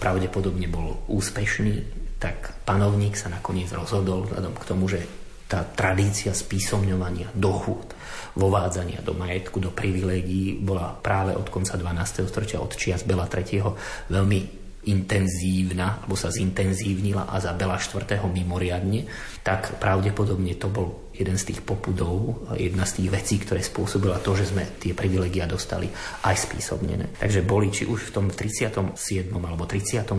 pravdepodobne 0.00 0.68
bol 0.72 1.04
úspešný, 1.12 1.84
tak 2.16 2.64
panovník 2.64 3.12
sa 3.12 3.28
nakoniec 3.28 3.68
rozhodol 3.76 4.24
vzhľadom 4.24 4.54
k 4.56 4.68
tomu, 4.68 4.84
že 4.88 5.00
tá 5.46 5.62
tradícia 5.62 6.34
spísomňovania, 6.34 7.30
dohôd, 7.38 7.94
vovádzania 8.34 8.98
do 9.06 9.14
majetku, 9.14 9.62
do 9.62 9.70
privilégií 9.70 10.58
bola 10.58 10.90
práve 10.98 11.38
od 11.38 11.46
konca 11.46 11.78
12. 11.78 12.26
storočia, 12.26 12.58
od 12.58 12.74
čias 12.74 13.06
Bela 13.06 13.30
III. 13.30 14.10
veľmi 14.10 14.65
intenzívna, 14.86 16.02
alebo 16.02 16.14
sa 16.14 16.30
zintenzívnila 16.30 17.26
a 17.26 17.36
za 17.42 17.52
Bela 17.58 17.74
IV. 17.74 18.06
mimoriadne, 18.30 19.06
tak 19.42 19.82
pravdepodobne 19.82 20.54
to 20.54 20.70
bol 20.70 21.10
jeden 21.16 21.40
z 21.40 21.52
tých 21.52 21.60
popudov, 21.64 22.44
jedna 22.54 22.84
z 22.84 23.00
tých 23.02 23.08
vecí, 23.08 23.34
ktoré 23.40 23.64
spôsobila 23.64 24.20
to, 24.20 24.36
že 24.36 24.52
sme 24.52 24.68
tie 24.76 24.92
privilegia 24.92 25.48
dostali 25.48 25.88
aj 26.22 26.36
spísobnené. 26.36 27.16
Takže 27.16 27.40
boli 27.40 27.72
či 27.72 27.88
už 27.88 28.12
v 28.12 28.14
tom 28.14 28.26
37. 28.28 29.32
alebo 29.32 29.64
38. 29.64 30.12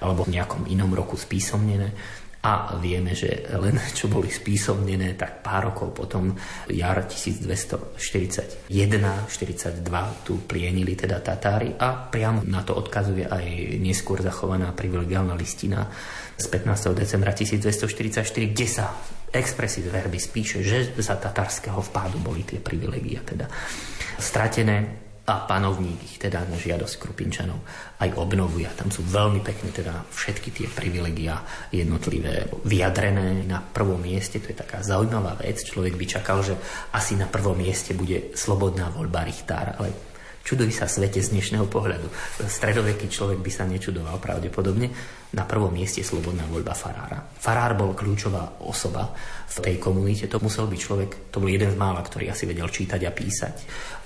alebo 0.00 0.20
v 0.22 0.30
nejakom 0.30 0.70
inom 0.70 0.94
roku 0.94 1.18
spísomnené, 1.18 1.90
a 2.42 2.74
vieme, 2.74 3.14
že 3.14 3.46
len 3.54 3.78
čo 3.94 4.10
boli 4.10 4.26
spísomnené, 4.26 5.14
tak 5.14 5.46
pár 5.46 5.70
rokov 5.70 5.94
potom, 5.94 6.34
jar 6.74 7.06
1241-42, 7.06 8.66
tu 10.26 10.42
plienili 10.42 10.98
teda 10.98 11.22
Tatári 11.22 11.70
a 11.78 12.10
priamo 12.10 12.42
na 12.42 12.66
to 12.66 12.74
odkazuje 12.74 13.30
aj 13.30 13.78
neskôr 13.78 14.18
zachovaná 14.18 14.74
privilegiálna 14.74 15.38
listina 15.38 15.86
z 16.34 16.50
15. 16.50 16.98
decembra 16.98 17.30
1244, 17.30 18.26
kde 18.50 18.66
sa 18.66 18.90
expressis 19.30 19.86
verbis 19.86 20.26
píše, 20.26 20.66
že 20.66 20.98
za 20.98 21.22
tatarského 21.22 21.78
vpádu 21.78 22.18
boli 22.18 22.42
tie 22.42 22.58
privilegia 22.58 23.22
teda 23.22 23.46
stratené 24.18 24.98
a 25.22 25.46
panovník 25.46 26.02
ich 26.02 26.18
teda 26.18 26.42
na 26.50 26.58
žiadosť 26.58 26.98
Krupinčanov 26.98 27.62
aj 28.02 28.18
obnovuje. 28.18 28.66
Tam 28.74 28.90
sú 28.90 29.06
veľmi 29.06 29.38
pekne 29.46 29.70
teda 29.70 30.02
všetky 30.10 30.50
tie 30.50 30.66
privilegia 30.66 31.38
jednotlivé 31.70 32.50
vyjadrené 32.66 33.46
na 33.46 33.62
prvom 33.62 34.02
mieste. 34.02 34.42
To 34.42 34.50
je 34.50 34.58
taká 34.58 34.82
zaujímavá 34.82 35.38
vec. 35.38 35.62
Človek 35.62 35.94
by 35.94 36.06
čakal, 36.10 36.42
že 36.42 36.58
asi 36.90 37.14
na 37.14 37.30
prvom 37.30 37.54
mieste 37.54 37.94
bude 37.94 38.34
slobodná 38.34 38.90
voľba 38.90 39.22
Richtára, 39.22 39.78
ale 39.78 40.11
Čuduj 40.42 40.74
sa 40.74 40.90
svete 40.90 41.22
z 41.22 41.38
dnešného 41.38 41.70
pohľadu. 41.70 42.10
Stredoveký 42.50 43.06
človek 43.06 43.38
by 43.38 43.50
sa 43.54 43.62
nečudoval 43.62 44.18
pravdepodobne. 44.18 44.90
Na 45.38 45.46
prvom 45.46 45.70
mieste 45.70 46.02
slobodná 46.02 46.42
voľba 46.50 46.74
farára. 46.74 47.22
Farár 47.38 47.78
bol 47.78 47.94
kľúčová 47.94 48.58
osoba 48.66 49.14
v 49.46 49.58
tej 49.62 49.76
komunite. 49.78 50.26
To 50.26 50.42
musel 50.42 50.66
byť 50.66 50.80
človek, 50.82 51.10
to 51.30 51.38
bol 51.38 51.46
jeden 51.46 51.70
z 51.70 51.78
mála, 51.78 52.02
ktorý 52.02 52.34
asi 52.34 52.50
vedel 52.50 52.66
čítať 52.66 53.00
a 53.06 53.14
písať. 53.14 53.54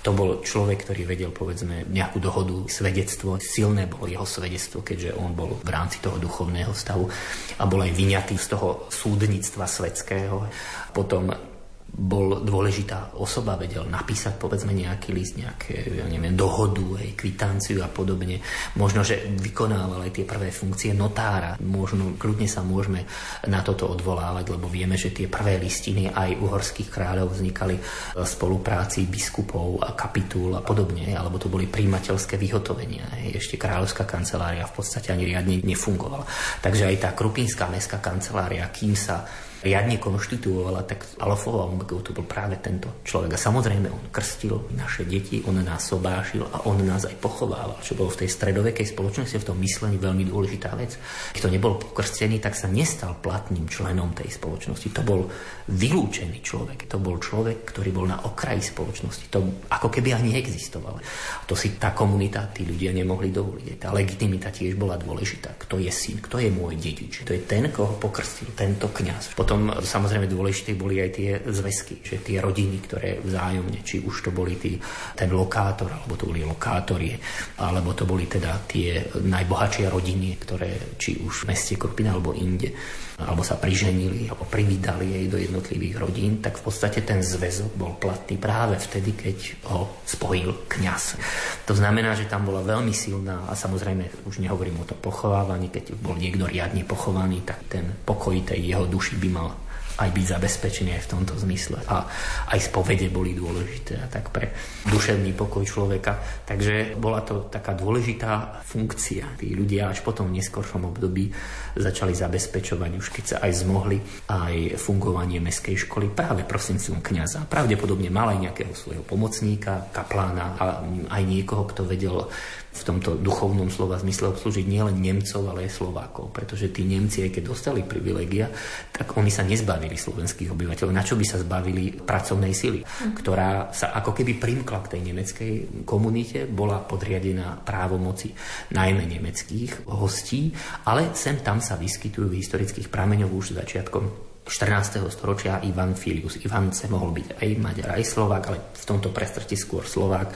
To 0.05 0.13
bol 0.13 0.45
človek, 0.45 0.85
ktorý 0.85 1.09
vedel, 1.09 1.33
povedzme, 1.33 1.89
nejakú 1.89 2.21
dohodu, 2.21 2.69
svedectvo. 2.69 3.41
Silné 3.41 3.89
bolo 3.89 4.05
jeho 4.05 4.23
svedectvo, 4.29 4.85
keďže 4.85 5.17
on 5.17 5.33
bol 5.33 5.57
v 5.57 5.69
rámci 5.73 5.97
toho 6.05 6.21
duchovného 6.21 6.71
stavu 6.77 7.09
a 7.57 7.63
bol 7.65 7.81
aj 7.81 7.97
vyňatý 7.97 8.37
z 8.37 8.47
toho 8.53 8.85
súdnictva 8.93 9.65
svetského. 9.65 10.45
Potom 10.93 11.56
bol 11.87 12.43
dôležitá 12.43 13.17
osoba, 13.17 13.57
vedel 13.57 13.87
napísať 13.87 14.37
povedzme 14.37 14.75
nejaký 14.75 15.09
list, 15.15 15.33
nejaké, 15.39 15.97
ja 15.97 16.05
neviem, 16.05 16.37
dohodu, 16.37 16.99
hej, 17.01 17.17
kvitánciu 17.17 17.81
a 17.81 17.89
podobne. 17.89 18.37
Možno, 18.77 19.01
že 19.01 19.25
vykonával 19.33 20.05
aj 20.05 20.11
tie 20.13 20.25
prvé 20.27 20.53
funkcie 20.53 20.91
notára. 20.93 21.57
Možno, 21.63 22.13
kľudne 22.19 22.45
sa 22.45 22.61
môžeme 22.61 23.07
na 23.49 23.65
toto 23.65 23.89
odvolávať, 23.89 24.45
lebo 24.53 24.69
vieme, 24.69 24.93
že 24.93 25.15
tie 25.15 25.25
prvé 25.25 25.57
listiny 25.57 26.11
aj 26.11 26.37
uhorských 26.37 26.91
kráľov 26.91 27.33
vznikali 27.33 27.79
v 28.13 28.25
spolupráci 28.27 29.09
biskupov 29.09 29.81
a 29.81 29.97
kapitul 29.97 30.53
a 30.53 30.61
podobne, 30.61 31.17
alebo 31.17 31.41
to 31.41 31.49
boli 31.49 31.65
príjimateľské 31.65 32.37
vyhotovenia. 32.37 33.25
Ešte 33.33 33.57
kráľovská 33.57 34.05
kancelária 34.05 34.69
v 34.69 34.75
podstate 34.75 35.09
ani 35.09 35.25
riadne 35.25 35.65
nefungovala. 35.65 36.27
Takže 36.61 36.93
aj 36.93 36.95
tá 37.01 37.09
krupínska 37.17 37.65
mestská 37.71 37.97
kancelária, 37.97 38.69
kým 38.69 38.93
sa 38.93 39.46
riadne 39.65 39.97
konštituovala, 39.97 40.85
tak 40.85 41.05
Alofova 41.21 41.65
Omegou 41.65 42.01
to 42.05 42.13
bol 42.13 42.25
práve 42.25 42.61
tento 42.61 43.01
človek. 43.01 43.33
A 43.33 43.39
samozrejme, 43.39 43.89
on 43.89 44.13
krstil 44.13 44.69
naše 44.77 45.07
deti, 45.07 45.41
on 45.45 45.57
nás 45.61 45.89
sobášil 45.89 46.45
a 46.45 46.67
on 46.69 46.81
nás 46.85 47.09
aj 47.09 47.17
pochovával, 47.17 47.81
čo 47.81 47.97
bolo 47.97 48.13
v 48.13 48.25
tej 48.25 48.29
stredovekej 48.29 48.85
spoločnosti 48.93 49.37
v 49.41 49.47
tom 49.47 49.57
myslení 49.61 49.97
veľmi 49.97 50.29
dôležitá 50.29 50.73
vec. 50.77 50.97
Kto 51.33 51.49
nebol 51.49 51.81
pokrstený, 51.81 52.37
tak 52.37 52.53
sa 52.53 52.69
nestal 52.69 53.17
platným 53.17 53.65
členom 53.65 54.13
tej 54.13 54.29
spoločnosti. 54.33 54.87
To 54.93 55.01
bol 55.01 55.21
vylúčený 55.67 56.39
človek. 56.45 56.85
To 56.87 57.01
bol 57.01 57.17
človek, 57.17 57.65
ktorý 57.67 57.89
bol 57.91 58.05
na 58.07 58.21
okraji 58.23 58.61
spoločnosti. 58.61 59.27
To 59.33 59.67
ako 59.67 59.89
keby 59.89 60.13
ani 60.13 60.37
neexistoval. 60.37 61.01
To 61.49 61.53
si 61.57 61.75
tá 61.75 61.91
komunita, 61.91 62.47
tí 62.53 62.63
ľudia 62.63 62.93
nemohli 62.93 63.33
dovoliť. 63.33 63.81
Tá 63.81 63.89
legitimita 63.91 64.53
tiež 64.53 64.79
bola 64.79 64.95
dôležitá. 64.95 65.57
Kto 65.59 65.81
je 65.81 65.91
syn, 65.91 66.21
kto 66.23 66.39
je 66.39 66.49
môj 66.53 66.79
dedič. 66.79 67.25
To 67.27 67.35
je 67.35 67.41
ten, 67.43 67.67
koho 67.73 67.97
pokrstil 67.99 68.53
tento 68.55 68.87
kňaz. 68.87 69.35
Samozrejme 69.79 70.27
dôležité 70.27 70.75
boli 70.75 70.99
aj 70.99 71.11
tie 71.15 71.29
zväzky, 71.47 72.03
že 72.03 72.19
tie 72.19 72.43
rodiny, 72.43 72.77
ktoré 72.83 73.23
vzájomne, 73.23 73.79
či 73.81 74.03
už 74.03 74.27
to 74.27 74.31
boli 74.35 74.59
tí, 74.59 74.75
ten 75.15 75.31
lokátor, 75.31 75.87
alebo 75.87 76.19
to 76.19 76.27
boli 76.27 76.43
lokátori, 76.43 77.15
alebo 77.63 77.95
to 77.95 78.03
boli 78.03 78.27
teda 78.27 78.59
tie 78.67 78.99
najbohatšie 79.15 79.87
rodiny, 79.87 80.35
ktoré 80.43 80.99
či 80.99 81.23
už 81.23 81.47
v 81.47 81.55
meste 81.55 81.79
Krupina 81.79 82.11
alebo 82.11 82.35
inde 82.35 82.75
alebo 83.17 83.41
sa 83.41 83.57
priženili, 83.57 84.29
alebo 84.29 84.45
privítali 84.45 85.09
jej 85.09 85.25
do 85.25 85.41
jednotlivých 85.41 85.95
rodín, 85.97 86.37
tak 86.37 86.61
v 86.61 86.69
podstate 86.69 87.01
ten 87.01 87.25
zväzok 87.25 87.73
bol 87.73 87.97
platný 87.97 88.37
práve 88.37 88.77
vtedy, 88.77 89.17
keď 89.17 89.37
ho 89.73 89.89
spojil 90.05 90.69
kňaz. 90.69 91.17
To 91.65 91.73
znamená, 91.73 92.13
že 92.13 92.29
tam 92.29 92.45
bola 92.45 92.61
veľmi 92.61 92.93
silná 92.93 93.49
a 93.49 93.57
samozrejme 93.57 94.29
už 94.29 94.37
nehovorím 94.37 94.85
o 94.85 94.87
tom 94.87 95.01
pochovávaní, 95.01 95.73
keď 95.73 95.97
bol 95.97 96.13
niekto 96.13 96.45
riadne 96.45 96.85
pochovaný, 96.85 97.41
tak 97.41 97.65
ten 97.65 97.89
pokoj 98.05 98.37
tej 98.45 98.61
jeho 98.61 98.85
duši 98.85 99.17
by 99.17 99.29
mal 99.33 99.49
aj 99.97 100.09
byť 100.13 100.25
zabezpečený 100.37 100.93
aj 100.93 101.03
v 101.05 101.11
tomto 101.11 101.33
zmysle. 101.37 101.81
A 101.89 102.05
aj 102.53 102.59
spovede 102.69 103.09
boli 103.09 103.33
dôležité 103.33 103.97
a 103.97 104.07
tak 104.07 104.29
pre 104.29 104.53
duševný 104.85 105.33
pokoj 105.33 105.65
človeka. 105.65 106.45
Takže 106.45 106.97
bola 106.97 107.25
to 107.25 107.49
taká 107.49 107.73
dôležitá 107.73 108.61
funkcia. 108.61 109.37
Tí 109.41 109.57
ľudia 109.57 109.89
až 109.89 110.05
potom 110.05 110.29
v 110.29 110.37
neskoršom 110.37 110.85
období 110.85 111.33
začali 111.77 112.13
zabezpečovať, 112.13 112.91
už 112.97 113.07
keď 113.13 113.23
sa 113.25 113.37
aj 113.41 113.51
zmohli, 113.65 113.97
aj 114.29 114.77
fungovanie 114.77 115.41
meskej 115.41 115.77
školy 115.87 116.13
práve 116.13 116.45
prostredníctvom 116.45 117.01
kniaza. 117.01 117.45
Pravdepodobne 117.49 118.13
mal 118.13 118.33
aj 118.33 118.49
nejakého 118.49 118.73
svojho 118.73 119.03
pomocníka, 119.05 119.89
kaplána 119.89 120.57
a 120.57 120.65
aj 121.09 121.23
niekoho, 121.25 121.65
kto 121.69 121.85
vedel 121.85 122.29
v 122.77 122.83
tomto 122.85 123.17
duchovnom 123.17 123.73
slova 123.73 123.97
zmysle 123.97 124.29
obslúžiť 124.35 124.65
nielen 124.69 125.01
Nemcov, 125.01 125.41
ale 125.49 125.65
aj 125.65 125.81
Slovákov. 125.81 126.29
Pretože 126.29 126.69
tí 126.69 126.85
Nemci, 126.85 127.25
aj 127.25 127.31
keď 127.33 127.43
dostali 127.49 127.81
privilegia, 127.81 128.53
tak 128.93 129.17
oni 129.17 129.33
sa 129.33 129.41
nezbavili 129.41 129.86
slovenských 129.95 130.51
obyvateľov. 130.51 130.91
Na 130.91 131.07
čo 131.07 131.15
by 131.15 131.23
sa 131.23 131.39
zbavili 131.39 131.95
pracovnej 131.95 132.51
sily, 132.51 132.83
ktorá 133.15 133.71
sa 133.71 133.95
ako 133.95 134.11
keby 134.11 134.35
primkla 134.35 134.83
k 134.83 134.97
tej 134.97 135.01
nemeckej 135.07 135.53
komunite, 135.87 136.43
bola 136.49 136.83
podriadená 136.83 137.63
právomoci 137.63 138.35
najmä 138.75 139.07
nemeckých 139.07 139.87
hostí, 139.87 140.51
ale 140.83 141.15
sem 141.15 141.39
tam 141.39 141.63
sa 141.63 141.79
vyskytujú 141.79 142.27
v 142.27 142.39
historických 142.43 142.91
prameňoch 142.91 143.31
už 143.31 143.55
začiatkom 143.55 144.27
14. 144.47 145.03
storočia 145.11 145.59
Ivan 145.61 145.93
Filius. 145.93 146.39
Ivance 146.39 146.87
mohol 146.87 147.11
byť 147.11 147.27
aj 147.43 147.49
Maďar, 147.59 147.89
aj 147.99 148.03
Slovák, 148.07 148.43
ale 148.47 148.57
v 148.73 148.85
tomto 148.87 149.11
prestrti 149.11 149.59
skôr 149.59 149.83
Slovák. 149.83 150.31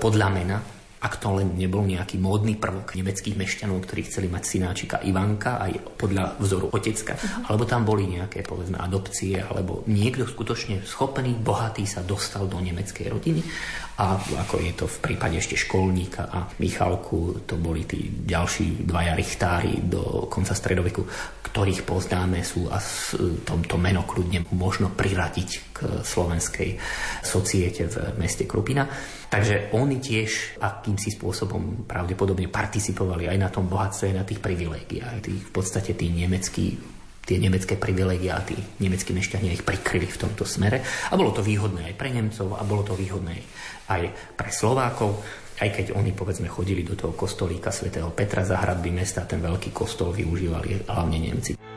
Podľa 0.00 0.28
mena 0.32 0.56
ak 1.02 1.18
to 1.18 1.34
len 1.34 1.58
nebol 1.58 1.82
nejaký 1.82 2.22
módny 2.22 2.54
prvok 2.54 2.94
nemeckých 2.94 3.34
mešťanov, 3.34 3.82
ktorí 3.82 4.06
chceli 4.06 4.30
mať 4.30 4.42
synáčika 4.46 4.96
Ivanka 5.02 5.58
aj 5.58 5.98
podľa 5.98 6.38
vzoru 6.38 6.70
otecka, 6.70 7.18
uh-huh. 7.18 7.50
alebo 7.50 7.66
tam 7.66 7.82
boli 7.82 8.06
nejaké 8.06 8.46
povedzme 8.46 8.78
adopcie, 8.78 9.42
alebo 9.42 9.82
niekto 9.90 10.22
skutočne 10.22 10.86
schopný, 10.86 11.34
bohatý 11.34 11.82
sa 11.82 12.06
dostal 12.06 12.46
do 12.46 12.62
nemeckej 12.62 13.06
rodiny 13.10 13.42
a 13.98 14.16
ako 14.16 14.54
je 14.62 14.72
to 14.72 14.86
v 14.88 14.98
prípade 15.04 15.36
ešte 15.36 15.58
školníka 15.58 16.30
a 16.30 16.48
Michalku, 16.62 17.44
to 17.44 17.60
boli 17.60 17.84
tí 17.84 18.08
ďalší 18.24 18.88
dvaja 18.88 19.12
richtári 19.12 19.84
do 19.84 20.30
konca 20.32 20.56
stredoveku, 20.56 21.04
ktorých 21.44 21.84
poznáme 21.84 22.40
sú 22.40 22.72
a 22.72 22.80
tomto 23.44 23.76
meno 23.76 24.08
kľudne 24.08 24.48
možno 24.56 24.88
priradiť 24.88 25.71
slovenskej 26.04 26.78
societe 27.22 27.90
v 27.90 27.96
meste 28.18 28.46
Krupina. 28.46 28.86
Takže 29.28 29.72
oni 29.74 29.96
tiež 29.98 30.60
akýmsi 30.60 31.16
spôsobom 31.16 31.88
pravdepodobne 31.88 32.52
participovali 32.52 33.26
aj 33.26 33.38
na 33.40 33.48
tom 33.48 33.66
bohatstve, 33.66 34.12
na 34.12 34.26
tých 34.26 34.44
privilégiách. 34.44 35.24
Tí, 35.24 35.32
v 35.32 35.50
podstate 35.50 35.96
tí 35.96 36.12
nemeckí 36.12 36.94
tie 37.22 37.38
nemecké 37.38 37.78
privilegia 37.78 38.42
tí 38.42 38.58
nemeckí 38.82 39.14
mešťania 39.14 39.54
ich 39.54 39.62
prikryli 39.62 40.10
v 40.10 40.20
tomto 40.26 40.42
smere. 40.42 40.82
A 40.82 41.14
bolo 41.14 41.30
to 41.30 41.38
výhodné 41.38 41.86
aj 41.86 41.94
pre 41.94 42.10
Nemcov 42.10 42.58
a 42.58 42.66
bolo 42.66 42.82
to 42.82 42.98
výhodné 42.98 43.38
aj 43.94 44.10
pre 44.34 44.50
Slovákov 44.50 45.22
aj 45.62 45.70
keď 45.70 45.86
oni 45.94 46.10
povedzme 46.10 46.50
chodili 46.50 46.82
do 46.82 46.98
toho 46.98 47.14
kostolíka 47.14 47.70
svätého 47.70 48.10
Petra 48.10 48.42
za 48.42 48.58
hradby 48.58 48.90
mesta, 48.90 49.22
ten 49.22 49.38
veľký 49.38 49.70
kostol 49.70 50.10
využívali 50.10 50.90
hlavne 50.90 51.18
Nemci. 51.22 51.71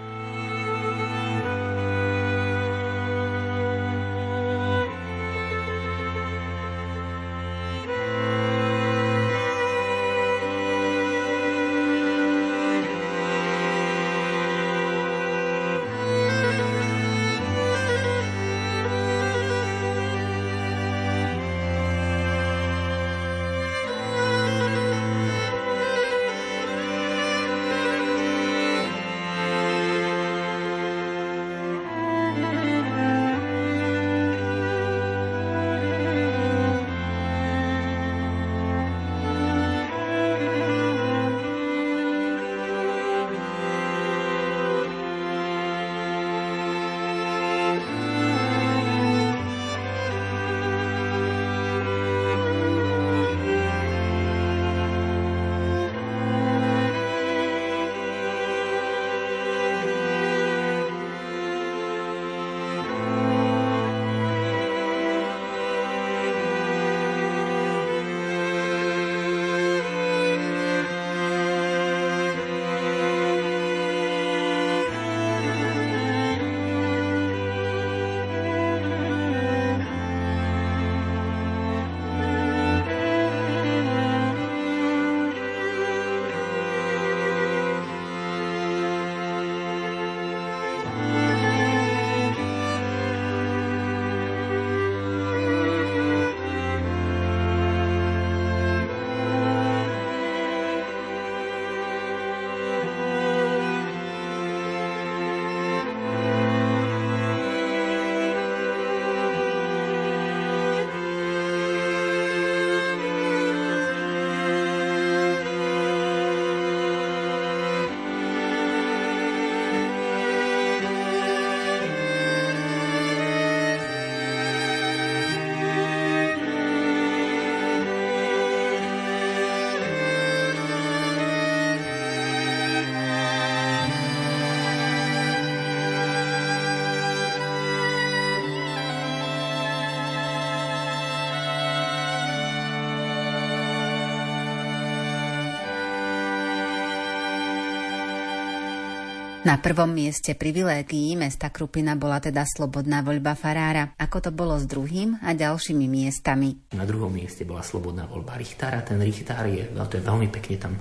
Na 149.45 149.61
prvom 149.61 149.93
mieste 149.93 150.33
privilégií 150.33 151.13
mesta 151.13 151.53
Krupina 151.53 151.93
bola 151.93 152.17
teda 152.17 152.49
slobodná 152.49 153.05
voľba 153.05 153.37
farára. 153.37 153.93
Ako 153.93 154.17
to 154.17 154.31
bolo 154.33 154.57
s 154.57 154.65
druhým 154.65 155.21
a 155.21 155.37
ďalšími 155.37 155.85
miestami? 155.85 156.73
Na 156.73 156.81
druhom 156.81 157.13
mieste 157.13 157.45
bola 157.45 157.61
slobodná 157.61 158.09
voľba 158.09 158.41
Richtára. 158.41 158.81
Ten 158.81 158.97
Richtár 158.97 159.45
je, 159.45 159.69
no 159.69 159.85
to 159.85 160.01
je 160.01 160.03
veľmi 160.09 160.33
pekne 160.33 160.57
tam 160.57 160.73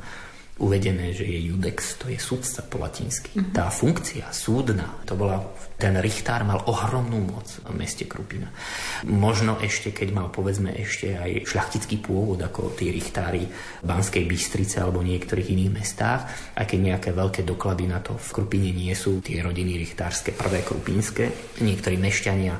uvedené, 0.55 1.11
že 1.11 1.26
je 1.26 1.50
judex, 1.50 1.98
to 1.98 2.07
je 2.07 2.18
súdca 2.18 2.62
po 2.62 2.78
latinsky. 2.78 3.34
Mm-hmm. 3.34 3.55
Tá 3.55 3.66
funkcia 3.74 4.30
súdna, 4.30 5.02
to 5.02 5.18
bola, 5.18 5.42
ten 5.74 5.98
Richtár 5.98 6.46
mal 6.46 6.62
ohromnú 6.70 7.18
moc 7.26 7.46
v 7.66 7.74
meste 7.74 8.07
Krupina. 8.07 8.55
Možno 9.02 9.59
ešte, 9.59 9.90
keď 9.90 10.09
mal 10.14 10.28
povedzme 10.30 10.70
ešte 10.78 11.18
aj 11.18 11.50
šľachtický 11.50 11.98
pôvod, 11.98 12.38
ako 12.38 12.70
tí 12.78 12.94
Richtári 12.94 13.42
v 13.50 13.84
Banskej 13.84 14.22
Bystrice 14.30 14.78
alebo 14.78 15.02
niektorých 15.02 15.50
iných 15.59 15.74
mestách, 15.74 16.22
aj 16.55 16.66
keď 16.70 16.78
nejaké 16.78 17.11
veľké 17.11 17.42
doklady 17.42 17.90
na 17.90 17.98
to 17.98 18.14
v 18.14 18.28
Krupine 18.30 18.70
nie 18.70 18.94
sú, 18.94 19.18
tie 19.18 19.42
rodiny 19.42 19.74
richtárske, 19.74 20.30
prvé 20.38 20.62
krupínske, 20.62 21.59
niektorí 21.59 21.98
mešťania 21.98 22.55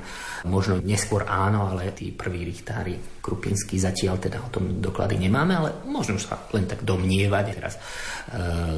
Možno 0.45 0.77
neskôr 0.77 1.25
áno, 1.25 1.73
ale 1.73 1.97
tí 1.97 2.13
prví 2.13 2.45
richtári 2.45 3.01
Krupinský 3.25 3.81
zatiaľ 3.81 4.21
teda 4.21 4.37
o 4.45 4.53
tom 4.53 4.85
doklady 4.85 5.17
nemáme, 5.17 5.57
ale 5.57 5.71
možno 5.89 6.21
sa 6.21 6.45
len 6.53 6.69
tak 6.69 6.85
domnievať. 6.85 7.45
Teraz 7.57 7.81
e, 7.81 7.81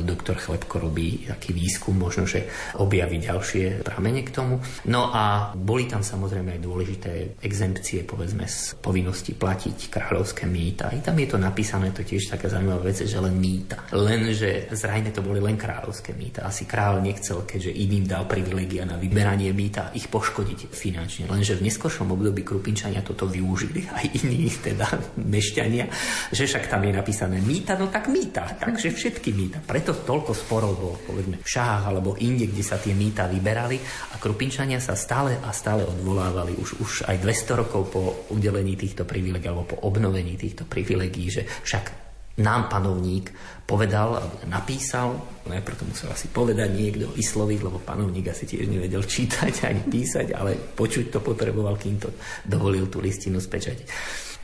doktor 0.07 0.39
Chlebko 0.39 0.87
robí 0.87 1.27
taký 1.27 1.51
výskum, 1.51 1.99
možno, 1.99 2.31
že 2.31 2.47
objaví 2.79 3.19
ďalšie 3.19 3.83
pramene 3.83 4.23
k 4.23 4.31
tomu. 4.31 4.63
No 4.87 5.11
a 5.11 5.51
boli 5.51 5.91
tam 5.91 6.07
samozrejme 6.07 6.55
aj 6.55 6.61
dôležité 6.63 7.11
exempcie, 7.43 8.07
povedzme, 8.07 8.47
z 8.47 8.79
povinnosti 8.79 9.35
platiť 9.35 9.91
kráľovské 9.91 10.47
mýta. 10.47 10.95
I 10.95 11.03
tam 11.03 11.19
je 11.19 11.27
to 11.27 11.43
napísané, 11.43 11.91
to 11.91 12.07
tiež 12.07 12.31
taká 12.31 12.47
zaujímavá 12.47 12.87
vec, 12.87 13.03
že 13.03 13.19
len 13.19 13.35
mýta. 13.35 13.83
Lenže 13.91 14.71
zrejme 14.71 15.11
to 15.11 15.27
boli 15.27 15.43
len 15.43 15.59
kráľovské 15.59 16.15
mýta. 16.15 16.47
Asi 16.47 16.71
kráľ 16.71 17.03
nechcel, 17.03 17.43
keďže 17.43 17.75
iným 17.75 18.07
dal 18.07 18.31
privilegia 18.31 18.87
na 18.87 18.95
vyberanie 18.95 19.51
mýta, 19.51 19.91
ich 19.99 20.07
poškodiť 20.07 20.71
finančne. 20.71 21.27
Lenže 21.27 21.59
v 21.59 21.67
neskôršom 21.67 22.15
období 22.15 22.47
Krupinčania 22.47 23.03
toto 23.03 23.27
využili, 23.27 23.91
aj 23.91 24.07
iní 24.23 24.36
teda 24.61 24.87
mešťania, 25.35 25.87
že 26.31 26.45
však 26.45 26.69
tam 26.69 26.85
je 26.85 26.93
napísané 26.93 27.39
mýta, 27.41 27.75
no 27.81 27.89
tak 27.89 28.13
mýta, 28.13 28.57
takže 28.61 28.93
všetky 28.93 29.31
mýta. 29.33 29.59
Preto 29.65 29.97
toľko 29.97 30.33
sporov 30.37 30.73
bolo, 30.77 30.97
povedzme, 31.05 31.41
v 31.41 31.49
Šahách 31.49 31.85
alebo 31.89 32.19
inde, 32.21 32.49
kde 32.51 32.65
sa 32.65 32.77
tie 32.77 32.93
mýta 32.93 33.27
vyberali 33.27 33.79
a 34.13 34.21
Krupinčania 34.21 34.79
sa 34.79 34.95
stále 34.95 35.41
a 35.41 35.51
stále 35.51 35.83
odvolávali 35.85 36.57
už, 36.59 36.81
už 36.81 36.93
aj 37.09 37.17
200 37.23 37.61
rokov 37.63 37.83
po 37.91 38.03
udelení 38.33 38.77
týchto 38.77 39.09
privilegií 39.09 39.49
alebo 39.49 39.77
po 39.77 39.81
obnovení 39.87 40.37
týchto 40.37 40.69
privilegií, 40.69 41.29
že 41.33 41.43
však 41.45 42.07
nám 42.37 42.69
panovník 42.69 43.33
povedal 43.65 44.21
napísal, 44.45 45.17
najprv 45.49 45.77
to 45.81 45.85
musel 45.89 46.09
asi 46.13 46.29
povedať 46.29 46.69
niekto, 46.69 47.09
vysloviť, 47.17 47.61
lebo 47.65 47.81
panovník 47.81 48.29
asi 48.29 48.45
tiež 48.45 48.69
nevedel 48.69 49.03
čítať 49.03 49.65
ani 49.65 49.83
písať, 49.89 50.37
ale 50.37 50.53
počuť 50.55 51.09
to 51.09 51.19
potreboval, 51.25 51.81
kým 51.81 51.97
to 51.97 52.13
dovolil 52.45 52.93
tú 52.93 53.01
listinu 53.01 53.41
spečať. 53.41 53.89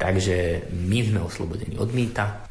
Takže 0.03 0.67
my 0.75 0.99
sme 1.07 1.21
oslobodení 1.23 1.79
od 1.79 1.95
mýta, 1.95 2.43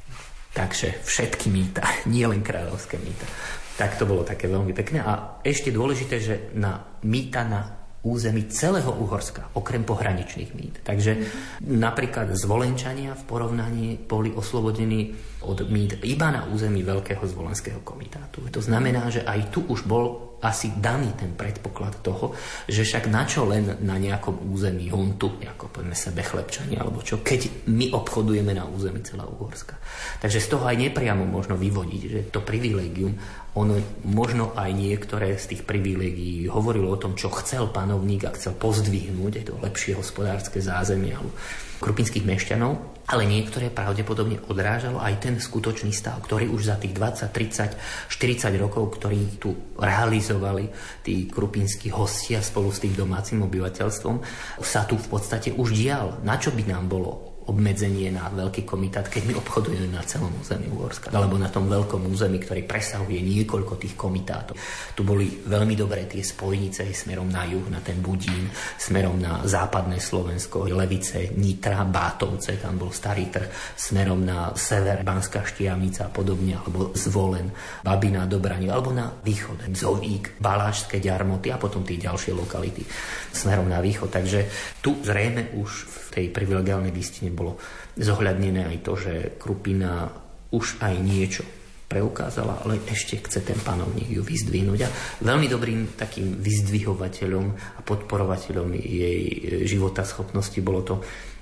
takže 0.56 1.04
všetky 1.04 1.52
mýta, 1.52 1.84
nie 2.14 2.24
len 2.24 2.40
kráľovské 2.40 2.96
mýta. 2.96 3.28
Tak 3.76 4.00
to 4.00 4.08
bolo 4.08 4.24
také 4.24 4.48
veľmi 4.48 4.72
pekné. 4.72 5.04
A 5.04 5.44
ešte 5.44 5.74
dôležité, 5.76 6.16
že 6.24 6.36
na 6.56 6.80
mýta 7.04 7.44
na 7.44 7.82
území 8.02 8.50
celého 8.50 8.90
Uhorska, 8.98 9.54
okrem 9.54 9.86
pohraničných 9.86 10.52
mýt. 10.58 10.76
Takže 10.82 11.12
mm-hmm. 11.14 11.78
napríklad 11.78 12.34
zvolenčania 12.34 13.14
v 13.14 13.24
porovnaní 13.30 14.02
boli 14.02 14.34
oslobodení 14.34 15.14
od 15.46 15.70
mýt 15.70 16.02
iba 16.02 16.34
na 16.34 16.50
území 16.50 16.82
Veľkého 16.82 17.22
zvolenského 17.22 17.86
komitátu. 17.86 18.42
To 18.50 18.62
znamená, 18.62 19.14
že 19.14 19.22
aj 19.22 19.54
tu 19.54 19.66
už 19.70 19.86
bol 19.86 20.31
asi 20.42 20.74
daný 20.74 21.14
ten 21.14 21.38
predpoklad 21.38 22.02
toho, 22.02 22.34
že 22.66 22.82
však 22.82 23.08
na 23.08 23.24
čo 23.30 23.46
len 23.46 23.78
na 23.86 23.96
nejakom 24.02 24.50
území 24.50 24.90
huntu, 24.90 25.38
ako 25.42 25.70
povedzme 25.70 25.94
sebe 25.94 26.22
chlebčania, 26.26 26.82
alebo 26.82 27.06
čo, 27.06 27.22
keď 27.22 27.70
my 27.70 27.94
obchodujeme 27.94 28.58
na 28.58 28.66
území 28.66 29.06
celého 29.06 29.30
Uhorska. 29.30 29.78
Takže 30.18 30.42
z 30.42 30.48
toho 30.50 30.66
aj 30.66 30.78
nepriamo 30.82 31.24
možno 31.30 31.56
vyvodiť, 31.56 32.02
že 32.10 32.20
to 32.34 32.42
privilégium 32.42 33.14
ono 33.52 33.76
možno 34.08 34.56
aj 34.56 34.72
niektoré 34.72 35.36
z 35.36 35.56
tých 35.56 35.68
privilegií 35.68 36.48
hovorilo 36.48 36.96
o 36.96 37.02
tom, 37.02 37.20
čo 37.20 37.28
chcel 37.44 37.68
panovník 37.68 38.24
a 38.24 38.32
chcel 38.32 38.56
pozdvihnúť 38.56 39.44
aj 39.44 39.46
to 39.52 39.54
lepšie 39.60 39.92
hospodárske 40.00 40.64
zázemie 40.64 41.12
alebo 41.12 41.36
krupinských 41.84 42.24
mešťanov, 42.24 43.01
ale 43.12 43.28
niektoré 43.28 43.68
pravdepodobne 43.68 44.40
odrážalo 44.48 45.04
aj 45.04 45.20
ten 45.20 45.36
skutočný 45.36 45.92
stav, 45.92 46.24
ktorý 46.24 46.48
už 46.48 46.72
za 46.72 46.76
tých 46.80 46.96
20, 46.96 47.28
30, 47.32 47.76
40 48.08 48.64
rokov, 48.64 49.00
ktorí 49.00 49.40
tu 49.40 49.76
realizovali 49.76 50.72
tí 51.04 51.28
krupinskí 51.28 51.92
hostia 51.92 52.40
spolu 52.40 52.72
s 52.72 52.80
tým 52.80 52.96
domácim 52.96 53.44
obyvateľstvom, 53.44 54.16
sa 54.64 54.88
tu 54.88 54.96
v 54.96 55.08
podstate 55.08 55.52
už 55.56 55.76
dial. 55.76 56.20
Na 56.24 56.40
čo 56.40 56.56
by 56.56 56.64
nám 56.68 56.88
bolo 56.88 57.31
obmedzenie 57.52 58.08
na 58.16 58.32
veľký 58.32 58.64
komitát, 58.64 59.12
keď 59.12 59.28
my 59.28 59.34
obchodujeme 59.44 59.92
na 59.92 60.00
celom 60.08 60.32
území 60.40 60.72
Uhorska, 60.72 61.12
alebo 61.12 61.36
na 61.36 61.52
tom 61.52 61.68
veľkom 61.68 62.08
území, 62.08 62.40
ktorý 62.40 62.64
presahuje 62.64 63.20
niekoľko 63.20 63.76
tých 63.76 64.00
komitátov. 64.00 64.56
Tu 64.96 65.04
boli 65.04 65.28
veľmi 65.28 65.76
dobré 65.76 66.08
tie 66.08 66.24
spojnice 66.24 66.88
smerom 66.96 67.28
na 67.28 67.44
juh, 67.44 67.68
na 67.68 67.84
ten 67.84 68.00
Budín, 68.00 68.48
smerom 68.80 69.20
na 69.20 69.44
západné 69.44 70.00
Slovensko, 70.00 70.72
Levice, 70.72 71.36
Nitra, 71.36 71.84
Bátovce, 71.84 72.56
tam 72.56 72.80
bol 72.80 72.96
starý 72.96 73.28
trh, 73.28 73.76
smerom 73.76 74.24
na 74.24 74.56
sever, 74.56 75.04
Banská 75.04 75.44
Štiavnica 75.44 76.08
a 76.08 76.14
podobne, 76.14 76.56
alebo 76.56 76.96
Zvolen, 76.96 77.52
Babina, 77.84 78.24
Dobrani, 78.24 78.72
alebo 78.72 78.96
na 78.96 79.12
východ, 79.12 79.68
Zovík, 79.76 80.40
Balášské, 80.40 81.04
Ďarmoty 81.04 81.52
a 81.52 81.60
potom 81.60 81.84
tie 81.84 82.00
ďalšie 82.00 82.32
lokality 82.32 82.88
smerom 83.36 83.68
na 83.68 83.84
východ. 83.84 84.08
Takže 84.08 84.48
tu 84.80 84.96
zrejme 85.04 85.58
už 85.58 85.72
v 85.90 86.08
tej 86.12 86.28
privilegiálnej 86.30 86.92
listine 86.92 87.32
bolo 87.32 87.56
zohľadnené 87.96 88.68
aj 88.68 88.78
to, 88.84 88.94
že 89.00 89.14
Krupina 89.40 90.12
už 90.52 90.84
aj 90.84 90.94
niečo 91.00 91.44
preukázala, 91.92 92.64
ale 92.64 92.80
ešte 92.88 93.20
chce 93.20 93.44
ten 93.44 93.60
panovník 93.60 94.08
ju 94.08 94.24
vyzdvihnúť. 94.24 94.80
A 94.88 94.94
veľmi 95.28 95.52
dobrým 95.52 96.00
takým 96.00 96.40
vyzdvihovateľom 96.40 97.46
a 97.52 97.80
podporovateľom 97.84 98.80
jej 98.80 99.20
života 99.68 100.08
schopnosti 100.08 100.56
bolo 100.64 100.88
to, 100.88 100.96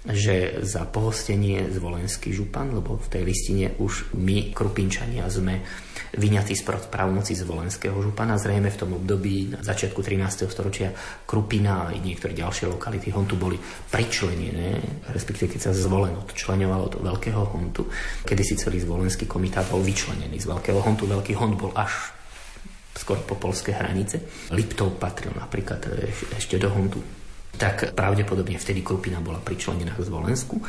že 0.10 0.66
za 0.66 0.90
pohostenie 0.90 1.70
zvolenský 1.70 2.34
župan, 2.34 2.74
lebo 2.74 2.98
v 2.98 3.08
tej 3.14 3.24
listine 3.30 3.78
už 3.78 4.18
my, 4.18 4.50
Krupinčania, 4.50 5.30
sme 5.30 5.62
vyňatí 6.16 6.54
z 6.58 6.64
právomoci 6.90 7.38
zvolenského 7.38 7.94
župana. 8.00 8.40
Zrejme 8.40 8.74
v 8.74 8.80
tom 8.80 8.92
období 8.98 9.54
na 9.54 9.60
začiatku 9.62 10.02
13. 10.02 10.50
storočia 10.50 10.90
Krupina 11.28 11.90
a 11.90 11.94
niektoré 11.94 12.34
ďalšie 12.34 12.72
lokality 12.72 13.14
Hontu 13.14 13.36
boli 13.38 13.58
pričlenené, 13.92 14.80
respektíve 15.12 15.54
keď 15.54 15.70
sa 15.70 15.72
zvolen 15.76 16.18
odčlenovalo 16.18 16.86
do 16.88 17.00
Veľkého 17.04 17.44
Hontu, 17.54 17.90
kedy 18.26 18.42
si 18.42 18.56
celý 18.58 18.82
zvolenský 18.82 19.30
komitát 19.30 19.68
bol 19.70 19.84
vyčlenený 19.86 20.40
z 20.42 20.50
Veľkého 20.50 20.80
Hontu. 20.82 21.06
Veľký 21.06 21.34
Hont 21.38 21.56
bol 21.60 21.74
až 21.76 22.16
skoro 22.96 23.22
po 23.24 23.40
polské 23.40 23.72
hranice. 23.76 24.50
Liptov 24.52 25.00
patril 25.00 25.32
napríklad 25.38 25.82
ešte 26.36 26.60
do 26.60 26.68
Hontu 26.74 27.20
tak 27.60 27.92
pravdepodobne 27.92 28.56
vtedy 28.56 28.80
Krupina 28.80 29.20
bola 29.20 29.44
pričlenená 29.44 29.98
k 29.98 30.06
Zvolensku. 30.08 30.64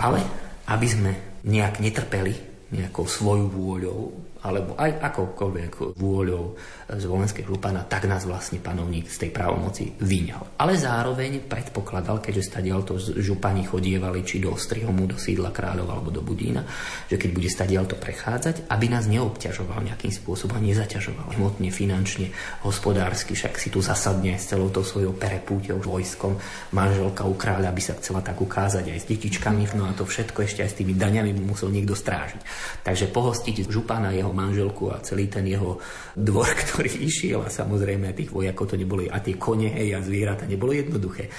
Ale 0.00 0.24
aby 0.64 0.86
sme 0.88 1.12
nejak 1.44 1.84
netrpeli 1.84 2.53
nejakou 2.74 3.06
svojou 3.06 3.46
vôľou, 3.48 4.00
alebo 4.44 4.76
aj 4.76 5.00
akoukoľvek 5.00 5.96
vôľou 5.96 6.44
z 6.92 7.04
volenskej 7.08 7.48
župana, 7.48 7.88
tak 7.88 8.04
nás 8.04 8.28
vlastne 8.28 8.60
panovník 8.60 9.08
z 9.08 9.26
tej 9.26 9.30
právomoci 9.32 9.96
vyňal. 10.04 10.60
Ale 10.60 10.76
zároveň 10.76 11.48
predpokladal, 11.48 12.20
keďže 12.20 12.52
stadiaľ 12.52 12.84
to 12.84 13.00
župani 13.00 13.64
chodievali 13.64 14.20
či 14.20 14.44
do 14.44 14.52
Strihomu, 14.52 15.08
do 15.08 15.16
sídla 15.16 15.48
kráľov 15.48 15.88
alebo 15.88 16.12
do 16.12 16.20
Budína, 16.20 16.60
že 17.08 17.16
keď 17.16 17.30
bude 17.32 17.48
stadiaľ 17.48 17.88
to 17.88 17.96
prechádzať, 17.96 18.68
aby 18.68 18.86
nás 18.92 19.08
neobťažoval 19.08 19.80
nejakým 19.80 20.12
spôsobom, 20.12 20.60
nezaťažoval 20.60 21.40
hmotne, 21.40 21.72
finančne, 21.72 22.28
hospodársky, 22.68 23.32
však 23.32 23.56
si 23.56 23.72
tu 23.72 23.80
zasadne 23.80 24.36
s 24.36 24.52
celou 24.52 24.68
tou 24.68 24.84
svojou 24.84 25.16
perepúťou, 25.16 25.80
vojskom, 25.80 26.36
manželka 26.76 27.24
u 27.24 27.32
kráľa 27.32 27.72
by 27.72 27.80
sa 27.80 27.96
chcela 27.96 28.20
tak 28.20 28.36
ukázať 28.36 28.92
aj 28.92 28.98
s 29.00 29.08
detičkami, 29.08 29.72
no 29.72 29.88
a 29.88 29.96
to 29.96 30.04
všetko 30.04 30.44
ešte 30.44 30.60
aj 30.60 30.70
s 30.74 30.78
tými 30.84 30.92
daňami 30.92 31.32
musel 31.40 31.72
niekto 31.72 31.96
strážiť. 31.96 32.44
Takže 32.84 33.08
pohostiť 33.08 33.72
župana 33.72 34.12
jeho 34.12 34.33
manželku 34.34 34.90
a 34.90 35.00
celý 35.00 35.30
ten 35.30 35.46
jeho 35.46 35.78
dvor, 36.18 36.50
ktorý 36.66 36.90
išiel 37.06 37.46
a 37.46 37.54
samozrejme 37.54 38.10
tých 38.12 38.34
vojakov 38.34 38.74
to 38.74 38.76
neboli 38.76 39.06
a 39.06 39.22
tie 39.22 39.38
kone 39.38 39.70
hej, 39.70 39.94
a 39.94 40.02
zvieratá 40.02 40.44
nebolo 40.44 40.74
jednoduché. 40.74 41.30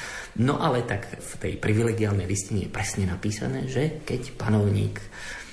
No 0.41 0.63
ale 0.63 0.87
tak 0.87 1.19
v 1.19 1.33
tej 1.37 1.53
privilegiálnej 1.59 2.25
listine 2.25 2.65
je 2.65 2.73
presne 2.73 3.05
napísané, 3.05 3.67
že 3.67 4.01
keď 4.07 4.39
panovník 4.39 4.97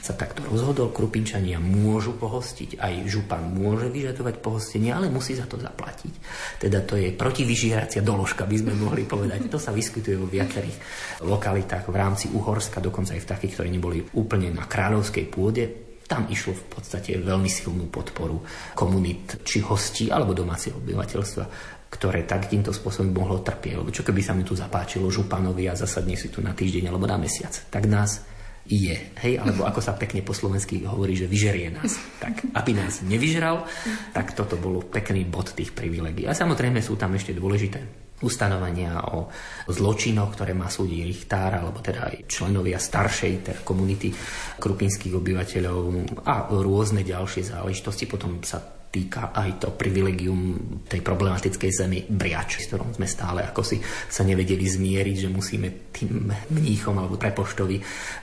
sa 0.02 0.18
takto 0.18 0.42
rozhodol, 0.42 0.90
Krupinčania 0.90 1.62
môžu 1.62 2.18
pohostiť, 2.18 2.82
aj 2.82 3.06
župan 3.06 3.54
môže 3.54 3.86
vyžadovať 3.86 4.42
pohostenie, 4.42 4.90
ale 4.90 5.06
musí 5.06 5.38
za 5.38 5.46
to 5.46 5.54
zaplatiť. 5.62 6.14
Teda 6.58 6.82
to 6.82 6.98
je 6.98 7.14
protivyžieracia 7.14 8.02
doložka, 8.02 8.42
by 8.42 8.56
sme 8.58 8.74
mohli 8.74 9.06
povedať. 9.06 9.46
To 9.46 9.62
sa 9.62 9.70
vyskytuje 9.70 10.18
vo 10.18 10.26
viacerých 10.26 10.74
lokalitách 11.22 11.86
v 11.86 11.94
rámci 11.94 12.26
Uhorska, 12.34 12.82
dokonca 12.82 13.14
aj 13.14 13.22
v 13.22 13.30
takých, 13.30 13.52
ktoré 13.54 13.68
neboli 13.70 14.02
úplne 14.18 14.50
na 14.50 14.66
kráľovskej 14.66 15.24
pôde 15.30 15.81
tam 16.12 16.28
išlo 16.28 16.52
v 16.52 16.64
podstate 16.68 17.16
veľmi 17.16 17.48
silnú 17.48 17.88
podporu 17.88 18.44
komunít 18.76 19.40
či 19.48 19.64
hostí 19.64 20.12
alebo 20.12 20.36
domáceho 20.36 20.76
obyvateľstva, 20.76 21.44
ktoré 21.88 22.28
tak 22.28 22.52
týmto 22.52 22.68
spôsobom 22.68 23.16
mohlo 23.16 23.40
trpieť. 23.40 23.80
Lebo 23.80 23.88
čo 23.88 24.04
keby 24.04 24.20
sa 24.20 24.36
mi 24.36 24.44
tu 24.44 24.52
zapáčilo 24.52 25.08
županovi 25.08 25.72
a 25.72 25.74
zasadne 25.74 26.12
si 26.12 26.28
tu 26.28 26.44
na 26.44 26.52
týždeň 26.52 26.92
alebo 26.92 27.08
na 27.08 27.16
mesiac, 27.16 27.56
tak 27.72 27.88
nás 27.88 28.28
je, 28.68 28.94
hej, 28.94 29.40
alebo 29.40 29.66
ako 29.66 29.80
sa 29.82 29.96
pekne 29.96 30.22
po 30.22 30.36
slovensky 30.36 30.84
hovorí, 30.84 31.16
že 31.16 31.26
vyžerie 31.26 31.72
nás. 31.72 31.96
Tak, 32.20 32.52
aby 32.54 32.70
nás 32.76 33.00
nevyžral, 33.02 33.64
tak 34.12 34.36
toto 34.36 34.60
bolo 34.60 34.84
pekný 34.84 35.26
bod 35.26 35.56
tých 35.56 35.72
privilegií. 35.72 36.28
A 36.28 36.36
samozrejme 36.36 36.78
sú 36.84 36.94
tam 36.94 37.16
ešte 37.16 37.34
dôležité 37.34 38.01
ustanovenia 38.22 39.14
o 39.14 39.28
zločinoch, 39.68 40.34
ktoré 40.34 40.54
má 40.54 40.66
súdiť 40.70 41.00
Richtár, 41.06 41.58
alebo 41.58 41.78
teda 41.78 42.10
aj 42.10 42.30
členovia 42.30 42.78
staršej 42.78 43.32
teda 43.42 43.60
komunity 43.62 44.10
krupinských 44.58 45.14
obyvateľov 45.14 45.78
a 46.26 46.48
rôzne 46.50 47.02
ďalšie 47.06 47.52
záležitosti. 47.52 48.06
Potom 48.06 48.40
sa 48.42 48.81
týka 48.92 49.32
aj 49.32 49.56
to 49.56 49.68
privilegium 49.72 50.60
tej 50.84 51.00
problematickej 51.00 51.70
zemi 51.72 52.04
Briač, 52.04 52.60
s 52.60 52.68
ktorom 52.68 52.92
sme 52.92 53.08
stále 53.08 53.40
ako 53.40 53.64
si 53.64 53.80
sa 54.12 54.20
nevedeli 54.20 54.68
zmieriť, 54.68 55.16
že 55.16 55.32
musíme 55.32 55.88
tým 55.88 56.28
mníchom 56.28 56.92
alebo 57.00 57.16
prepoštovi 57.16 57.76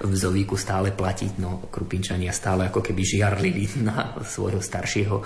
v 0.05 0.13
Zovíku 0.13 0.53
stále 0.53 0.93
platiť. 0.93 1.41
No, 1.41 1.65
Krupinčania 1.73 2.29
stále 2.29 2.69
ako 2.69 2.85
keby 2.85 3.01
žiarlili 3.01 3.63
na 3.89 4.21
svojho 4.21 4.61
staršieho 4.61 5.17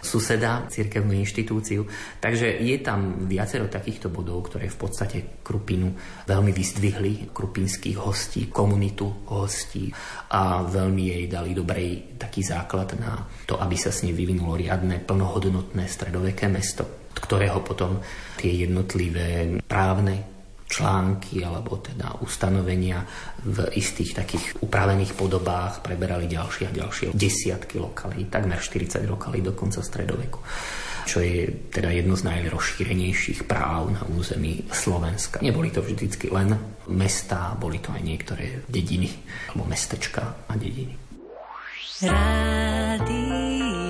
suseda, 0.00 0.64
cirkevnú 0.72 1.12
inštitúciu. 1.12 1.84
Takže 2.16 2.62
je 2.62 2.76
tam 2.80 3.28
viacero 3.28 3.68
takýchto 3.68 4.08
bodov, 4.08 4.48
ktoré 4.48 4.72
v 4.72 4.78
podstate 4.80 5.18
Krupinu 5.44 5.92
veľmi 6.24 6.52
vyzdvihli, 6.54 7.34
krupinských 7.36 7.98
hostí, 8.00 8.48
komunitu 8.48 9.28
hostí 9.28 9.90
a 10.32 10.62
veľmi 10.62 11.02
jej 11.10 11.24
dali 11.26 11.50
dobrej 11.52 12.16
taký 12.16 12.46
základ 12.46 12.94
na 12.96 13.26
to, 13.44 13.58
aby 13.58 13.74
sa 13.74 13.90
s 13.90 14.06
ním 14.06 14.14
vyvinulo 14.14 14.54
riadne 14.54 14.85
riadne, 14.86 15.02
plnohodnotné 15.02 15.84
stredoveké 15.90 16.46
mesto, 16.46 17.10
ktorého 17.18 17.58
potom 17.66 17.98
tie 18.38 18.66
jednotlivé 18.66 19.58
právne 19.66 20.38
články 20.66 21.46
alebo 21.46 21.78
teda 21.78 22.18
ustanovenia 22.26 23.06
v 23.46 23.70
istých 23.78 24.18
takých 24.18 24.58
upravených 24.66 25.14
podobách 25.14 25.78
preberali 25.78 26.26
ďalšie 26.26 26.70
a 26.70 26.74
ďalšie 26.74 27.14
desiatky 27.14 27.78
lokalí, 27.78 28.26
takmer 28.26 28.58
40 28.58 29.06
lokalí 29.06 29.42
do 29.42 29.54
konca 29.54 29.82
stredoveku 29.82 30.42
čo 31.06 31.22
je 31.22 31.70
teda 31.70 31.94
jedno 31.94 32.18
z 32.18 32.26
najrozšírenejších 32.26 33.46
práv 33.46 33.94
na 33.94 34.02
území 34.10 34.66
Slovenska. 34.74 35.38
Neboli 35.38 35.70
to 35.70 35.78
vždycky 35.78 36.26
len 36.34 36.58
mestá, 36.90 37.54
boli 37.54 37.78
to 37.78 37.94
aj 37.94 38.02
niektoré 38.02 38.66
dediny 38.66 39.14
alebo 39.54 39.70
mestečka 39.70 40.50
a 40.50 40.52
dediny. 40.58 40.98
Rádio 42.02 43.85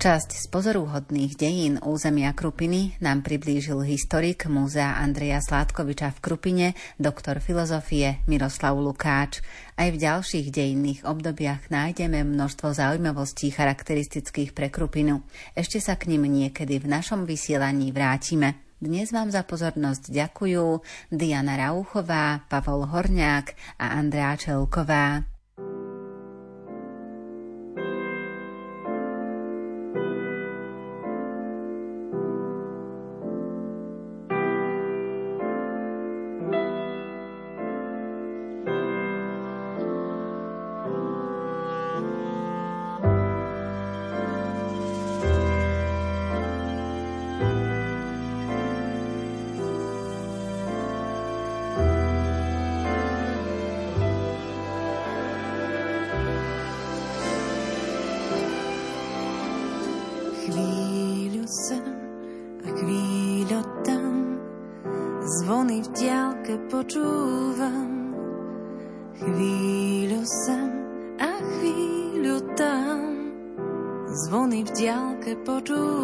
Časť 0.00 0.32
z 0.32 0.46
pozoruhodných 0.48 1.36
dejín 1.36 1.76
územia 1.84 2.32
Krupiny 2.32 2.96
nám 3.04 3.20
priblížil 3.20 3.84
historik 3.84 4.48
Múzea 4.48 4.96
Andreja 4.96 5.44
Sládkoviča 5.44 6.16
v 6.16 6.18
Krupine, 6.24 6.68
doktor 6.96 7.36
filozofie 7.44 8.24
Miroslav 8.24 8.80
Lukáč. 8.80 9.44
Aj 9.76 9.92
v 9.92 10.00
ďalších 10.00 10.48
dejinných 10.48 11.04
obdobiach 11.04 11.68
nájdeme 11.68 12.24
množstvo 12.24 12.72
zaujímavostí 12.72 13.52
charakteristických 13.52 14.56
pre 14.56 14.72
Krupinu. 14.72 15.20
Ešte 15.52 15.84
sa 15.84 16.00
k 16.00 16.16
nim 16.16 16.24
niekedy 16.24 16.80
v 16.80 16.88
našom 16.88 17.28
vysielaní 17.28 17.92
vrátime. 17.92 18.56
Dnes 18.80 19.12
vám 19.12 19.28
za 19.28 19.44
pozornosť 19.44 20.08
ďakujú 20.08 20.80
Diana 21.12 21.60
Rauchová, 21.60 22.40
Pavol 22.48 22.88
Horňák 22.88 23.76
a 23.76 24.00
Andrea 24.00 24.32
Čelková. 24.40 25.29
to 75.60 75.74
do. 75.74 76.00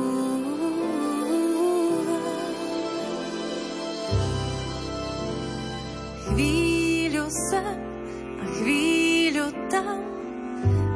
Sem 7.51 7.79
a 8.39 8.45
chvíľu 8.63 9.51
tam, 9.69 9.99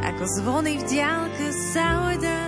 ako 0.01 0.25
zvony 0.41 0.79
v 0.79 0.85
diálke 0.89 1.53
sa 1.75 2.07
ojde 2.09 2.40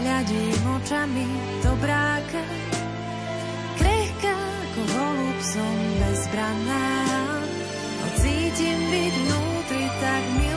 hľadím 0.00 0.62
očami 0.76 1.26
do 1.64 1.72
bráka. 1.80 2.42
Krehká 3.80 4.36
ako 4.36 4.82
holub 4.94 5.38
som 5.40 5.74
bezbranná, 5.98 6.88
no 8.00 8.06
cítim 8.20 8.80
byť 8.90 9.14
vnútri 9.24 9.84
tak 10.00 10.24
milá. 10.36 10.49